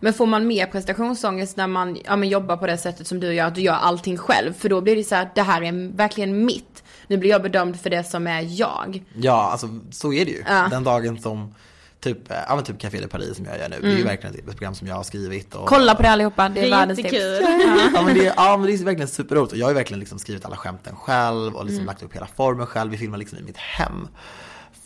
Men 0.00 0.12
får 0.14 0.26
man 0.26 0.46
mer 0.46 0.66
prestationsångest 0.66 1.56
när 1.56 1.66
man 1.66 1.98
ja, 2.04 2.16
men 2.16 2.28
jobbar 2.28 2.56
på 2.56 2.66
det 2.66 2.78
sättet 2.78 3.06
som 3.06 3.20
du 3.20 3.32
gör, 3.34 3.46
att 3.46 3.54
du 3.54 3.60
gör 3.60 3.74
allting 3.74 4.16
själv? 4.18 4.52
För 4.52 4.68
då 4.68 4.80
blir 4.80 4.96
det 4.96 5.04
så 5.04 5.14
här, 5.14 5.28
det 5.34 5.42
här 5.42 5.62
är 5.62 5.96
verkligen 5.96 6.44
mitt. 6.44 6.82
Nu 7.06 7.16
blir 7.16 7.30
jag 7.30 7.42
bedömd 7.42 7.80
för 7.80 7.90
det 7.90 8.04
som 8.04 8.26
är 8.26 8.40
jag. 8.60 9.04
Ja, 9.14 9.50
alltså 9.52 9.68
så 9.90 10.12
är 10.12 10.24
det 10.24 10.30
ju. 10.30 10.42
Ja. 10.48 10.68
Den 10.70 10.84
dagen 10.84 11.18
som 11.18 11.54
typ, 12.00 12.30
eh, 12.30 12.36
ja 12.48 12.54
men 12.54 12.64
typ 12.64 12.78
Café 12.80 13.00
de 13.00 13.08
Paris 13.08 13.36
som 13.36 13.44
jag 13.44 13.58
gör 13.58 13.68
nu, 13.68 13.76
det 13.80 13.86
är 13.86 13.90
ju 13.90 13.94
Mm. 13.94 14.06
verkligen 14.06 14.34
ett 14.34 14.46
program 14.56 14.74
som 14.74 14.88
jag 14.88 14.94
har 14.94 15.02
skrivit. 15.02 15.54
Och, 15.54 15.68
Kolla 15.68 15.94
på 15.94 16.02
det 16.02 16.10
allihopa, 16.10 16.48
det 16.48 16.60
är, 16.60 16.62
Det 16.62 16.68
är 16.68 16.78
världens 16.78 16.98
jättekul. 16.98 17.36
tips. 17.46 17.90
ja, 17.94 18.02
men 18.02 18.14
det, 18.14 18.26
är- 18.26 18.32
ja 18.36 18.56
men 18.56 18.66
det 18.66 18.72
är 18.74 18.84
verkligen 18.84 19.08
superroligt 19.08 19.52
och 19.52 19.58
jag 19.58 19.66
har 19.66 19.70
ju 19.70 19.74
verkligen 19.76 20.00
liksom 20.00 20.18
skrivit 20.18 20.44
alla 20.44 20.56
skämten 20.56 20.96
själv 20.96 21.54
och 21.56 21.64
liksom 21.64 21.76
Mm. 21.82 21.86
lagt 21.86 22.02
upp 22.02 22.14
hela 22.14 22.26
formen 22.36 22.66
själv. 22.66 22.90
Vi 22.90 22.98
filmar 22.98 23.18
liksom 23.18 23.38
i 23.38 23.42
mitt 23.42 23.56
hem. 23.56 24.08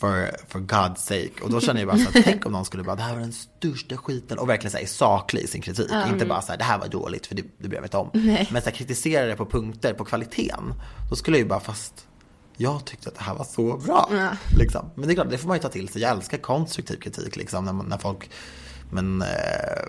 For, 0.01 0.31
for 0.47 0.59
God's 0.59 0.95
sake. 0.95 1.43
Och 1.43 1.49
då 1.51 1.61
känner 1.61 1.81
jag 1.81 1.87
bara 1.89 1.97
så 1.97 2.07
att 2.17 2.23
tänk 2.25 2.45
om 2.45 2.51
någon 2.51 2.65
skulle 2.65 2.83
bara, 2.83 2.95
det 2.95 3.01
här 3.01 3.13
var 3.13 3.19
den 3.19 3.33
största 3.33 3.97
skiten 3.97 4.37
och 4.39 4.49
verkligen 4.49 4.71
säga 4.71 4.87
saklig 4.87 5.41
i 5.41 5.47
sin 5.47 5.61
kritik. 5.61 5.87
Ja. 5.91 6.03
Inte 6.03 6.15
Mm. 6.15 6.27
bara 6.27 6.41
så 6.41 6.51
här, 6.51 6.57
det 6.57 6.63
här 6.63 6.79
var 6.79 6.87
dåligt 6.87 7.27
för 7.27 7.35
det, 7.35 7.41
det 7.41 7.67
bryr 7.67 7.73
jag 7.73 7.81
mig 7.81 7.85
inte 7.87 7.97
om. 7.97 8.09
Nej. 8.13 8.47
Men 8.51 8.61
så 8.61 8.69
här, 8.69 8.75
kritisera 8.75 9.25
det 9.25 9.35
på 9.35 9.45
punkter, 9.45 9.93
på 9.93 10.05
kvaliteten. 10.05 10.73
Då 11.09 11.15
skulle 11.15 11.37
jag 11.37 11.43
ju 11.43 11.49
bara, 11.49 11.59
fast 11.59 12.07
jag 12.57 12.85
tyckte 12.85 13.09
att 13.09 13.15
det 13.15 13.21
här 13.23 13.35
var 13.35 13.45
så 13.45 13.77
bra. 13.77 14.09
Ja. 14.11 14.29
Liksom. 14.59 14.85
Men 14.95 15.07
det 15.07 15.13
är 15.13 15.15
klart, 15.15 15.29
det 15.29 15.37
får 15.37 15.47
man 15.47 15.57
ju 15.57 15.61
ta 15.61 15.69
till 15.69 15.89
sig. 15.89 16.01
Jag 16.01 16.11
älskar 16.11 16.37
konstruktiv 16.37 16.95
kritik 16.97 17.35
liksom, 17.35 17.65
när, 17.65 17.73
man- 17.73 17.85
när, 17.85 17.97
folk, 17.97 18.29
men, 18.91 19.21
eh, 19.21 19.27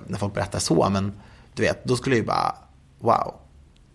när 0.07 0.19
folk 0.19 0.35
berättar 0.35 0.59
så. 0.59 0.89
Men 0.91 1.13
du 1.55 1.63
vet, 1.63 1.85
då 1.85 1.97
skulle 1.97 2.17
jag 2.17 2.21
ju 2.23 2.27
bara, 2.27 2.55
wow, 2.99 3.35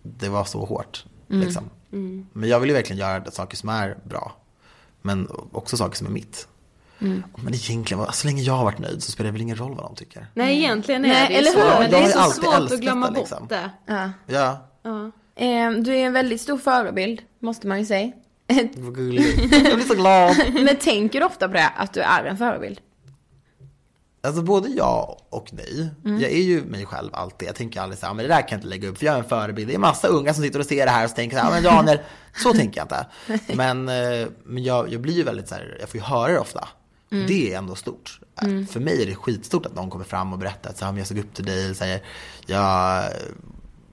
det 0.02 0.28
var 0.28 0.44
så 0.44 0.64
hårt. 0.64 1.04
Mm. 1.30 1.42
Liksom. 1.46 1.70
Mm. 1.92 2.26
Men 2.32 2.48
jag 2.48 2.60
vill 2.60 2.68
ju 2.70 2.74
verkligen 2.74 3.00
göra 3.00 3.30
saker 3.30 3.56
som 3.56 3.68
är 3.68 3.98
bra. 4.04 4.36
Men 5.08 5.28
också 5.52 5.76
saker 5.76 5.96
som 5.96 6.06
är 6.06 6.10
mitt. 6.10 6.48
Mm. 7.00 7.22
Men 7.36 7.54
egentligen, 7.54 8.06
så 8.12 8.26
länge 8.26 8.42
jag 8.42 8.52
har 8.54 8.64
varit 8.64 8.78
nöjd 8.78 9.02
så 9.02 9.12
spelar 9.12 9.28
det 9.28 9.32
väl 9.32 9.42
ingen 9.42 9.56
roll 9.56 9.74
vad 9.74 9.84
de 9.84 9.94
tycker. 9.94 10.26
Nej 10.34 10.58
egentligen 10.58 11.04
är 11.04 11.08
Nej, 11.08 11.26
det 11.28 11.32
ju 11.32 11.38
eller 11.38 11.50
så. 11.50 11.58
hur? 11.58 11.78
Men 11.80 11.90
det 11.90 11.96
är 11.96 12.08
så 12.08 12.30
svårt 12.30 12.72
att 12.72 12.80
glömma 12.80 13.06
det, 13.06 13.12
bort 13.12 13.18
liksom. 13.18 13.46
det. 13.48 13.70
Ja. 13.86 14.10
Ja, 14.26 14.58
Ja. 14.82 15.10
Eh, 15.44 15.70
du 15.70 15.94
är 15.94 16.06
en 16.06 16.12
väldigt 16.12 16.40
stor 16.40 16.58
förebild, 16.58 17.22
måste 17.38 17.66
man 17.66 17.78
ju 17.78 17.86
säga. 17.86 18.12
vad 18.76 18.94
gulligt. 18.94 19.52
Jag 19.52 19.74
blir 19.74 19.86
så 19.86 19.94
glad. 19.94 20.36
Men 20.64 20.76
tänker 20.76 21.20
du 21.20 21.26
ofta 21.26 21.48
på 21.48 21.54
det, 21.54 21.68
att 21.76 21.92
du 21.92 22.00
är 22.00 22.24
en 22.24 22.36
förebild? 22.36 22.80
Alltså 24.28 24.42
både 24.42 24.68
ja 24.68 25.18
och 25.30 25.48
nej. 25.52 25.90
Mm. 26.04 26.20
Jag 26.20 26.30
är 26.30 26.42
ju 26.42 26.64
mig 26.64 26.86
själv 26.86 27.10
alltid. 27.12 27.48
Jag 27.48 27.56
tänker 27.56 27.80
aldrig 27.80 27.98
så 27.98 28.06
här, 28.06 28.14
men 28.14 28.22
det 28.28 28.34
där 28.34 28.40
kan 28.40 28.48
jag 28.50 28.58
inte 28.58 28.68
lägga 28.68 28.88
upp 28.88 28.98
för 28.98 29.06
jag 29.06 29.14
är 29.14 29.18
en 29.18 29.28
förebild. 29.28 29.68
Det 29.68 29.74
är 29.74 29.78
massa 29.78 30.08
unga 30.08 30.34
som 30.34 30.44
sitter 30.44 30.58
och 30.58 30.66
ser 30.66 30.86
det 30.86 30.92
här 30.92 31.04
och 31.04 31.10
så 31.10 31.16
tänker 31.16 31.36
så 31.36 31.42
här, 31.42 31.50
men 31.50 31.62
Daniel, 31.62 31.98
så 32.42 32.52
tänker 32.52 32.80
jag 32.80 32.84
inte. 32.84 33.06
Men, 33.54 33.88
eh, 33.88 34.28
men 34.44 34.62
jag, 34.62 34.92
jag 34.92 35.00
blir 35.00 35.14
ju 35.14 35.22
väldigt 35.22 35.48
så 35.48 35.54
här, 35.54 35.76
jag 35.80 35.88
får 35.88 36.00
ju 36.00 36.04
höra 36.04 36.32
det 36.32 36.38
ofta. 36.38 36.68
Mm. 37.12 37.26
Det 37.26 37.52
är 37.52 37.58
ändå 37.58 37.74
stort. 37.74 38.20
Mm. 38.42 38.66
För 38.66 38.80
mig 38.80 39.02
är 39.02 39.06
det 39.06 39.14
skitstort 39.14 39.66
att 39.66 39.74
någon 39.74 39.90
kommer 39.90 40.04
fram 40.04 40.32
och 40.32 40.38
berättar 40.38 40.70
att 40.70 40.78
så 40.78 40.84
här, 40.84 40.98
jag 40.98 41.06
såg 41.06 41.18
upp 41.18 41.34
till 41.34 41.44
dig, 41.44 41.74
säger, 41.74 42.02
jag, 42.46 43.04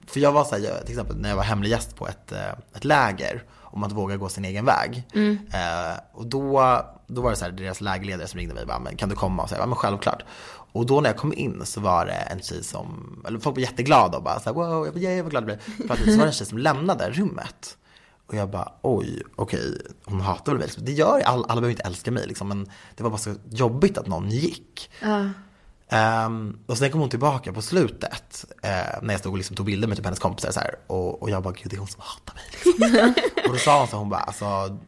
för 0.06 0.20
jag 0.20 0.32
var 0.32 0.44
så 0.44 0.54
här, 0.54 0.62
jag, 0.62 0.80
till 0.80 0.90
exempel 0.90 1.16
när 1.16 1.28
jag 1.28 1.36
var 1.36 1.44
hemlig 1.44 1.70
gäst 1.70 1.96
på 1.96 2.08
ett, 2.08 2.32
eh, 2.32 2.52
ett 2.74 2.84
läger 2.84 3.42
om 3.76 3.84
att 3.84 3.92
våga 3.92 4.16
gå 4.16 4.28
sin 4.28 4.44
egen 4.44 4.64
väg. 4.64 5.08
Mm. 5.14 5.38
Eh, 5.52 5.98
och 6.12 6.26
då, 6.26 6.80
då 7.06 7.22
var 7.22 7.30
det 7.30 7.36
så 7.36 7.44
här, 7.44 7.52
deras 7.52 7.80
lägerledare 7.80 8.28
som 8.28 8.38
ringde 8.38 8.54
mig 8.54 8.62
och 8.62 8.68
bara, 8.68 8.78
men 8.78 8.96
kan 8.96 9.08
du 9.08 9.14
komma? 9.14 9.42
Och 9.42 9.48
så 9.48 9.54
ja 9.54 9.66
men 9.66 9.76
självklart. 9.76 10.22
Och 10.72 10.86
då 10.86 11.00
när 11.00 11.10
jag 11.10 11.16
kom 11.16 11.32
in 11.32 11.62
så 11.64 11.80
var 11.80 12.06
det 12.06 12.12
en 12.12 12.42
tjej 12.42 12.64
som, 12.64 13.22
eller 13.28 13.38
folk 13.38 13.56
var 13.56 13.60
jätteglada 13.60 14.18
och 14.18 14.24
bara 14.24 14.40
så 14.40 14.44
här, 14.44 14.54
wow, 14.54 14.84
jag 14.84 14.94
bara, 14.94 15.00
yeah, 15.00 15.22
vad 15.22 15.30
glad 15.30 15.40
jag 15.40 15.58
blev. 15.58 15.88
För 15.88 15.96
så 15.96 16.10
var 16.10 16.18
det 16.18 16.26
en 16.26 16.32
tjej 16.32 16.46
som 16.46 16.58
lämnade 16.58 17.10
rummet. 17.10 17.76
Och 18.26 18.34
jag 18.34 18.50
bara, 18.50 18.72
oj, 18.82 19.22
okej, 19.36 19.80
hon 20.04 20.20
hatar 20.20 20.52
väl 20.52 20.58
mig. 20.58 20.68
Det 20.76 20.92
gör 20.92 21.20
alla, 21.20 21.44
alla 21.44 21.60
behöver 21.60 21.70
inte 21.70 21.82
älska 21.82 22.10
mig 22.10 22.26
liksom, 22.26 22.48
men 22.48 22.70
det 22.96 23.02
var 23.02 23.10
bara 23.10 23.18
så 23.18 23.34
jobbigt 23.50 23.98
att 23.98 24.06
någon 24.06 24.30
gick. 24.30 24.90
Ja. 25.02 25.30
Ehm, 25.88 26.58
och 26.66 26.78
sen 26.78 26.90
kom 26.90 27.00
hon 27.00 27.10
tillbaka 27.10 27.52
på 27.52 27.62
slutet 27.62 28.44
eh, 28.62 28.70
när 29.02 29.14
jag 29.14 29.20
stod 29.20 29.32
och 29.32 29.38
liksom 29.38 29.56
tog 29.56 29.66
bilder 29.66 29.88
med 29.88 29.96
typ 29.96 30.04
hennes 30.04 30.18
kompisar 30.18 30.50
så 30.50 30.60
här, 30.60 30.74
och, 30.86 31.22
och 31.22 31.30
jag 31.30 31.42
bara, 31.42 31.54
gud 31.54 31.70
det 31.70 31.76
är 31.76 31.78
hon 31.78 31.88
som 31.88 32.02
hatar 32.04 32.34
mig. 32.34 32.44
Liksom. 32.52 33.14
och 33.46 33.52
då 33.52 33.58
sa 33.58 33.78
hon 33.78 33.88
så, 33.88 33.96
hon 33.96 34.08
bara, 34.08 34.20
alltså, 34.20 34.78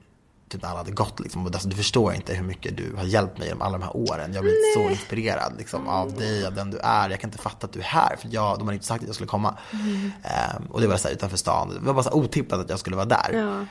typ 0.49 0.63
när 0.63 0.69
alla 0.69 0.79
hade 0.79 0.91
gått 0.91 1.21
liksom, 1.21 1.47
och 1.47 1.55
alltså, 1.55 1.69
du 1.69 1.77
förstår 1.77 2.15
inte 2.15 2.35
hur 2.35 2.45
mycket 2.45 2.77
du 2.77 2.95
har 2.97 3.05
hjälpt 3.05 3.39
mig 3.39 3.49
genom 3.49 3.63
alla 3.63 3.79
de 3.79 3.85
här 3.85 3.97
åren. 3.97 4.33
Jag 4.33 4.39
har 4.39 4.43
blivit 4.43 4.75
så 4.75 4.91
inspirerad 4.91 5.55
liksom, 5.59 5.89
av 5.89 6.13
dig, 6.13 6.47
av 6.47 6.55
den 6.55 6.71
du 6.71 6.79
är. 6.79 7.11
Jag 7.11 7.21
kan 7.21 7.29
inte 7.29 7.43
fatta 7.43 7.67
att 7.67 7.73
du 7.73 7.79
är 7.81 7.85
här, 7.85 8.17
för 8.17 8.29
jag, 8.33 8.59
de 8.59 8.67
hade 8.67 8.75
inte 8.75 8.87
sagt 8.87 9.03
att 9.03 9.07
jag 9.07 9.15
skulle 9.15 9.29
komma. 9.29 9.59
Mm. 9.73 10.11
Ehm, 10.23 10.67
och 10.71 10.81
det 10.81 10.87
var 10.87 10.97
så 10.97 11.09
här, 11.09 11.15
utanför 11.15 11.37
stan, 11.37 11.69
det 11.69 11.87
var 11.87 11.95
bara 11.95 12.03
så 12.03 12.13
otippat 12.13 12.61
att 12.61 12.71
jag 12.71 12.79
skulle 12.79 12.97
vara 12.97 13.07
där. 13.07 13.33
Ja. 13.33 13.67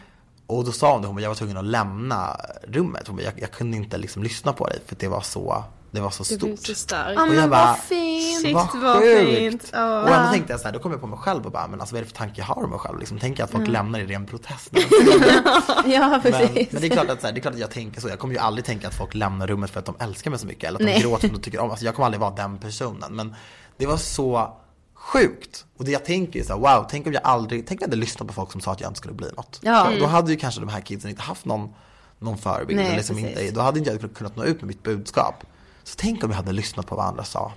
Och 0.47 0.65
då 0.65 0.71
sa 0.71 0.93
hon 0.93 1.01
det, 1.01 1.07
hon 1.07 1.15
bara, 1.15 1.21
jag 1.21 1.29
var 1.29 1.35
tvungen 1.35 1.57
att 1.57 1.65
lämna 1.65 2.37
rummet. 2.63 3.07
Hon 3.07 3.15
bara, 3.15 3.23
jag, 3.23 3.33
jag 3.37 3.51
kunde 3.51 3.77
inte 3.77 3.97
liksom 3.97 4.23
lyssna 4.23 4.53
på 4.53 4.67
dig 4.67 4.79
för 4.85 4.95
det 4.99 5.07
var 5.07 5.21
så, 5.21 5.63
det 5.91 6.00
var 6.02 6.10
så 6.10 6.23
blev 6.23 6.38
stort. 6.56 6.67
så 6.67 6.76
stark. 6.76 7.17
Och 7.17 7.23
Ja, 7.23 7.28
jag 7.28 7.36
men 7.36 7.50
bara, 7.50 7.65
vad 7.65 7.78
fint. 7.80 8.54
Vad 8.54 8.69
Shit, 8.71 8.82
vad 8.82 8.97
sjukt. 9.00 9.38
fint. 9.38 9.69
Ja. 9.73 10.02
Och 10.04 10.10
ändå 10.10 10.32
tänkte 10.32 10.54
jag 10.54 10.60
så 10.60 10.65
här, 10.67 10.73
då 10.73 10.80
kom 10.80 10.91
jag 10.91 11.02
på 11.02 11.08
mig 11.08 11.19
själv 11.19 11.45
och 11.45 11.52
bara, 11.52 11.67
men 11.67 11.80
alltså 11.82 11.95
vad 11.95 12.00
är 12.02 12.04
det 12.06 12.10
för 12.10 12.17
tanke 12.17 12.34
jag 12.41 12.45
har 12.45 12.63
om 12.63 12.69
mig 12.69 12.80
själv? 12.80 13.00
Liksom, 13.00 13.19
tänker 13.19 13.39
jag 13.41 13.45
att 13.45 13.52
folk 13.52 13.62
Mm. 13.67 13.73
lämnar 13.73 14.00
i 14.00 14.06
ren 14.06 14.26
protest? 14.26 14.69
ja, 15.86 16.08
men, 16.10 16.21
precis. 16.21 16.71
men 16.71 16.82
det 16.82 16.88
är 16.88 16.89
klart 16.89 17.10
att 17.10 17.21
så 17.21 17.28
här, 17.28 17.34
det 17.34 17.39
är 17.39 17.41
klart 17.41 17.54
att 17.54 17.60
jag 17.60 17.71
tänker 17.71 18.02
så. 18.02 18.10
Jag 18.10 18.19
kommer 18.19 18.34
ju 18.34 18.39
aldrig 18.39 18.65
tänka 18.65 18.88
att 18.88 18.93
folk 18.95 19.13
lämnar 19.15 19.47
rummet 19.47 19.69
för 19.69 19.80
att 19.80 19.86
de 19.86 19.95
älskar 20.00 20.32
mig 20.32 20.39
så 20.39 20.47
mycket. 20.47 20.63
Eller 20.63 20.80
att 20.80 20.86
de 20.86 20.91
Nej. 20.91 21.02
gråter 21.02 21.19
för 21.19 21.28
att 21.28 21.34
de 21.34 21.41
tycker 21.41 21.60
om 21.60 21.69
alltså, 21.71 21.86
Jag 21.86 21.95
kommer 21.95 22.06
aldrig 22.06 22.21
vara 22.21 22.32
den 22.36 22.58
personen. 22.58 23.15
Men 23.15 23.36
det 23.78 23.86
var 23.86 23.97
så 23.97 24.58
sjukt. 24.95 25.65
Och 25.78 25.86
det 25.86 25.91
jag 25.91 26.06
tänker 26.06 26.39
är 26.39 26.43
så 26.43 26.54
här, 26.54 26.60
wow, 26.78 26.88
tänk 26.89 27.08
om 27.08 27.13
jag 27.13 27.21
aldrig, 27.23 27.67
tänk 27.67 27.82
om 27.82 27.84
jag 27.84 27.88
hade 27.88 27.97
lyssnat 28.02 28.28
på 28.28 28.34
folk 28.34 28.52
som 28.52 28.62
sa 28.62 28.71
att 28.71 28.82
jag 28.82 28.89
inte 28.89 28.97
skulle 28.97 29.13
bli 29.13 29.28
något. 29.38 29.60
Ja. 29.62 29.80
Då, 29.84 29.88
Mm. 29.88 30.00
då 30.00 30.06
hade 30.06 30.32
ju 30.32 30.38
kanske 30.38 30.60
de 30.62 30.69
här 30.69 30.82
kidsen 30.82 31.10
inte 31.10 31.21
haft 31.21 31.45
någon, 31.45 31.73
någon 32.19 32.38
förebild. 32.38 32.77
Nej, 32.77 32.85
eller 32.88 32.98
liksom 32.98 33.17
inte, 33.17 33.52
då 33.52 33.62
hade 33.62 33.79
inte 33.79 33.92
jag 33.92 34.13
kunnat 34.15 34.35
nå 34.35 34.44
ut 34.44 34.62
med 34.62 34.67
mitt 34.67 34.83
budskap. 34.83 35.44
Så 35.88 35.96
tänk 35.98 36.23
om 36.23 36.29
jag 36.29 36.38
hade 36.38 36.52
lyssnat 36.52 36.88
på 36.88 36.96
vad 36.96 37.06
andra 37.06 37.23
sa. 37.23 37.54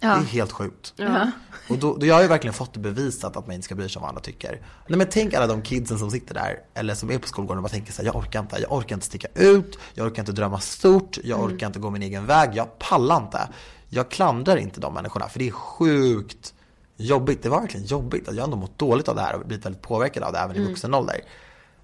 Ja. 0.00 0.08
Det 0.08 0.14
är 0.14 0.24
helt 0.24 0.52
sjukt. 0.52 0.92
Ja. 0.96 1.30
Och 1.68 1.78
då, 1.78 1.96
då 1.96 2.06
jag 2.06 2.14
har 2.14 2.22
ju 2.22 2.28
verkligen 2.28 2.54
fått 2.54 2.74
det 2.74 2.80
bevisat 2.80 3.36
att 3.36 3.46
man 3.46 3.54
inte 3.54 3.64
ska 3.64 3.74
bry 3.74 3.88
sig 3.88 4.00
om 4.00 4.02
vad 4.02 4.08
andra 4.08 4.22
tycker. 4.22 4.60
Nej 4.88 4.98
men 4.98 5.06
tänk 5.10 5.34
alla 5.34 5.46
de 5.46 5.62
kidsen 5.62 5.98
som 5.98 6.10
sitter 6.10 6.34
där, 6.34 6.58
eller 6.74 6.94
som 6.94 7.10
är 7.10 7.18
på 7.18 7.28
skolgården 7.28 7.58
och 7.58 7.62
bara 7.62 7.68
tänker 7.68 7.92
så 7.92 8.02
här, 8.02 8.06
jag 8.06 8.16
orkar 8.16 8.40
inte, 8.40 8.58
jag 8.60 8.72
orkar 8.72 8.96
inte 8.96 9.06
sticka 9.06 9.28
ut, 9.34 9.78
jag 9.94 10.06
orkar 10.06 10.22
inte 10.22 10.32
drömma 10.32 10.60
stort, 10.60 11.18
jag 11.24 11.38
Mm. 11.40 11.52
orkar 11.54 11.66
inte 11.66 11.78
gå 11.78 11.90
min 11.90 12.02
egen 12.02 12.26
väg, 12.26 12.50
jag 12.54 12.78
pallar 12.78 13.16
inte. 13.16 13.48
jag 13.88 14.10
klandrar 14.10 14.56
inte 14.56 14.80
de 14.80 14.94
människorna 14.94 15.28
för 15.28 15.38
det 15.38 15.48
är 15.48 15.52
sjukt 15.52 16.54
jobbigt. 16.96 17.42
Det 17.42 17.48
var 17.48 17.60
verkligen 17.60 17.86
jobbigt. 17.86 18.24
Jag 18.26 18.34
har 18.36 18.44
ändå 18.44 18.56
mått 18.56 18.78
dåligt 18.78 19.08
av 19.08 19.14
det 19.14 19.20
här 19.22 19.34
och 19.34 19.46
blivit 19.46 19.66
väldigt 19.66 19.82
påverkad 19.82 20.22
av 20.22 20.32
det 20.32 20.38
även 20.38 20.56
i 20.56 20.58
Mm. 20.58 20.68
vuxen 20.70 20.94
ålder. 20.94 21.20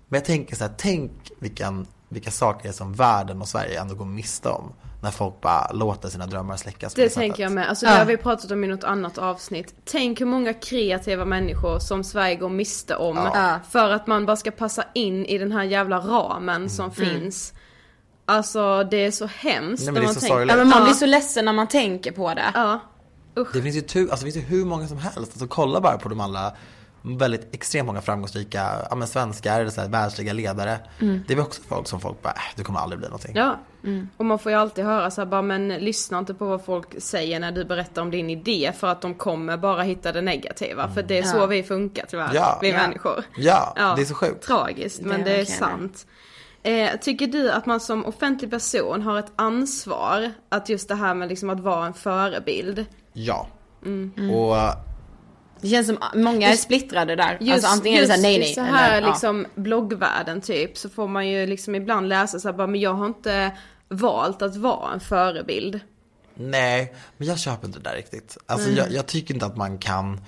Men 0.08 0.18
jag 0.18 0.24
tänker 0.24 0.56
så 0.56 0.64
här, 0.64 0.72
tänk 0.76 1.12
vilken, 1.38 1.86
vilka 2.08 2.30
saker 2.30 2.72
som 2.72 2.92
världen 2.92 3.40
och 3.42 3.48
Sverige 3.48 3.80
ändå 3.80 3.94
går 3.94 4.04
miste 4.04 4.48
om. 4.48 4.72
När 5.02 5.10
folk 5.10 5.40
bara 5.40 5.72
låter 5.72 6.08
sina 6.08 6.26
drömmar 6.26 6.56
släckas 6.56 6.94
Det 6.94 7.02
det 7.02 7.08
tänker 7.08 7.28
sättet. 7.34 7.38
jag 7.42 7.52
med. 7.52 7.68
Alltså 7.68 7.86
Ja. 7.86 7.92
det 7.92 7.98
har 7.98 8.04
vi 8.04 8.16
pratat 8.16 8.50
om 8.50 8.64
i 8.64 8.66
något 8.66 8.84
annat 8.84 9.18
avsnitt. 9.18 9.74
Tänk 9.84 10.20
hur 10.20 10.26
många 10.26 10.54
kreativa 10.54 11.24
människor 11.24 11.78
som 11.78 12.04
Sverige 12.04 12.34
går 12.36 12.48
miste 12.48 12.96
om. 12.96 13.16
Ja. 13.16 13.60
För 13.70 13.90
att 13.90 14.06
man 14.06 14.26
bara 14.26 14.36
ska 14.36 14.50
passa 14.50 14.84
in 14.94 15.26
i 15.26 15.38
den 15.38 15.52
här 15.52 15.64
jävla 15.64 15.98
ramen 15.98 16.70
som 16.70 16.90
finns. 16.90 17.52
Alltså 18.26 18.84
det 18.90 18.96
är 18.96 19.10
så 19.10 19.26
hemskt 19.26 19.84
Nej, 19.84 19.92
men 19.92 19.94
när 19.94 20.00
det 20.00 20.04
är 20.04 20.06
man 20.06 20.14
så 20.14 20.20
tänker. 20.20 20.46
Ja 20.46 20.56
men 20.56 20.68
man 20.68 20.78
Ja. 20.78 20.84
blir 20.84 20.94
så 20.94 21.06
ledsen 21.06 21.44
när 21.44 21.52
man 21.52 21.66
tänker 21.68 22.12
på 22.12 22.34
det. 22.34 22.52
Ja. 22.54 22.80
Det 23.52 23.62
finns 23.62 23.76
ju, 23.76 23.80
tu, 23.80 24.00
alltså, 24.10 24.26
det 24.26 24.32
finns 24.32 24.44
ju 24.44 24.48
hur 24.56 24.64
många 24.64 24.88
som 24.88 24.98
helst. 24.98 25.18
Alltså, 25.18 25.46
kolla 25.46 25.80
bara 25.80 25.98
på 25.98 26.08
de 26.08 26.20
alla 26.20 26.52
väldigt 27.16 27.54
extremt 27.54 27.86
många 27.86 28.00
framgångsrika 28.00 28.70
ja, 28.90 28.96
men 28.96 29.08
svenskar, 29.08 29.60
eller 29.60 29.70
så 29.70 29.80
här, 29.80 29.88
världsliga 29.88 30.32
ledare. 30.32 30.78
Det 30.98 31.32
är 31.32 31.36
väl 31.36 31.40
också 31.40 31.62
folk 31.68 31.86
som 31.88 32.00
folk 32.00 32.22
bara, 32.22 32.32
äh, 32.32 32.38
du 32.56 32.64
kommer 32.64 32.80
aldrig 32.80 32.98
bli 32.98 33.08
någonting. 33.08 33.32
Ja. 33.36 33.58
Och 34.16 34.24
man 34.24 34.38
får 34.38 34.52
ju 34.52 34.58
alltid 34.58 34.84
höra 34.84 35.10
så 35.10 35.20
här, 35.20 35.26
bara 35.26 35.42
men 35.42 35.68
lyssna 35.68 36.18
inte 36.18 36.34
på 36.34 36.44
vad 36.44 36.64
folk 36.64 36.86
säger 37.02 37.40
när 37.40 37.52
du 37.52 37.64
berättar 37.64 38.02
om 38.02 38.10
din 38.10 38.30
idé 38.30 38.72
för 38.78 38.86
att 38.88 39.00
de 39.02 39.14
kommer 39.14 39.56
bara 39.56 39.82
hitta 39.82 40.12
det 40.12 40.20
negativa. 40.20 40.88
För 40.90 41.02
det 41.02 41.18
är 41.18 41.22
så 41.22 41.36
Ja. 41.36 41.46
vi 41.46 41.62
funkar 41.62 42.06
tyvärr, 42.08 42.30
Ja. 42.34 42.58
vi 42.62 42.70
Ja. 42.70 42.76
människor. 42.76 43.24
Ja, 43.36 43.92
det 43.96 44.02
är 44.02 44.06
så 44.06 44.14
sjukt. 44.14 44.44
Tragiskt, 44.46 45.00
men 45.02 45.24
Det 45.24 45.30
det, 45.30 45.40
är 45.40 45.44
sant. 45.44 46.06
Eh, 46.62 46.90
tycker 47.00 47.26
du 47.26 47.50
att 47.50 47.66
man 47.66 47.80
som 47.80 48.06
offentlig 48.06 48.50
person 48.50 49.02
har 49.02 49.18
ett 49.18 49.32
ansvar 49.36 50.30
att 50.48 50.68
just 50.68 50.88
det 50.88 50.94
här 50.94 51.14
med 51.14 51.28
liksom 51.28 51.50
att 51.50 51.60
vara 51.60 51.86
en 51.86 51.94
förebild? 51.94 52.86
Ja. 53.12 53.46
Mm. 53.84 54.30
Och 54.30 54.56
Det 55.60 55.68
känns 55.68 55.86
som 55.86 55.98
många 56.14 56.48
är 56.48 56.56
splittrade 56.56 57.16
där. 57.16 57.38
Just, 57.40 57.52
alltså 57.52 57.68
antingen 57.68 57.98
är 57.98 58.02
det 58.02 58.06
såhär 58.06 58.22
nej 58.22 58.38
nej. 58.38 58.54
så 58.54 58.60
här 58.60 58.96
eller, 58.96 59.06
ja. 59.06 59.12
liksom 59.12 59.46
bloggvärlden 59.54 60.40
typ 60.40 60.76
så 60.76 60.88
får 60.88 61.08
man 61.08 61.28
ju 61.28 61.46
liksom 61.46 61.74
ibland 61.74 62.08
läsa 62.08 62.38
så 62.38 62.48
här 62.48 62.52
bara 62.52 62.66
men 62.66 62.80
jag 62.80 62.94
har 62.94 63.06
inte 63.06 63.52
valt 63.88 64.42
att 64.42 64.56
vara 64.56 64.92
en 64.92 65.00
förebild. 65.00 65.80
nej, 66.34 66.94
men 67.16 67.28
jag 67.28 67.38
köper 67.38 67.66
inte 67.66 67.78
det 67.78 67.90
där 67.90 67.96
riktigt. 67.96 68.38
Alltså 68.46 68.70
jag, 68.70 68.92
jag 68.92 69.06
tycker 69.06 69.34
inte 69.34 69.46
att 69.46 69.56
man 69.56 69.78
kan 69.78 70.20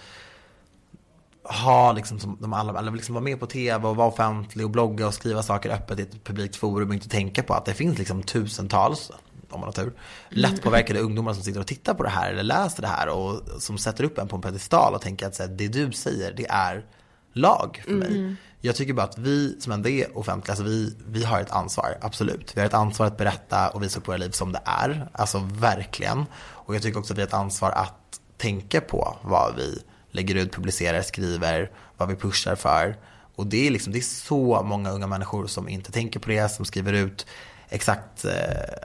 ha 1.43 1.93
liksom 1.93 2.21
som 2.21 2.39
de 2.41 2.53
alla, 2.53 2.79
eller 2.79 2.93
liksom 2.93 3.15
vara 3.15 3.25
med 3.25 3.41
på 3.41 3.47
tv 3.47 3.89
och 3.89 3.97
vara 3.97 4.09
offentlig 4.09 4.65
och 4.65 4.71
blogga 4.71 5.07
och 5.07 5.15
skriva 5.15 5.43
saker 5.43 5.71
öppet 5.71 5.99
i 5.99 6.03
ett 6.03 6.25
publikt 6.25 6.57
forum 6.57 6.89
och 6.89 6.95
inte 6.95 7.09
tänka 7.09 7.43
på 7.43 7.55
att 7.55 7.65
det 7.65 7.75
finns 7.75 7.99
liksom 7.99 8.23
tusentals, 8.23 9.11
om 9.51 9.61
man 9.61 9.67
har 9.67 9.73
tur, 9.73 9.93
lättpåverkade 10.29 11.01
ungdomar 11.01 11.35
som 11.35 11.43
sitter 11.43 11.61
och 11.61 11.67
tittar 11.67 11.95
på 11.95 12.03
det 12.03 12.09
här 12.09 12.31
eller 12.31 12.43
läser 12.43 12.83
det 12.83 12.89
här 12.89 13.09
och 13.09 13.43
som 13.59 13.79
sätter 13.79 14.05
upp 14.05 14.19
en 14.19 14.29
på 14.29 14.37
en 14.37 14.43
pedestal 14.43 14.95
och 14.95 15.03
tänker 15.03 15.27
att 15.27 15.35
så 15.35 15.43
här, 15.43 15.51
det 15.51 15.69
du 15.69 15.93
säger, 15.93 16.33
det 16.33 16.47
är 16.49 16.85
lag 17.33 17.83
för 17.85 17.93
mig. 17.93 18.37
Jag 18.61 18.77
tycker 18.77 18.93
bara 18.93 19.07
att 19.07 19.19
vi 19.19 19.61
som 19.61 19.73
ändå 19.73 19.89
är 19.89 20.19
offentliga, 20.19 20.53
alltså 20.53 20.65
vi, 20.65 20.97
vi 21.07 21.25
har 21.25 21.41
ett 21.41 21.51
ansvar, 21.51 21.99
absolut. 22.01 22.57
Vi 22.57 22.61
har 22.61 22.67
ett 22.67 22.75
ansvar 22.75 23.07
att 23.07 23.19
berätta 23.19 23.69
och 23.69 23.83
visa 23.83 23.99
upp 23.99 24.09
våra 24.09 24.17
liv 24.17 24.31
som 24.31 24.53
det 24.53 24.61
är, 24.65 25.09
alltså 25.13 25.39
verkligen. 25.53 26.25
Och 26.41 26.75
jag 26.75 26.83
tycker 26.83 26.99
också 26.99 27.13
att 27.13 27.19
vi 27.19 27.23
har 27.23 27.29
ett 27.29 27.35
ansvar 27.35 27.71
att 27.71 28.21
tänka 28.37 28.81
på 28.81 29.17
vad 29.23 29.57
vi 29.57 29.79
lägger 30.11 30.35
ut, 30.35 30.53
publicerar, 30.53 31.03
skriver, 31.03 31.71
vad 31.97 32.09
vi 32.09 32.17
pushar 32.17 32.55
för. 32.55 32.97
Och 33.37 33.47
det 33.47 33.67
är, 33.67 33.71
liksom, 33.71 33.93
det 33.93 33.99
är 33.99 34.03
så 34.03 34.63
många 34.63 34.91
unga 34.91 35.07
människor 35.07 35.47
som 35.47 35.69
inte 35.69 35.93
tänker 35.93 36.21
på 36.21 36.29
det, 36.29 36.49
som 36.49 36.65
skriver 36.65 36.93
ut 36.93 37.27
exakt 37.71 38.25
eh, 38.25 38.33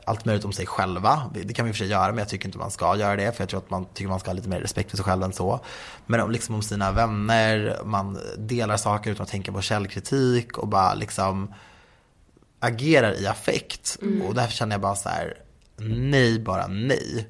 allt 0.06 0.26
möjligt 0.26 0.46
om 0.46 0.54
sig 0.54 0.66
själva. 0.66 1.32
Det 1.34 1.54
kan 1.54 1.66
vi 1.66 1.70
i 1.70 1.72
och 1.72 1.76
för 1.76 1.84
sig 1.84 1.88
göra, 1.88 2.08
men 2.08 2.18
jag 2.18 2.30
tycker 2.30 2.46
inte 2.46 2.58
man 2.58 2.72
ska 2.72 2.98
göra 2.98 3.16
det. 3.16 3.32
För 3.36 3.42
jag 3.42 3.50
tror 3.50 3.60
att 3.60 3.70
man 3.70 3.86
tycker 3.86 4.10
man 4.10 4.20
ska 4.20 4.30
ha 4.30 4.34
lite 4.34 4.50
mer 4.50 4.60
respekt 4.60 4.90
för 4.90 4.98
sig 4.98 5.06
själv 5.06 5.24
än 5.24 5.34
så. 5.34 5.60
Men 6.06 6.20
om, 6.20 6.32
liksom 6.32 6.56
om 6.56 6.62
sina 6.62 6.92
vänner, 6.92 7.80
man 7.86 8.20
delar 8.38 8.78
saker 8.78 9.12
utan 9.12 9.24
att 9.24 9.30
tänka 9.30 9.52
på 9.52 9.62
källkritik 9.62 10.58
och 10.58 10.68
bara 10.68 10.94
liksom 10.94 11.54
agerar 12.60 13.22
i 13.22 13.28
affekt. 13.28 13.98
Och 14.28 14.36
därför 14.36 14.54
känner 14.54 14.74
jag 14.74 14.82
bara 14.82 14.96
så 14.96 15.10
här, 15.10 15.38
nej, 15.78 16.40
bara 16.40 16.68
nej. 16.68 17.28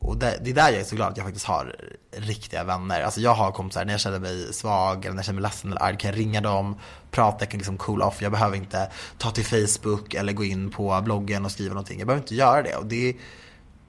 Och 0.00 0.16
det, 0.16 0.38
det 0.42 0.50
är 0.50 0.54
där 0.54 0.70
jag 0.70 0.80
är 0.80 0.84
så 0.84 0.96
glad 0.96 1.08
att 1.08 1.16
jag 1.16 1.26
faktiskt 1.26 1.46
har 1.46 1.76
riktiga 2.12 2.64
vänner. 2.64 3.02
Alltså 3.02 3.20
jag 3.20 3.34
har 3.34 3.52
kompisar, 3.52 3.84
när 3.84 3.92
jag 3.92 4.00
känner 4.00 4.18
mig 4.18 4.52
svag 4.52 5.04
eller 5.04 5.14
när 5.14 5.18
jag 5.18 5.24
känner 5.24 5.40
mig 5.40 5.48
ledsen 5.48 5.70
eller 5.70 5.82
arg 5.82 5.96
kan 5.98 6.10
jag 6.10 6.18
ringa 6.18 6.40
dem, 6.40 6.78
prata, 7.10 7.36
jag 7.40 7.50
kan 7.50 7.58
liksom 7.58 7.76
cool 7.76 8.02
off. 8.02 8.22
Jag 8.22 8.32
behöver 8.32 8.56
inte 8.56 8.90
ta 9.18 9.30
till 9.30 9.44
Facebook 9.44 10.14
eller 10.14 10.32
gå 10.32 10.44
in 10.44 10.70
på 10.70 11.00
bloggen 11.04 11.44
och 11.44 11.50
skriva 11.50 11.74
någonting. 11.74 11.98
Jag 11.98 12.06
behöver 12.06 12.22
inte 12.22 12.34
göra 12.34 12.62
det. 12.62 12.76
Och 12.76 12.86
det, 12.86 13.16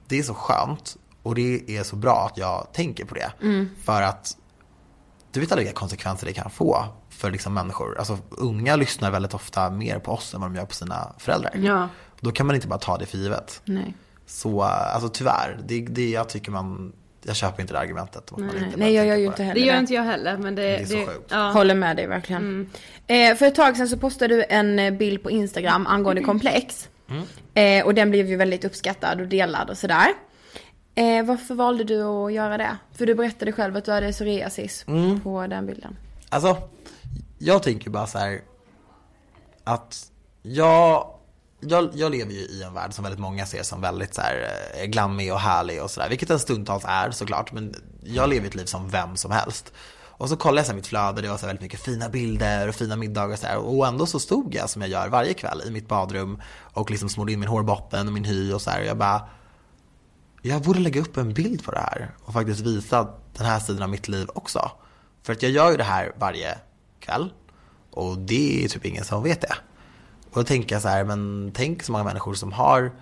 det 0.08 0.18
är 0.18 0.22
så 0.22 0.34
skönt 0.34 0.96
och 1.22 1.34
det 1.34 1.76
är 1.76 1.82
så 1.82 1.96
bra 1.96 2.28
att 2.32 2.38
jag 2.38 2.68
tänker 2.72 3.04
på 3.04 3.14
det. 3.14 3.32
För 3.84 4.02
att 4.02 4.36
du 5.32 5.40
vet 5.40 5.52
aldrig 5.52 5.66
vilka 5.66 5.78
konsekvenser 5.78 6.26
det 6.26 6.32
kan 6.32 6.50
få 6.50 6.84
för 7.08 7.30
liksom 7.30 7.54
människor. 7.54 7.98
Alltså 7.98 8.18
unga 8.30 8.76
lyssnar 8.76 9.10
väldigt 9.10 9.34
ofta 9.34 9.70
mer 9.70 9.98
på 9.98 10.12
oss 10.12 10.34
än 10.34 10.40
vad 10.40 10.50
de 10.50 10.56
gör 10.56 10.66
på 10.66 10.74
sina 10.74 11.12
föräldrar. 11.18 11.52
Ja. 11.56 11.88
Då 12.20 12.32
kan 12.32 12.46
man 12.46 12.56
inte 12.56 12.68
bara 12.68 12.78
ta 12.78 12.98
det 12.98 13.06
för 13.06 13.18
givet. 13.18 13.60
Nej. 13.64 13.94
Så 14.32 14.62
alltså 14.62 15.08
tyvärr, 15.08 15.58
det, 15.64 15.80
det 15.80 16.10
jag 16.10 16.28
tycker 16.28 16.52
man, 16.52 16.92
jag 17.22 17.36
köper 17.36 17.62
inte 17.62 17.74
det 17.74 17.78
argumentet. 17.78 18.32
inte 18.38 18.76
Nej 18.76 18.94
jag 18.94 19.06
gör 19.06 19.16
ju 19.16 19.26
inte 19.26 19.36
det. 19.36 19.44
heller 19.44 19.60
Det 19.60 19.66
gör 19.66 19.78
inte 19.78 19.94
jag 19.94 20.02
heller 20.02 20.36
men 20.36 20.54
det, 20.54 20.62
Det 20.62 20.74
är 20.76 20.86
så 20.86 20.96
sjukt. 20.96 21.28
Ja. 21.28 21.50
Håller 21.50 21.74
med 21.74 21.96
dig 21.96 22.06
verkligen. 22.06 22.70
Eh, 23.06 23.34
för 23.34 23.46
ett 23.46 23.54
tag 23.54 23.76
sedan 23.76 23.88
så 23.88 23.96
postade 23.96 24.36
du 24.36 24.44
en 24.48 24.78
eh, 24.78 24.90
bild 24.90 25.22
på 25.22 25.30
Instagram 25.30 25.86
angående 25.86 26.22
komplex. 26.22 26.88
Eh, 27.54 27.86
och 27.86 27.94
den 27.94 28.10
blev 28.10 28.26
ju 28.26 28.36
väldigt 28.36 28.64
uppskattad 28.64 29.20
och 29.20 29.26
delad 29.26 29.70
och 29.70 29.78
sådär. 29.78 30.08
Eh, 30.94 31.24
varför 31.24 31.54
valde 31.54 31.84
du 31.84 32.02
att 32.02 32.32
göra 32.32 32.58
det? 32.58 32.76
För 32.92 33.06
du 33.06 33.14
berättade 33.14 33.52
själv 33.52 33.76
att 33.76 33.84
du 33.84 33.92
hade 33.92 34.12
psoriasis 34.12 34.84
på 35.22 35.46
den 35.46 35.66
bilden. 35.66 35.96
Alltså, 36.28 36.56
jag 37.38 37.62
tänker 37.62 37.90
bara 37.90 38.06
så 38.06 38.18
här 38.18 38.40
att 39.64 40.10
jag, 40.42 41.14
jag, 41.62 41.90
jag 41.94 42.12
lever 42.12 42.32
ju 42.32 42.40
i 42.40 42.62
en 42.62 42.74
värld 42.74 42.92
som 42.92 43.04
väldigt 43.04 43.20
många 43.20 43.46
ser 43.46 43.62
som 43.62 43.80
väldigt 43.80 44.14
så 44.14 44.20
här 44.20 44.52
eh, 44.76 44.84
glammig 44.84 45.32
och 45.32 45.40
härlig 45.40 45.82
och 45.82 45.90
sådär. 45.90 46.08
Vilket 46.08 46.28
den 46.28 46.38
stundtals 46.38 46.84
är 46.86 47.10
såklart, 47.10 47.52
men 47.52 47.74
jag 48.02 48.28
lever 48.28 48.46
ett 48.46 48.54
liv 48.54 48.64
som 48.64 48.88
vem 48.88 49.16
som 49.16 49.30
helst. 49.30 49.72
Och 50.22 50.28
så 50.28 50.36
kollade 50.36 50.58
jag 50.58 50.66
så 50.66 50.74
mitt 50.74 50.86
flöde, 50.86 51.22
det 51.22 51.28
var 51.28 51.36
så 51.36 51.46
väldigt 51.46 51.62
mycket 51.62 51.80
fina 51.80 52.08
bilder 52.08 52.68
och 52.68 52.74
fina 52.74 52.96
middagar 52.96 53.32
och 53.32 53.38
så 53.38 53.46
här. 53.46 53.58
Och 53.58 53.86
ändå 53.86 54.06
så 54.06 54.18
stod 54.20 54.54
jag 54.54 54.70
som 54.70 54.82
jag 54.82 54.90
gör 54.90 55.08
varje 55.08 55.34
kväll 55.34 55.62
i 55.66 55.70
mitt 55.70 55.88
badrum 55.88 56.40
och 56.60 56.90
liksom 56.90 57.08
smorde 57.08 57.32
in 57.32 57.40
min 57.40 57.48
hårbotten 57.48 58.06
och 58.06 58.12
min 58.12 58.24
hy 58.24 58.52
och 58.52 58.62
så 58.62 58.70
här. 58.70 58.80
Och 58.80 58.86
jag 58.86 58.96
bara, 58.96 59.28
jag 60.42 60.62
borde 60.62 60.80
lägga 60.80 61.00
upp 61.00 61.16
en 61.16 61.34
bild 61.34 61.64
på 61.64 61.70
det 61.70 61.78
här 61.78 62.14
och 62.24 62.32
faktiskt 62.32 62.60
visa 62.60 63.08
den 63.36 63.46
här 63.46 63.60
sidan 63.60 63.82
av 63.82 63.88
mitt 63.88 64.08
liv 64.08 64.28
också. 64.34 64.70
För 65.22 65.32
att 65.32 65.42
jag 65.42 65.50
gör 65.52 65.70
ju 65.70 65.76
det 65.76 65.84
här 65.84 66.12
varje 66.18 66.58
kväll 67.00 67.32
och 67.90 68.18
det 68.18 68.64
är 68.64 68.68
typ 68.68 68.86
ingen 68.86 69.04
som 69.04 69.22
vet 69.22 69.40
det. 69.40 69.54
Och 70.32 70.36
då 70.36 70.44
tänker 70.44 70.74
jag 70.74 70.82
så 70.82 70.88
här, 70.88 71.04
men 71.04 71.50
tänk 71.54 71.82
så 71.82 71.92
många 71.92 72.04
människor 72.04 72.34
som 72.34 72.52
har 72.52 72.92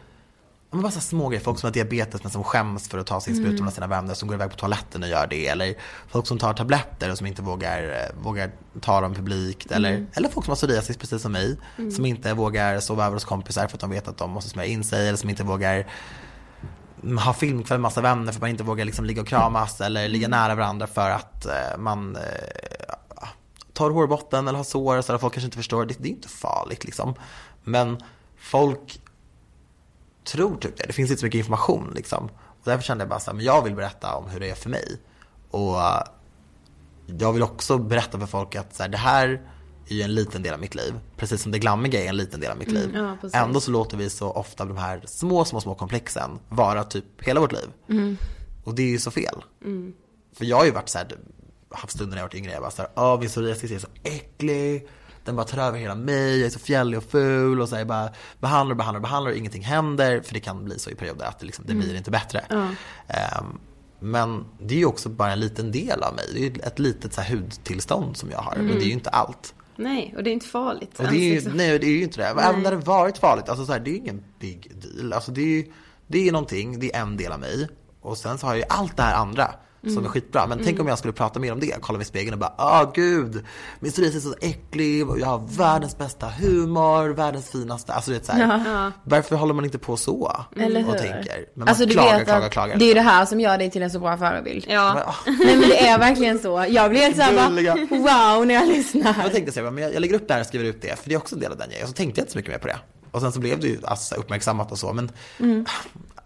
men 0.73 0.83
bara 0.83 0.93
så 0.93 1.01
små 1.01 1.29
grejer, 1.29 1.45
folk 1.45 1.59
som 1.59 1.67
har 1.67 1.73
diabetes 1.73 2.23
men 2.23 2.33
som 2.33 2.45
skäms 2.45 2.89
för 2.89 2.99
att 2.99 3.07
ta 3.07 3.21
sin 3.21 3.37
spruta 3.37 3.65
med 3.65 3.73
sina 3.73 3.87
vänner, 3.87 4.15
som 4.15 4.29
går 4.29 4.35
iväg 4.35 4.51
på 4.51 4.57
toaletten 4.57 5.03
och 5.03 5.09
gör 5.09 5.27
det. 5.27 5.47
Eller 5.47 5.75
folk 6.09 6.27
som 6.27 6.39
tar 6.39 6.55
tabletter 6.55 7.11
och 7.11 7.19
som 7.19 7.27
inte 7.27 7.43
vågar, 7.43 7.83
eh, 7.83 8.23
vågar 8.23 8.51
ta 8.81 9.01
dem 9.01 9.15
publikt. 9.15 9.71
Eller, 9.71 10.07
eller 10.13 10.29
folk 10.29 10.45
som 10.45 10.53
har 10.53 10.57
psoriasis 10.57 10.97
precis 10.97 11.23
som 11.23 11.33
mig, 11.33 11.57
som 11.97 12.07
inte 12.07 12.35
vågar 12.35 12.81
sova 12.81 13.05
över 13.07 13.15
hos 13.17 13.25
kompisar 13.25 13.67
för 13.67 13.77
att 13.77 13.81
de 13.81 13.91
vet 13.91 14.09
att 14.09 14.19
de 14.19 14.31
måste 14.31 14.51
smörja 14.51 14.69
in 14.69 14.85
sig. 14.85 15.09
Eller 15.09 15.19
som 15.19 15.31
inte 15.31 15.45
vågar 15.45 15.87
ha 17.25 17.33
filmkväll 17.33 17.79
med 17.79 17.83
massa 17.83 18.01
vänner 18.01 18.33
för 18.33 18.39
att 18.39 18.41
man 18.41 18.51
inte 18.51 18.65
vågar 18.65 18.85
liksom 18.85 19.05
ligga 19.05 19.23
och 19.23 19.29
kramas 19.29 19.81
eller 19.81 20.09
ligga 20.09 20.29
nära 20.29 20.55
varandra 20.55 20.87
för 20.87 21.11
att 21.11 21.47
eh, 21.47 21.79
man 21.79 22.17
eh, 22.17 22.23
tar 23.81 23.91
hårbotten 23.91 24.49
eller 24.49 24.57
har 24.57 24.65
sår 24.65 25.01
så 25.01 25.13
att 25.13 25.21
folk 25.21 25.35
kanske 25.35 25.47
inte 25.47 25.57
förstår. 25.57 25.87
Det, 25.87 25.95
det 25.99 26.09
är 26.09 26.11
inte 26.11 26.29
farligt 26.29 26.85
liksom. 26.85 27.15
Men 27.65 27.99
folk 28.37 29.01
tror 30.25 30.57
typ 30.57 30.77
det. 30.77 30.87
Det 30.87 30.93
finns 30.93 31.11
inte 31.11 31.21
så 31.21 31.27
mycket 31.27 31.39
information 31.39 31.93
liksom. 31.95 32.25
Och 32.25 32.65
därför 32.65 32.85
kände 32.85 33.03
jag 33.03 33.09
bara 33.09 33.21
så 33.21 33.31
här, 33.31 33.37
men 33.37 33.45
jag 33.45 33.65
vill 33.65 33.75
berätta 33.75 34.15
om 34.15 34.31
hur 34.31 34.41
det 34.41 34.51
är 34.51 34.55
för 34.55 34.71
mig. 34.71 34.97
Och 35.51 35.81
eh, 35.81 36.03
jag 37.07 37.33
vill 37.33 37.43
också 37.43 37.79
berätta 37.79 38.19
för 38.19 38.27
folk 38.27 38.57
att 38.57 38.75
så 38.75 38.83
här, 38.83 38.91
det 38.91 38.99
här 38.99 39.43
är 39.89 39.95
ju 39.95 40.03
en 40.03 40.15
liten 40.15 40.43
del 40.43 40.55
av 40.55 40.61
mitt 40.61 40.75
liv. 40.75 40.95
Precis 41.17 41.43
som 41.43 41.53
det 41.53 41.59
glammiga 41.59 42.05
är 42.05 42.09
en 42.09 42.17
liten 42.17 42.41
del 42.41 42.51
av 42.51 42.59
mitt 42.59 42.73
liv. 42.73 42.91
ja, 42.95 43.17
precis. 43.21 43.37
Ändå 43.37 43.61
så 43.61 43.71
låter 43.71 43.97
vi 43.97 44.11
så 44.11 44.31
ofta 44.31 44.65
de 44.65 44.77
här 44.77 45.03
små, 45.07 45.45
små, 45.45 45.61
små 45.61 45.75
komplexen 45.75 46.31
vara 46.49 46.85
typ 46.85 47.05
hela 47.19 47.41
vårt 47.41 47.53
liv. 47.53 47.69
Och 48.65 48.75
det 48.75 48.83
är 48.83 48.91
ju 48.91 48.99
så 48.99 49.11
fel. 49.11 49.43
För 50.33 50.45
jag 50.45 50.57
har 50.57 50.65
ju 50.65 50.71
varit 50.71 50.89
så 50.89 50.99
här, 50.99 51.19
haft 51.71 51.93
stunder 51.93 52.11
när 52.11 52.19
jag 52.19 52.25
varit 52.25 52.35
yngre, 52.35 52.53
jag 52.53 52.63
bara 52.63 52.71
såhär, 52.71 52.91
åh 52.97 53.21
min 53.21 53.29
psoriasis 53.29 53.71
är 53.71 53.79
så 53.79 53.89
äcklig. 54.03 54.89
Den 55.25 55.37
bara 55.37 55.47
tar 55.47 55.63
över 55.63 55.79
hela 55.79 55.95
mig, 55.95 56.39
jag 56.39 56.47
är 56.47 56.51
så 56.51 56.59
fjällig 56.59 56.99
och 56.99 57.05
ful 57.05 57.61
och 57.61 57.69
så 57.69 57.75
här, 57.75 57.81
jag 57.81 57.89
bara 57.89 58.11
behandlar 58.41 58.73
och 58.73 58.77
behandlar 58.77 58.99
och 58.99 59.03
behandlar 59.03 59.31
och 59.31 59.37
ingenting 59.37 59.63
händer. 59.63 60.21
För 60.21 60.35
det 60.35 60.41
kan 60.41 60.65
bli 60.65 60.79
så 60.79 60.91
i 60.91 60.95
perioder 60.95 61.27
att 61.27 61.39
det, 61.39 61.47
liksom, 61.47 61.65
det 61.69 61.75
blir 61.75 61.97
inte 61.97 62.11
bättre. 62.11 62.41
Ehm, 63.09 63.59
men 64.01 64.45
det 64.61 64.75
är 64.75 64.79
ju 64.79 64.87
också 64.87 65.09
bara 65.09 65.33
en 65.33 65.41
liten 65.41 65.73
del 65.73 66.03
av 66.03 66.15
mig. 66.15 66.25
Det 66.33 66.39
är 66.39 66.43
ju 66.43 66.61
ett 66.63 66.79
litet 66.79 67.15
så 67.15 67.21
här, 67.21 67.37
hudtillstånd 67.37 68.17
som 68.17 68.31
jag 68.31 68.39
har. 68.39 68.57
Men 68.57 68.67
det 68.67 68.85
är 68.85 68.87
ju 68.87 68.93
inte 68.93 69.11
allt. 69.11 69.55
Nej, 69.77 70.15
och 70.17 70.23
det 70.23 70.31
är 70.31 70.33
inte 70.33 70.47
farligt. 70.47 71.01
Och 71.01 71.05
det 71.05 71.17
är 71.17 71.29
ju, 71.29 71.35
liksom. 71.35 71.53
nej, 71.53 71.79
det 71.79 71.87
är 71.87 71.91
ju 71.91 72.03
inte 72.03 72.21
det. 72.21 72.27
Även 72.27 72.63
när 72.63 72.71
det 72.71 72.77
varit 72.77 73.19
farligt, 73.19 73.49
alltså 73.49 73.67
så 73.67 73.73
här, 73.73 73.81
det 73.81 73.91
är 73.91 73.93
ju 73.93 73.99
ingen 73.99 74.25
big 74.39 74.73
deal. 74.75 75.13
Alltså 75.13 75.31
det 75.33 75.41
är 75.41 75.47
ju, 75.47 75.73
det 76.07 76.29
är 76.29 76.33
någonting, 76.33 76.81
det 76.81 76.95
är 76.95 77.01
en 77.01 77.17
del 77.17 77.33
av 77.33 77.41
mig. 77.41 77.69
Och 78.01 78.19
sen 78.19 78.39
så 78.39 78.47
har 78.47 78.55
jag 78.55 78.59
ju 78.59 78.65
allt 78.69 78.97
det 78.97 79.03
här 79.03 79.15
andra 79.15 79.55
som 79.95 80.05
är 80.05 80.09
skitbra. 80.09 80.47
Men 80.47 80.61
tänk 80.65 80.81
om 80.81 80.89
jag 80.89 80.99
skulle 80.99 81.13
prata 81.13 81.41
mer 81.41 81.53
om 81.53 81.61
det, 81.61 81.75
kolla 81.81 81.97
mig 81.99 82.03
i 82.03 82.07
spegeln 82.09 82.33
och 82.33 82.39
bara 82.39 82.55
åh 82.59 82.91
gud, 82.95 83.45
min 83.81 83.93
psoriasis 83.93 84.25
är 84.27 84.29
så 84.29 84.37
äcklig 84.41 85.09
och 85.09 85.19
jag 85.19 85.27
har 85.27 85.39
världens 85.49 85.99
bästa 85.99 86.29
humor, 86.29 87.09
världens 87.09 87.51
finaste. 87.51 87.93
Alltså 87.93 88.11
du 88.11 88.17
vet 88.17 88.27
såhär, 88.27 88.93
varför 89.05 89.37
håller 89.37 89.55
man 89.55 89.65
inte 89.65 89.79
på 89.79 89.97
så? 89.97 90.45
Eller 90.57 90.81
hur? 90.81 90.89
Och 90.89 90.99
tänker. 90.99 91.37
Men 91.37 91.47
man 91.55 91.69
Alltså 91.69 91.87
du 91.87 91.93
klagar, 91.93 92.19
vet 92.19 92.29
klagar, 92.29 92.47
att 92.47 92.53
klagar. 92.53 92.77
det 92.77 92.91
är 92.91 92.95
det 92.95 93.01
här 93.01 93.27
som 93.27 93.41
gör 93.41 93.59
dig 93.59 93.71
till 93.71 93.83
en 93.83 93.91
så 93.91 93.99
bra 93.99 94.17
förebild. 94.19 94.65
Ja. 94.69 95.15
Nej 95.27 95.57
men 95.57 95.61
det 95.69 95.87
är 95.89 95.99
verkligen 95.99 96.39
så. 96.39 96.67
Jag 96.69 96.91
blir 96.91 97.01
helt 97.01 97.17
såhär 97.17 97.35
bara, 97.35 97.99
wow 98.37 98.47
när 98.47 98.55
jag 98.55 98.69
lyssnar. 98.69 99.15
Jag 99.23 99.33
tänkte 99.33 99.53
säga, 99.53 99.71
men 99.71 99.83
jag, 99.85 99.95
jag 99.95 100.01
lägger 100.01 100.15
upp 100.15 100.29
det 100.29 100.35
här 100.35 100.41
och 100.41 100.47
skriver 100.47 100.65
ut 100.65 100.83
det, 100.83 100.99
för 100.99 101.09
det 101.09 101.15
är 101.15 101.19
också 101.19 101.35
en 101.35 101.41
del 101.41 101.53
av 101.53 101.59
den 101.59 101.69
grejen. 101.69 101.83
Och 101.85 101.89
så 101.89 101.95
tänkte 101.95 102.21
jag 102.21 102.23
inte 102.23 102.33
så 102.33 102.39
mycket 102.39 102.53
mer 102.53 102.59
på 102.59 102.67
det. 102.69 102.77
Och 103.11 103.21
sen 103.21 103.33
så 103.33 103.41
blev 103.41 103.61
det 103.61 103.67
ju 103.67 103.79
alltså, 103.85 104.15
uppmärksammat 104.15 104.73
och 104.73 104.79
så, 104.79 104.93
men 104.93 105.13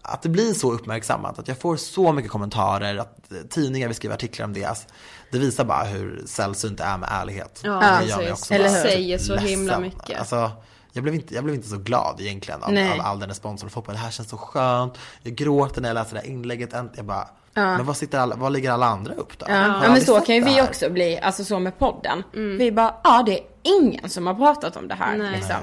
att 0.05 0.23
det 0.23 0.29
blir 0.29 0.55
så 0.55 0.73
uppmärksammat, 0.73 1.39
att 1.39 1.49
jag 1.49 1.59
får 1.59 1.77
så 1.77 2.13
mycket 2.13 2.31
kommentarer, 2.31 2.97
att 2.97 3.33
tidningar 3.51 3.89
vill 3.89 3.97
skriva 3.97 4.15
artiklar 4.15 4.47
om 4.47 4.53
det. 4.53 4.65
Alltså, 4.65 4.89
det 5.31 5.39
visar 5.39 5.65
bara 5.65 5.85
hur 5.85 6.23
sällsynt 6.27 6.79
det 6.79 6.85
är 6.85 6.99
med 6.99 7.09
ärlighet. 7.13 7.61
Ja, 7.65 7.71
det 8.01 8.07
gör 8.07 8.17
mig 8.17 8.27
precis. 8.27 8.33
också 8.33 8.55
Eller 8.55 8.69
bara? 8.69 8.83
Säger 8.83 9.19
så 9.19 9.37
himla 9.37 9.79
ledsen. 9.79 9.83
mycket. 9.83 10.19
Alltså, 10.19 10.51
jag 10.93 11.03
blev, 11.03 11.15
inte, 11.15 11.35
jag 11.35 11.45
blev 11.45 11.57
inte 11.57 11.69
så 11.69 11.77
glad 11.79 12.21
egentligen 12.21 12.63
av, 12.63 12.73
Nej. 12.73 13.01
av 13.01 13.07
all 13.07 13.21
den 13.21 13.29
respons 13.29 13.61
som 13.61 13.71
folk 13.71 13.87
bara, 13.87 13.93
det 13.93 13.99
här 13.99 14.11
känns 14.11 14.29
så 14.29 14.37
skönt. 14.37 14.99
Jag 15.23 15.35
gråter 15.35 15.81
när 15.81 15.89
jag 15.89 15.95
läser 15.95 16.15
det 16.15 16.21
här 16.21 16.27
inlägget. 16.29 16.75
Jag 16.97 17.05
bara, 17.05 17.29
men 17.55 17.87
vad, 17.87 17.97
sitter 17.97 18.19
alla, 18.19 18.37
vad 18.37 18.53
lägger 18.53 18.71
alla 18.71 18.87
andra 18.87 19.15
upp 19.15 19.39
då? 19.39 19.47
Ja, 19.49 19.55
ja 19.85 19.91
men 19.91 20.01
så 20.01 20.21
kan 20.21 20.35
ju 20.35 20.45
vi 20.45 20.63
också 20.63 20.91
bli, 20.91 21.19
alltså 21.19 21.45
så 21.45 21.59
med 21.59 21.79
podden. 21.79 22.23
Vi 22.33 22.73
bara, 22.73 22.95
ja 23.05 23.23
det 23.27 23.39
är 23.39 23.45
ingen 23.63 24.11
som 24.11 24.27
har 24.27 24.35
pratat 24.35 24.77
om 24.77 24.89
det 24.89 24.95
här 24.95 25.17
Nej. 25.17 25.31
liksom. 25.37 25.57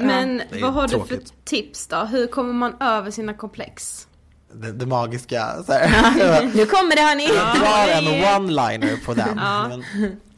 Men 0.00 0.40
är 0.40 0.60
vad 0.62 0.72
har 0.72 0.82
du 0.82 0.88
tråkigt. 0.88 1.28
för 1.28 1.36
tips 1.44 1.86
då? 1.86 1.96
Hur 1.96 2.26
kommer 2.26 2.52
man 2.52 2.74
över 2.80 3.10
sina 3.10 3.34
komplex? 3.34 4.06
Det, 4.52 4.72
det 4.72 4.86
magiska, 4.86 5.62
så 5.66 5.72
här. 5.72 6.50
Nu 6.54 6.66
kommer 6.66 6.96
det 6.96 7.02
hörni. 7.02 7.28
Jag 7.28 7.56
drar 7.56 7.88
en 7.88 8.48
one-liner 8.48 9.04
på 9.04 9.14
den. 9.14 9.36
Men, 9.36 9.84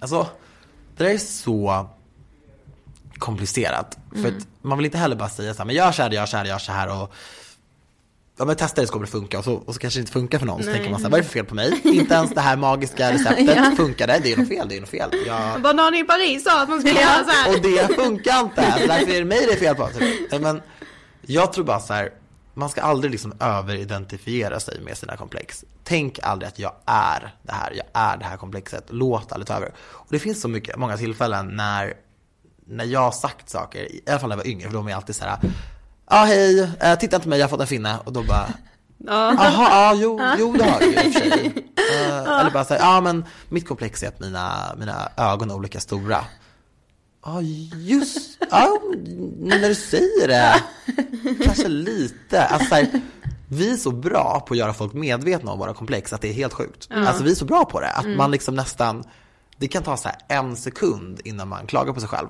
alltså, 0.00 0.26
det 0.96 1.04
där 1.04 1.10
är 1.10 1.18
så 1.18 1.86
komplicerat. 3.18 3.98
För 4.22 4.28
att 4.28 4.46
man 4.62 4.78
vill 4.78 4.84
inte 4.84 4.98
heller 4.98 5.16
bara 5.16 5.28
säga 5.28 5.54
så 5.54 5.58
här, 5.58 5.64
men 5.64 5.74
gör 5.76 5.92
så 5.92 6.02
här, 6.02 6.10
gör 6.10 6.26
så 6.26 6.36
här, 6.36 6.44
gör 6.44 6.58
så 6.58 6.72
här 6.72 7.02
och 7.02 7.14
Ja 8.42 8.46
men 8.46 8.56
testa 8.56 8.80
det 8.80 8.86
så 8.86 8.92
kommer 8.92 9.06
det 9.06 9.12
funka 9.12 9.38
och 9.38 9.44
så, 9.44 9.54
och 9.54 9.74
så 9.74 9.80
kanske 9.80 9.98
det 9.98 10.00
inte 10.00 10.12
funkar 10.12 10.38
för 10.38 10.46
någon. 10.46 10.62
Så 10.62 10.72
tänker 10.72 10.90
man 10.90 11.00
så 11.00 11.04
här, 11.04 11.10
vad 11.10 11.18
är 11.18 11.22
det 11.22 11.28
för 11.28 11.32
fel 11.32 11.44
på 11.44 11.54
mig? 11.54 11.80
Inte 11.84 12.14
ens 12.14 12.30
det 12.30 12.40
här 12.40 12.56
magiska 12.56 13.12
receptet 13.12 13.76
funkade, 13.76 14.20
det 14.22 14.32
är 14.32 14.36
något 14.36 14.48
fel, 14.48 14.68
det 14.68 14.76
är 14.76 14.80
något 14.80 14.88
fel. 14.88 15.10
Jag, 15.26 15.62
Banan 15.62 15.94
i 15.94 16.04
Paris 16.04 16.44
sa 16.44 16.62
att 16.62 16.68
man 16.68 16.80
skulle 16.80 17.00
göra 17.00 17.24
så 17.24 17.30
här. 17.30 17.50
och 17.54 17.62
det 17.62 17.94
funkar 17.94 18.40
inte, 18.40 18.72
så 18.80 18.86
därför 18.86 19.12
är 19.12 19.18
det 19.18 19.24
mig 19.24 19.46
det 19.46 19.52
är 19.52 19.56
fel 19.56 19.74
på. 19.74 19.88
Typ. 19.88 20.40
Men 20.40 20.62
jag 21.22 21.52
tror 21.52 21.64
bara 21.64 21.80
så 21.80 21.92
här, 21.92 22.12
man 22.54 22.68
ska 22.68 22.80
aldrig 22.80 23.10
liksom 23.10 23.34
överidentifiera 23.40 24.60
sig 24.60 24.80
med 24.80 24.98
sina 24.98 25.16
komplex. 25.16 25.64
Tänk 25.84 26.18
aldrig 26.22 26.48
att 26.48 26.58
jag 26.58 26.72
är 26.86 27.34
det 27.42 27.52
här, 27.52 27.72
jag 27.76 27.86
är 27.92 28.16
det 28.16 28.24
här 28.24 28.36
komplexet. 28.36 28.84
Låt 28.88 29.32
aldrig 29.32 29.46
ta 29.46 29.54
över. 29.54 29.72
Och 29.78 30.08
det 30.10 30.18
finns 30.18 30.40
så 30.40 30.48
mycket, 30.48 30.76
många 30.76 30.96
tillfällen 30.96 31.46
när, 31.46 31.94
när 32.66 32.84
jag 32.84 33.00
har 33.00 33.12
sagt 33.12 33.48
saker, 33.48 33.92
i 33.92 34.02
alla 34.06 34.18
fall 34.18 34.28
när 34.28 34.36
jag 34.36 34.44
var 34.44 34.50
yngre, 34.50 34.66
för 34.66 34.74
då 34.74 34.84
är 34.84 34.88
jag 34.88 34.96
alltid 34.96 35.16
så 35.16 35.24
här, 35.24 35.38
ja 35.42 35.48
ah, 36.12 36.24
hej, 36.24 36.60
eh, 36.80 36.98
titta 36.98 37.16
inte 37.16 37.24
på 37.24 37.28
mig, 37.28 37.38
jag 37.38 37.44
har 37.44 37.50
fått 37.50 37.60
en 37.60 37.66
finne. 37.66 37.98
Och 38.04 38.12
då 38.12 38.22
bara, 38.22 38.48
Jaha, 39.06 39.68
ja, 39.70 39.94
jo, 39.96 40.20
jo 40.38 40.52
det 40.52 40.64
har 40.64 40.80
du 40.80 40.86
ju 40.86 40.92
i 40.92 41.08
och 41.08 41.12
för 41.12 41.20
sig. 41.20 41.68
Eh, 41.92 42.40
Eller 42.40 42.50
bara 42.50 42.64
säga, 42.64 42.80
ja 42.80 43.00
men 43.00 43.24
mitt 43.48 43.68
komplex 43.68 44.02
är 44.02 44.08
att 44.08 44.20
mina, 44.20 44.74
mina 44.78 45.08
ögon 45.16 45.50
är 45.50 45.54
olika 45.54 45.80
stora. 45.80 46.24
Ja, 47.24 47.40
just, 47.76 48.38
ja, 48.50 48.80
när 49.38 49.68
du 49.68 49.74
säger 49.74 50.28
det, 50.28 50.62
kanske 51.44 51.68
lite. 51.68 52.44
Alltså, 52.44 52.68
så 52.68 52.74
här, 52.74 53.00
vi 53.48 53.72
är 53.72 53.76
så 53.76 53.90
bra 53.90 54.44
på 54.46 54.54
att 54.54 54.58
göra 54.58 54.72
folk 54.72 54.92
medvetna 54.92 55.52
om 55.52 55.58
våra 55.58 55.74
komplex 55.74 56.12
att 56.12 56.20
det 56.20 56.28
är 56.28 56.32
helt 56.32 56.52
sjukt. 56.52 56.88
Alltså 56.90 57.24
vi 57.24 57.30
är 57.30 57.34
så 57.34 57.44
bra 57.44 57.64
på 57.64 57.80
det, 57.80 57.90
att 57.90 58.06
man 58.16 58.30
liksom 58.30 58.54
nästan, 58.54 59.04
det 59.56 59.68
kan 59.68 59.82
ta 59.82 59.96
så 59.96 60.08
här 60.08 60.18
en 60.28 60.56
sekund 60.56 61.20
innan 61.24 61.48
man 61.48 61.66
klagar 61.66 61.92
på 61.92 62.00
sig 62.00 62.08
själv. 62.08 62.28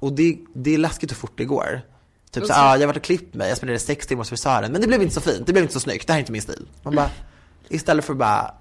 Och 0.00 0.12
det, 0.12 0.38
det 0.54 0.74
är 0.74 0.78
läskigt 0.78 1.10
hur 1.10 1.16
fort 1.16 1.34
det 1.36 1.44
går. 1.44 1.82
Typ 2.30 2.46
så, 2.46 2.52
ah, 2.52 2.74
jag 2.74 2.80
har 2.80 2.86
varit 2.86 2.96
och 2.96 3.02
klippt 3.02 3.34
mig, 3.34 3.48
jag 3.48 3.56
spenderade 3.56 3.80
sex 3.80 4.06
timmar 4.06 4.20
hos 4.20 4.28
frisören, 4.28 4.72
men 4.72 4.80
det 4.80 4.86
blev 4.86 5.02
inte 5.02 5.14
så 5.14 5.20
fint, 5.20 5.46
det 5.46 5.52
blev 5.52 5.62
inte 5.62 5.74
så 5.74 5.80
snyggt, 5.80 6.06
det 6.06 6.12
här 6.12 6.18
är 6.18 6.20
inte 6.20 6.32
min 6.32 6.42
stil. 6.42 6.68
Man 6.82 6.94
bara, 6.94 7.10
istället 7.68 8.04
för 8.04 8.12
att 8.12 8.18
bara, 8.18 8.54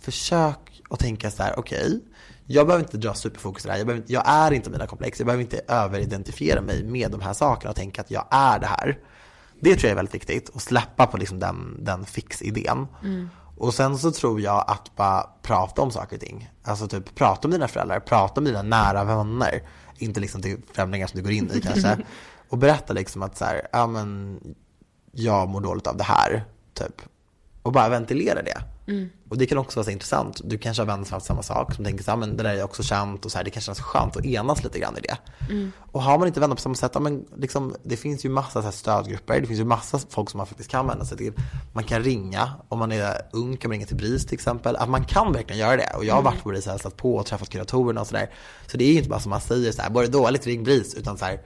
försök 0.00 0.82
att 0.90 0.98
tänka 0.98 1.30
så 1.30 1.42
här, 1.42 1.58
okej, 1.58 2.00
jag 2.46 2.66
behöver 2.66 2.84
inte 2.84 2.96
dra 2.96 3.14
superfokus 3.14 3.66
här, 3.66 3.76
jag, 3.76 3.86
behöver 3.86 4.06
jag 4.08 4.22
är 4.26 4.52
inte 4.52 4.70
mina 4.70 4.86
komplex, 4.86 5.18
jag 5.18 5.26
behöver 5.26 5.42
inte 5.42 5.60
överidentifiera 5.68 6.60
mig 6.60 6.84
med 6.84 7.10
de 7.10 7.20
här 7.20 7.32
sakerna 7.32 7.70
och 7.70 7.76
tänka 7.76 8.00
att 8.00 8.10
jag 8.10 8.26
är 8.30 8.58
det 8.58 8.66
här. 8.66 8.98
Det 9.60 9.74
tror 9.74 9.84
jag 9.84 9.90
är 9.90 9.96
väldigt 9.96 10.14
viktigt, 10.14 10.50
att 10.54 10.62
släppa 10.62 11.06
på 11.06 11.16
liksom 11.16 11.38
den, 11.38 11.84
den 11.84 12.06
fix-idén. 12.06 12.86
Och 13.56 13.74
sen 13.74 13.98
så 13.98 14.10
tror 14.12 14.40
jag 14.40 14.64
att 14.68 14.96
bara 14.96 15.26
prata 15.42 15.82
om 15.82 15.90
saker 15.90 16.16
och 16.16 16.22
ting. 16.22 16.50
Alltså 16.62 16.88
typ 16.88 17.14
prata 17.14 17.48
om 17.48 17.52
dina 17.52 17.68
föräldrar, 17.68 18.00
prata 18.00 18.40
om 18.40 18.44
dina 18.44 18.62
nära 18.62 19.04
vänner. 19.04 19.62
Inte 19.98 20.20
liksom 20.20 20.42
till 20.42 20.58
främlingar 20.72 21.06
som 21.06 21.16
du 21.16 21.22
går 21.22 21.32
in 21.32 21.50
i 21.54 21.60
kanske. 21.60 21.98
Och 22.50 22.58
berätta 22.58 22.92
liksom 22.92 23.22
att 23.22 23.36
så 23.36 23.44
här, 23.44 23.68
ja 23.72 23.86
men 23.86 24.40
jag 25.12 25.48
mår 25.48 25.60
dåligt 25.60 25.86
av 25.86 25.96
det 25.96 26.04
här, 26.04 26.44
typ. 26.74 27.02
Och 27.62 27.72
bara 27.72 27.88
ventilera 27.88 28.42
det. 28.42 28.62
Och 29.28 29.38
det 29.38 29.46
kan 29.46 29.58
också 29.58 29.78
vara 29.78 29.84
så 29.84 29.90
intressant. 29.90 30.40
Du 30.44 30.58
kanske 30.58 30.82
har 30.82 30.86
vänner 30.86 31.04
som 31.04 31.12
har 31.12 31.16
haft 31.16 31.26
samma 31.26 31.42
sak, 31.42 31.74
som 31.74 31.84
tänker 31.84 32.04
så 32.04 32.10
här, 32.10 32.18
men 32.18 32.36
det 32.36 32.42
där 32.42 32.54
är 32.54 32.62
också 32.62 32.82
känt 32.82 33.24
och 33.24 33.32
så 33.32 33.38
här, 33.38 33.44
det 33.44 33.50
kanske 33.50 33.66
känns 33.66 33.80
skönt 33.80 34.16
att 34.16 34.24
enas 34.24 34.64
lite 34.64 34.78
grann 34.78 34.96
i 34.96 35.00
det. 35.00 35.16
Och 35.92 36.02
har 36.02 36.18
man 36.18 36.28
inte 36.28 36.40
vänner 36.40 36.54
på 36.54 36.60
samma 36.60 36.74
sätt, 36.74 36.90
ja, 36.94 37.00
men 37.00 37.24
liksom, 37.36 37.74
det 37.82 37.96
finns 37.96 38.24
ju 38.24 38.28
massa 38.28 38.52
så 38.52 38.60
här 38.60 38.70
stödgrupper, 38.70 39.40
det 39.40 39.46
finns 39.46 39.60
ju 39.60 39.64
massa 39.64 39.98
folk 40.08 40.30
som 40.30 40.38
man 40.38 40.46
faktiskt 40.46 40.70
kan 40.70 40.86
vända 40.86 41.04
sig 41.04 41.18
till. 41.18 41.32
Man 41.72 41.84
kan 41.84 42.02
ringa, 42.02 42.50
om 42.68 42.78
man 42.78 42.92
är 42.92 43.22
ung 43.32 43.56
kan 43.56 43.68
man 43.68 43.72
ringa 43.72 43.86
till 43.86 43.96
BRIS 43.96 44.26
till 44.26 44.34
exempel. 44.34 44.76
Att 44.76 44.88
man 44.88 45.04
kan 45.04 45.32
verkligen 45.32 45.60
göra 45.60 45.76
det. 45.76 45.92
Och 45.96 46.04
jag 46.04 46.14
har 46.14 46.22
varit 46.22 46.42
på 46.42 46.48
BRIS 46.48 46.66
och 46.66 46.72
hälsat 46.72 46.96
på 46.96 47.16
och 47.16 47.26
träffat 47.26 47.48
kuratorerna 47.48 48.00
och 48.00 48.06
sådär. 48.06 48.30
Så 48.66 48.76
det 48.76 48.84
är 48.84 48.92
ju 48.92 48.98
inte 48.98 49.08
bara 49.08 49.20
som 49.20 49.30
man 49.30 49.40
säger 49.40 49.72
så 49.72 49.82
här, 49.82 49.90
var 49.90 50.02
det 50.02 50.08
dåligt, 50.08 50.46
ring 50.46 50.64
BRIS. 50.64 50.94
Utan 50.94 51.18
så 51.18 51.24
här, 51.24 51.40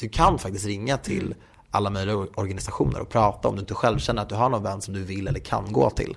du 0.00 0.08
kan 0.08 0.38
faktiskt 0.38 0.66
ringa 0.66 0.96
till 0.96 1.34
alla 1.70 1.90
möjliga 1.90 2.16
organisationer 2.16 3.00
och 3.00 3.08
prata 3.08 3.48
om 3.48 3.54
du 3.54 3.60
inte 3.60 3.74
själv 3.74 3.98
känner 3.98 4.22
att 4.22 4.28
du 4.28 4.34
har 4.34 4.48
någon 4.48 4.62
vän 4.62 4.80
som 4.80 4.94
du 4.94 5.04
vill 5.04 5.28
eller 5.28 5.40
kan 5.40 5.72
gå 5.72 5.90
till. 5.90 6.14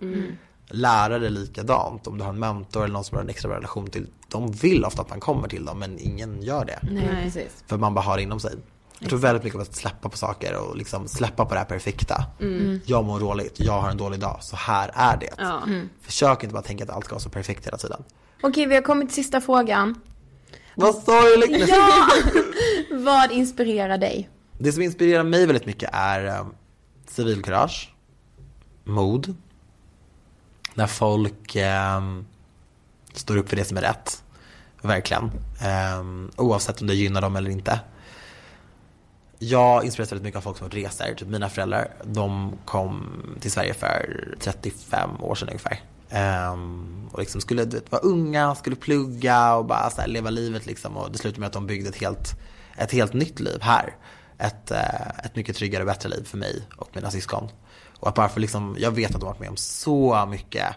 Lärare 0.70 1.30
likadant, 1.30 2.08
om 2.08 2.18
du 2.18 2.24
har 2.24 2.32
en 2.32 2.40
mentor 2.40 2.84
eller 2.84 2.94
någon 2.94 3.04
som 3.04 3.16
du 3.16 3.18
har 3.18 3.24
en 3.24 3.30
extra 3.30 3.56
relation 3.56 3.88
till. 3.88 4.08
De 4.28 4.52
vill 4.52 4.86
ofta 4.86 5.02
att 5.02 5.10
man 5.10 5.20
kommer 5.20 5.48
till 5.48 5.66
dem 5.66 5.80
men 5.80 6.00
ingen 6.00 6.42
gör 6.42 6.66
det. 6.66 6.80
Nej, 6.92 7.24
precis. 7.24 7.64
För 7.68 7.78
man 7.78 7.94
bara 7.94 8.02
har 8.02 8.18
det 8.18 8.24
inom 8.24 8.40
sig. 8.40 8.56
Jag 9.00 9.10
tror 9.10 9.20
väldigt 9.20 9.44
mycket 9.44 9.58
på 9.58 9.62
att 9.62 9.76
släppa 9.76 10.10
på 10.10 10.18
saker 10.18 10.58
och 10.58 10.78
liksom 10.78 11.08
släppa 11.08 11.46
på 11.46 11.54
det 11.54 11.60
här 11.60 11.66
perfekta. 11.66 12.26
Jag 12.86 13.06
mår 13.06 13.20
dåligt, 13.20 13.60
jag 13.60 13.82
har 13.82 13.90
en 13.90 13.98
dålig 13.98 14.20
dag, 14.20 14.38
så 14.42 14.56
här 14.56 14.92
är 14.94 15.18
det. 15.18 15.34
Ja. 15.38 15.62
Försök 16.02 16.44
inte 16.44 16.54
bara 16.54 16.64
tänka 16.64 16.84
att 16.84 16.90
allt 16.90 17.06
ska 17.06 17.16
vara 17.16 17.22
så 17.22 17.30
perfekt 17.30 17.68
hela 17.68 17.78
tiden. 17.78 18.04
Okej, 18.44 18.66
vi 18.66 18.76
har 18.76 18.82
kommit 18.82 19.08
till 19.08 19.16
sista 19.16 19.42
frågan. 19.42 20.02
Vad 20.80 20.96
sorgligt! 20.96 21.70
Ja! 21.70 22.08
Vad 23.04 23.32
inspirerar 23.32 23.98
dig? 23.98 24.30
Det 24.58 24.72
som 24.72 24.84
inspirerar 24.84 25.24
mig 25.24 25.46
väldigt 25.46 25.66
mycket 25.66 25.90
är 25.94 26.26
eh, 26.26 26.46
civilkurage, 27.08 27.94
mod, 28.84 29.36
när 30.74 30.88
folk 30.88 31.56
eh, 31.56 32.02
står 33.14 33.38
upp 33.38 33.50
för 33.50 33.56
det 33.56 33.66
som 33.66 33.78
är 33.78 33.82
rätt, 33.82 34.24
verkligen, 34.82 35.32
eh, 35.62 36.04
oavsett 36.36 36.82
om 36.82 36.88
det 36.88 36.96
gynnar 36.96 37.22
dem 37.22 37.36
eller 37.36 37.52
inte. 37.52 37.80
Jag 39.40 39.86
inspireras 39.86 40.12
väldigt 40.12 40.26
mycket 40.26 40.38
av 40.38 40.42
folk 40.42 40.58
som 40.58 40.70
reser, 40.70 41.14
typ 41.16 41.28
mina 41.28 41.50
föräldrar, 41.50 41.94
de 42.04 42.54
kom 42.66 43.22
till 43.40 43.52
Sverige 43.52 43.74
för 43.74 44.36
35 44.40 45.10
år 45.22 45.36
sedan 45.36 45.48
ungefär. 45.48 45.82
Um, 46.12 47.10
och 47.12 47.20
liksom 47.20 47.41
skulle 47.41 47.66
vet, 47.66 47.91
vara 47.91 48.01
unga, 48.01 48.55
skulle 48.55 48.76
plugga 48.76 49.55
och 49.55 49.66
bara 49.66 49.89
så 49.89 50.01
här, 50.01 50.08
leva 50.08 50.30
livet 50.30 50.66
liksom. 50.66 50.97
Och 50.97 51.12
det 51.12 51.18
slutade 51.18 51.39
med 51.39 51.47
att 51.47 51.53
de 51.53 51.68
byggde 51.68 51.89
ett 51.89 51.95
helt, 52.01 52.36
ett 52.78 52.91
helt 52.91 53.14
nytt 53.14 53.39
liv 53.39 53.58
här. 53.62 53.95
Ett, 54.38 54.72
uh, 54.72 55.26
ett 55.26 55.36
mycket 55.36 55.55
tryggare 55.55 55.84
och 55.84 55.88
bättre 55.88 56.10
liv 56.10 56.24
för 56.24 56.38
mig 56.38 56.68
och 56.76 56.89
mina 56.93 57.12
syskon. 57.12 57.49
Och 57.99 58.08
att 58.10 58.16
bara 58.16 58.30
för 58.30 58.39
liksom, 58.39 58.76
jag 58.80 58.91
vet 58.91 59.16
att 59.16 59.22
de 59.22 59.26
har 59.26 59.34
varit 59.34 59.39
med 59.39 59.49
om 59.49 59.58
så 59.58 60.26
mycket. 60.26 60.76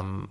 Um, 0.00 0.28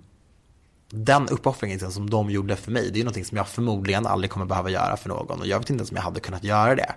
den 0.89 1.27
uppoffringen 1.29 1.75
liksom, 1.77 1.91
som 1.91 2.09
de 2.09 2.29
gjorde 2.29 2.55
för 2.55 2.71
mig, 2.71 2.91
det 2.91 2.99
är 2.99 3.03
någonting 3.03 3.25
som 3.25 3.37
jag 3.37 3.47
förmodligen 3.47 4.05
aldrig 4.05 4.31
kommer 4.31 4.45
behöva 4.45 4.69
göra 4.69 4.97
för 4.97 5.09
någon. 5.09 5.39
Och 5.39 5.47
jag 5.47 5.59
vet 5.59 5.69
inte 5.69 5.81
ens 5.81 5.91
om 5.91 5.95
jag 5.95 6.03
hade 6.03 6.19
kunnat 6.19 6.43
göra 6.43 6.75
det. 6.75 6.95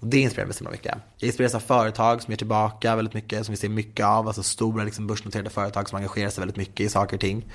Och 0.00 0.06
det 0.06 0.20
inspirerar 0.20 0.46
mig 0.46 0.54
så 0.54 0.58
himla 0.58 0.70
mycket. 0.70 0.94
Jag 1.16 1.26
inspireras 1.26 1.54
av 1.54 1.60
företag 1.60 2.22
som 2.22 2.32
ger 2.32 2.36
tillbaka 2.36 2.96
väldigt 2.96 3.14
mycket, 3.14 3.46
som 3.46 3.52
vi 3.52 3.56
ser 3.56 3.68
mycket 3.68 4.06
av. 4.06 4.26
Alltså 4.26 4.42
stora 4.42 4.84
liksom, 4.84 5.06
börsnoterade 5.06 5.50
företag 5.50 5.88
som 5.88 5.96
engagerar 5.96 6.30
sig 6.30 6.40
väldigt 6.40 6.56
mycket 6.56 6.80
i 6.80 6.88
saker 6.88 7.16
och 7.16 7.20
ting. 7.20 7.46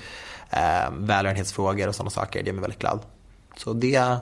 Eh, 0.50 0.90
välgörenhetsfrågor 0.98 1.88
och 1.88 1.94
sådana 1.94 2.10
saker, 2.10 2.42
det 2.42 2.46
gör 2.46 2.54
mig 2.54 2.62
väldigt 2.62 2.80
glad. 2.80 3.00
Så 3.56 3.72
det 3.72 4.20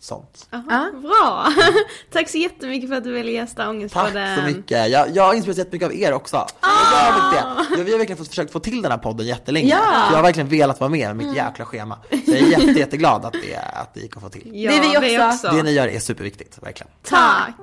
sånt. 0.00 0.48
Aha, 0.52 0.90
Bra! 1.02 1.46
Tack 2.12 2.28
så 2.28 2.38
jättemycket 2.38 2.88
för 2.90 2.96
att 2.96 3.04
du 3.04 3.12
ville 3.12 3.32
gästa 3.32 3.56
Tack 3.62 3.68
Ångestpodden. 3.70 4.36
så 4.36 4.42
mycket. 4.42 4.90
Jag, 4.90 5.16
jag 5.16 5.22
har 5.22 5.34
inspirerats 5.34 5.58
jättemycket 5.58 5.86
av 5.88 5.94
er 5.94 6.12
också. 6.12 6.46
Jag 6.60 6.68
har 6.68 7.32
det. 7.34 7.76
Jag, 7.78 7.84
vi 7.84 7.90
har 7.92 7.98
verkligen 7.98 8.18
fått, 8.18 8.28
försökt 8.28 8.52
få 8.52 8.60
till 8.60 8.82
den 8.82 8.90
här 8.90 8.98
podden 8.98 9.26
jättelänge. 9.26 9.68
Ja. 9.68 10.06
Jag 10.10 10.16
har 10.16 10.22
verkligen 10.22 10.48
velat 10.48 10.80
vara 10.80 10.90
med 10.90 11.16
med 11.16 11.26
mitt 11.26 11.36
jäkla 11.36 11.64
schema. 11.64 11.98
Så 12.10 12.16
jag 12.30 12.38
är 12.38 12.46
jätte, 12.46 12.64
jätteglad 12.80 13.24
att 13.24 13.32
det, 13.32 13.56
att 13.56 13.94
det 13.94 14.00
gick 14.00 14.16
att 14.16 14.22
få 14.22 14.28
till. 14.28 14.50
Ja, 14.62 14.70
Det 14.70 14.76
är 14.76 15.00
vi 15.00 15.18
också. 15.32 15.48
Det 15.56 15.62
ni 15.62 15.70
gör 15.72 15.88
är 15.88 15.98
superviktigt, 15.98 16.58
verkligen. 16.62 16.92
Tack! 17.02 17.56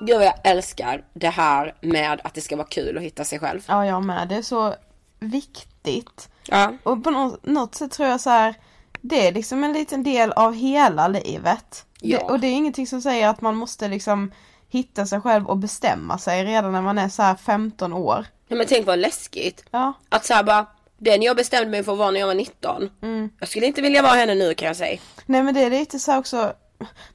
Gud 0.00 0.22
jag 0.22 0.34
älskar 0.44 1.04
det 1.14 1.28
här 1.28 1.74
med 1.80 2.20
att 2.24 2.34
det 2.34 2.40
ska 2.40 2.56
vara 2.56 2.66
kul 2.66 2.96
att 2.96 3.02
hitta 3.02 3.24
sig 3.24 3.38
själv. 3.38 3.60
Ja, 3.68 3.86
jag 3.86 4.02
med. 4.04 4.28
Det 4.28 4.34
är 4.34 4.42
så 4.42 4.74
viktigt. 5.18 6.28
Ja. 6.48 6.72
Och 6.82 7.04
på 7.04 7.10
något, 7.10 7.46
något 7.46 7.74
sätt 7.74 7.90
tror 7.90 8.08
jag 8.08 8.20
så 8.20 8.30
här, 8.30 8.54
det 9.00 9.26
är 9.26 9.32
liksom 9.32 9.64
en 9.64 9.72
liten 9.72 10.02
del 10.02 10.32
av 10.32 10.54
hela 10.54 11.08
livet. 11.08 11.86
Ja. 12.00 12.18
Det, 12.18 12.24
och 12.24 12.40
det 12.40 12.46
är 12.46 12.52
ingenting 12.52 12.86
som 12.86 13.02
säger 13.02 13.28
att 13.28 13.40
man 13.40 13.56
måste 13.56 13.88
liksom 13.88 14.32
hitta 14.68 15.06
sig 15.06 15.20
själv 15.20 15.46
och 15.46 15.56
bestämma 15.56 16.18
sig 16.18 16.44
redan 16.44 16.72
när 16.72 16.82
man 16.82 16.98
är 16.98 17.08
så 17.08 17.22
här 17.22 17.34
15 17.34 17.92
år. 17.92 18.26
Nej, 18.48 18.58
men 18.58 18.66
tänk 18.66 18.86
vad 18.86 18.98
läskigt. 18.98 19.64
Ja. 19.70 19.92
Att 20.08 20.24
såhär 20.24 20.42
bara, 20.42 20.66
den 20.98 21.22
jag 21.22 21.36
bestämde 21.36 21.70
mig 21.70 21.82
för 21.84 21.92
att 21.92 21.98
vara 21.98 22.10
när 22.10 22.20
jag 22.20 22.26
var 22.26 22.34
19. 22.34 22.90
Mm. 23.02 23.30
Jag 23.38 23.48
skulle 23.48 23.66
inte 23.66 23.82
vilja 23.82 24.02
vara 24.02 24.14
henne 24.14 24.34
nu 24.34 24.54
kan 24.54 24.68
jag 24.68 24.76
säga. 24.76 25.00
Nej 25.26 25.42
men 25.42 25.54
det 25.54 25.60
är 25.60 25.70
lite 25.70 25.98
så 25.98 26.18
också 26.18 26.52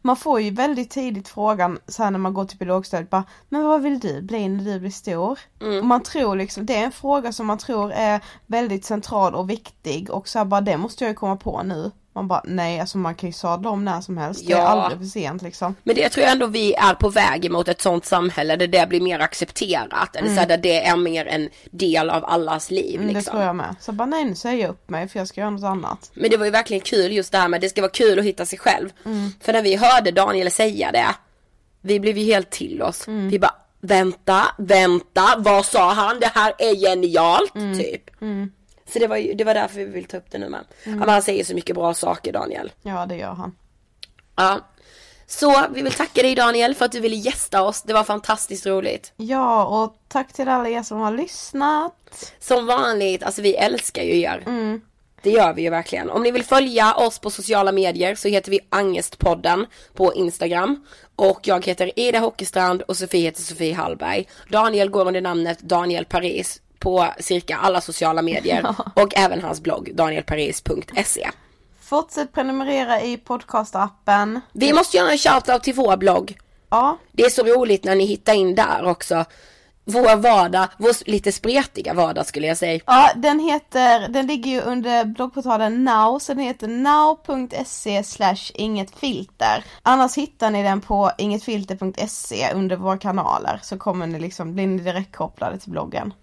man 0.01 0.15
får 0.15 0.41
ju 0.41 0.51
väldigt 0.51 0.89
tidigt 0.89 1.27
frågan 1.27 1.79
så 1.87 2.03
här 2.03 2.11
när 2.11 2.19
man 2.19 2.33
går 2.33 2.45
till 2.45 2.67
lågstadiet 2.67 3.09
bara 3.09 3.23
Men 3.49 3.63
vad 3.63 3.81
vill 3.81 3.99
du 3.99 4.21
bli 4.21 4.49
när 4.49 4.73
du 4.73 4.79
blir 4.79 4.89
stor? 4.91 5.39
Och 5.79 5.85
man 5.85 6.03
tror 6.03 6.35
liksom, 6.35 6.65
det 6.65 6.75
är 6.75 6.83
en 6.85 6.91
fråga 6.91 7.31
som 7.33 7.47
man 7.47 7.57
tror 7.57 7.91
är 7.91 8.23
väldigt 8.45 8.85
central 8.85 9.35
och 9.35 9.49
viktig 9.49 10.09
och 10.09 10.27
så 10.27 10.37
här 10.39 10.45
bara 10.45 10.61
det 10.61 10.77
måste 10.77 11.03
jag 11.03 11.09
ju 11.09 11.15
komma 11.15 11.35
på 11.35 11.63
nu. 11.63 11.91
Man 12.13 12.27
bara 12.27 12.41
nej 12.45 12.79
alltså 12.79 12.97
man 12.97 13.15
kan 13.15 13.29
ju 13.29 13.33
sadla 13.33 13.69
om 13.69 13.85
när 13.85 14.01
som 14.01 14.17
helst, 14.17 14.47
det 14.47 14.53
är 14.53 14.57
Ja. 14.57 14.63
aldrig 14.67 14.99
för 14.99 15.05
sent 15.05 15.41
liksom. 15.41 15.75
Men 15.83 15.95
det 15.95 16.09
tror 16.09 16.23
jag 16.23 16.31
ändå 16.31 16.45
vi 16.47 16.73
är 16.73 16.93
på 16.93 17.09
väg 17.09 17.51
mot 17.51 17.67
ett 17.67 17.81
sånt 17.81 18.05
samhälle 18.05 18.55
där 18.55 18.67
det 18.67 18.89
blir 18.89 19.01
mer 19.01 19.19
accepterat. 19.19 20.15
Eller 20.15 20.27
så 20.27 20.33
här, 20.33 20.47
där 20.47 20.57
det 20.57 20.85
är 20.85 20.95
mer 20.95 21.25
en 21.25 21.49
del 21.71 22.09
av 22.09 22.25
allas 22.25 22.71
liv 22.71 22.95
Mm, 22.95 23.07
Det 23.07 23.13
liksom. 23.13 23.31
tror 23.31 23.43
jag 23.43 23.55
med. 23.55 23.75
Så 23.79 23.91
bara 23.91 24.05
nej 24.05 24.25
nu 24.25 24.35
säger 24.35 24.61
jag 24.61 24.69
upp 24.71 24.89
mig 24.89 25.07
för 25.07 25.19
jag 25.19 25.27
ska 25.27 25.41
göra 25.41 25.49
något 25.49 25.63
annat. 25.63 26.11
Men 26.13 26.29
det 26.29 26.37
var 26.37 26.45
ju 26.45 26.51
verkligen 26.51 26.81
kul 26.81 27.11
just 27.11 27.31
det 27.31 27.37
här 27.37 27.47
med 27.47 27.57
att 27.57 27.61
det 27.61 27.69
ska 27.69 27.81
vara 27.81 27.91
kul 27.91 28.19
att 28.19 28.25
hitta 28.25 28.45
sig 28.45 28.59
själv. 28.59 28.89
Mm. 29.05 29.29
För 29.41 29.53
när 29.53 29.61
vi 29.61 29.75
hörde 29.75 30.11
Daniel 30.11 30.51
säga 30.51 30.91
det, 30.91 31.07
vi 31.81 31.99
blev 31.99 32.17
ju 32.17 32.25
helt 32.25 32.49
till 32.49 32.81
oss. 32.81 33.07
Mm. 33.07 33.29
Vi 33.29 33.39
bara, 33.39 33.55
vänta, 33.81 34.41
vänta, 34.57 35.23
vad 35.37 35.65
sa 35.65 35.93
han? 35.93 36.19
Det 36.19 36.31
här 36.35 36.53
är 36.57 36.75
genialt, 36.75 37.55
Mm. 37.55 37.79
typ. 37.79 38.03
Så 38.93 38.99
det 38.99 39.07
var, 39.07 39.17
ju, 39.17 39.33
det 39.33 39.43
var 39.43 39.53
därför 39.53 39.75
vi 39.75 39.85
vill 39.85 40.05
ta 40.05 40.17
upp 40.17 40.31
det 40.31 40.37
nu 40.37 40.49
med. 40.49 40.65
Ja, 40.83 40.91
men 40.91 41.09
han 41.09 41.21
säger 41.21 41.43
så 41.43 41.55
mycket 41.55 41.75
bra 41.75 41.93
saker 41.93 42.33
Daniel. 42.33 42.71
Ja 42.81 43.05
det 43.05 43.15
gör 43.15 43.33
han. 43.33 43.55
Ja. 44.35 44.59
Så 45.27 45.65
vi 45.73 45.81
vill 45.81 45.93
tacka 45.93 46.21
dig 46.21 46.35
Daniel 46.35 46.75
för 46.75 46.85
att 46.85 46.91
du 46.91 46.99
ville 46.99 47.15
gästa 47.15 47.61
oss. 47.61 47.81
Det 47.81 47.93
var 47.93 48.03
fantastiskt 48.03 48.65
roligt. 48.65 49.13
Ja 49.17 49.65
och 49.65 49.95
tack 50.07 50.33
till 50.33 50.47
alla 50.47 50.69
er 50.69 50.83
som 50.83 50.99
har 50.99 51.11
lyssnat. 51.11 52.33
Som 52.39 52.65
vanligt, 52.65 53.23
alltså 53.23 53.41
vi 53.41 53.55
älskar 53.55 54.03
ju 54.03 54.19
er. 54.21 54.43
Mm. 54.45 54.81
Det 55.21 55.29
gör 55.29 55.53
vi 55.53 55.61
ju 55.61 55.69
verkligen. 55.69 56.09
Om 56.09 56.23
ni 56.23 56.31
vill 56.31 56.43
följa 56.43 56.95
oss 56.95 57.19
på 57.19 57.29
sociala 57.29 57.71
medier 57.71 58.15
så 58.15 58.27
heter 58.27 58.51
vi 58.51 58.59
Angestpodden 58.69 59.65
på 59.93 60.13
Instagram. 60.13 60.85
Och 61.15 61.39
jag 61.43 61.65
heter 61.65 61.99
Ida 61.99 62.19
Hockestrand 62.19 62.81
och 62.81 62.97
Sofie 62.97 63.21
heter 63.21 63.41
Sofie 63.41 63.75
Hallberg. 63.75 64.27
Daniel 64.49 64.89
går 64.89 65.07
under 65.07 65.21
namnet 65.21 65.59
Daniel 65.59 66.05
Paris 66.05 66.61
på 66.81 67.07
cirka 67.19 67.57
alla 67.57 67.81
sociala 67.81 68.21
medier. 68.21 68.75
Och 68.95 69.17
även 69.17 69.41
hans 69.41 69.61
blogg 69.61 69.91
danielparis.se. 69.95 71.29
Fortsätt 71.81 72.33
prenumerera 72.33 73.01
i 73.01 73.17
podcastappen. 73.17 74.41
Vi 74.53 74.73
måste 74.73 74.97
göra 74.97 75.11
en 75.11 75.17
shoutout 75.17 75.63
till 75.63 75.73
vår 75.73 75.97
blogg. 75.97 76.37
Ja. 76.69 76.97
Det 77.11 77.23
är 77.23 77.29
så 77.29 77.43
roligt 77.43 77.83
när 77.83 77.95
ni 77.95 78.05
hittar 78.05 78.33
in 78.33 78.55
där 78.55 78.85
också. 78.85 79.25
Vår 79.85 80.15
vardag, 80.15 80.67
vår 80.77 81.09
lite 81.09 81.31
spretiga 81.31 81.93
vardag 81.93 82.25
skulle 82.25 82.47
jag 82.47 82.57
säga. 82.57 82.79
Ja, 82.85 83.09
den 83.15 83.39
heter, 83.39 84.07
den 84.07 84.27
ligger 84.27 84.51
ju 84.51 84.61
under 84.61 85.05
bloggportalen 85.05 85.83
now, 85.83 86.19
så 86.19 86.33
den 86.33 86.43
heter 86.43 86.67
now.se 86.67 88.03
slash 88.03 88.51
ingetfilter. 88.53 89.63
Annars 89.81 90.17
hittar 90.17 90.51
ni 90.51 90.63
den 90.63 90.81
på 90.81 91.11
ingetfilter.se 91.17 92.53
under 92.53 92.75
våra 92.75 92.97
kanaler, 92.97 93.59
så 93.63 93.77
kommer 93.77 94.07
ni 94.07 94.19
liksom, 94.19 94.53
blir 94.53 94.67
ni 94.67 94.81
direkt 94.81 95.15
kopplade 95.15 95.57
till 95.57 95.71
bloggen. 95.71 96.13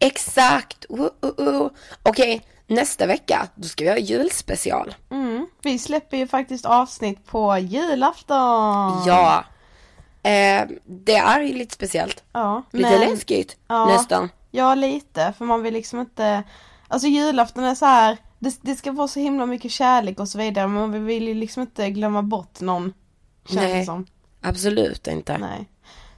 Exakt! 0.00 0.86
Uh, 0.90 1.00
uh, 1.00 1.48
uh. 1.48 1.68
Okej, 2.02 2.42
nästa 2.66 3.06
vecka 3.06 3.48
då 3.54 3.68
ska 3.68 3.84
vi 3.84 3.90
ha 3.90 3.98
julspecial. 3.98 4.94
Mm. 5.10 5.46
Vi 5.62 5.78
släpper 5.78 6.16
ju 6.16 6.26
faktiskt 6.26 6.64
avsnitt 6.66 7.26
på 7.26 7.58
julafton. 7.58 9.02
Ja. 9.06 9.44
Eh, 10.22 10.66
det 10.86 11.16
är 11.16 11.40
ju 11.40 11.52
lite 11.54 11.74
speciellt. 11.74 12.24
Ja. 12.32 12.62
Lite 12.70 12.90
men- 12.90 13.00
läskigt 13.10 13.56
Ja. 13.68 13.86
nästan. 13.86 14.28
Ja, 14.50 14.74
lite, 14.74 15.32
för 15.38 15.44
man 15.44 15.62
vill 15.62 15.74
liksom 15.74 16.00
inte, 16.00 16.42
alltså 16.88 17.08
julafton 17.08 17.64
är 17.64 17.74
så 17.74 17.86
här. 17.86 18.16
Det, 18.38 18.58
det 18.62 18.76
ska 18.76 18.92
vara 18.92 19.08
så 19.08 19.20
himla 19.20 19.46
mycket 19.46 19.70
kärlek 19.72 20.20
och 20.20 20.28
så 20.28 20.38
vidare, 20.38 20.68
men 20.68 20.92
vi 20.92 20.98
vill 20.98 21.28
ju 21.28 21.34
liksom 21.34 21.60
inte 21.60 21.90
glömma 21.90 22.22
bort 22.22 22.60
någon. 22.60 22.92
Känns 23.48 23.60
Nej. 23.60 23.84
som. 23.86 24.06
Absolut 24.40 25.06
inte. 25.06 25.38
Nej. 25.38 25.68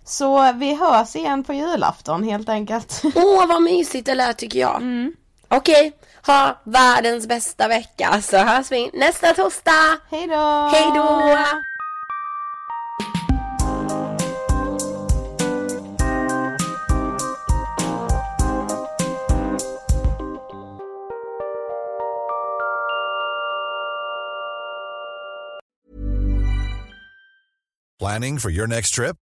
Så 0.05 0.53
vi 0.53 0.75
hörs 0.75 1.17
igen 1.17 1.45
på 1.45 1.53
julafton 1.53 2.23
helt 2.25 2.49
enkelt. 2.49 3.03
Åh 3.15 3.47
vad 3.47 3.63
mysigt 3.63 4.07
det 4.07 4.15
lät 4.15 4.39
tycker 4.39 4.61
jag. 4.61 4.77
Mm. 4.77 5.13
Okej, 5.49 5.93
ha 6.27 6.61
världens 6.65 7.27
bästa 7.27 7.69
vecka 7.69 8.23
så 8.23 8.37
hörs 8.37 8.73
vi 8.73 8.91
nästa 8.93 9.35
torsdag. 9.35 9.99
Hej 10.11 10.27
då! 10.27 10.69
Hej 10.73 10.91
då! 10.95 11.37
Planning 27.99 28.39
for 28.39 28.51
your 28.51 28.67
next 28.67 28.95
trip? 28.95 29.17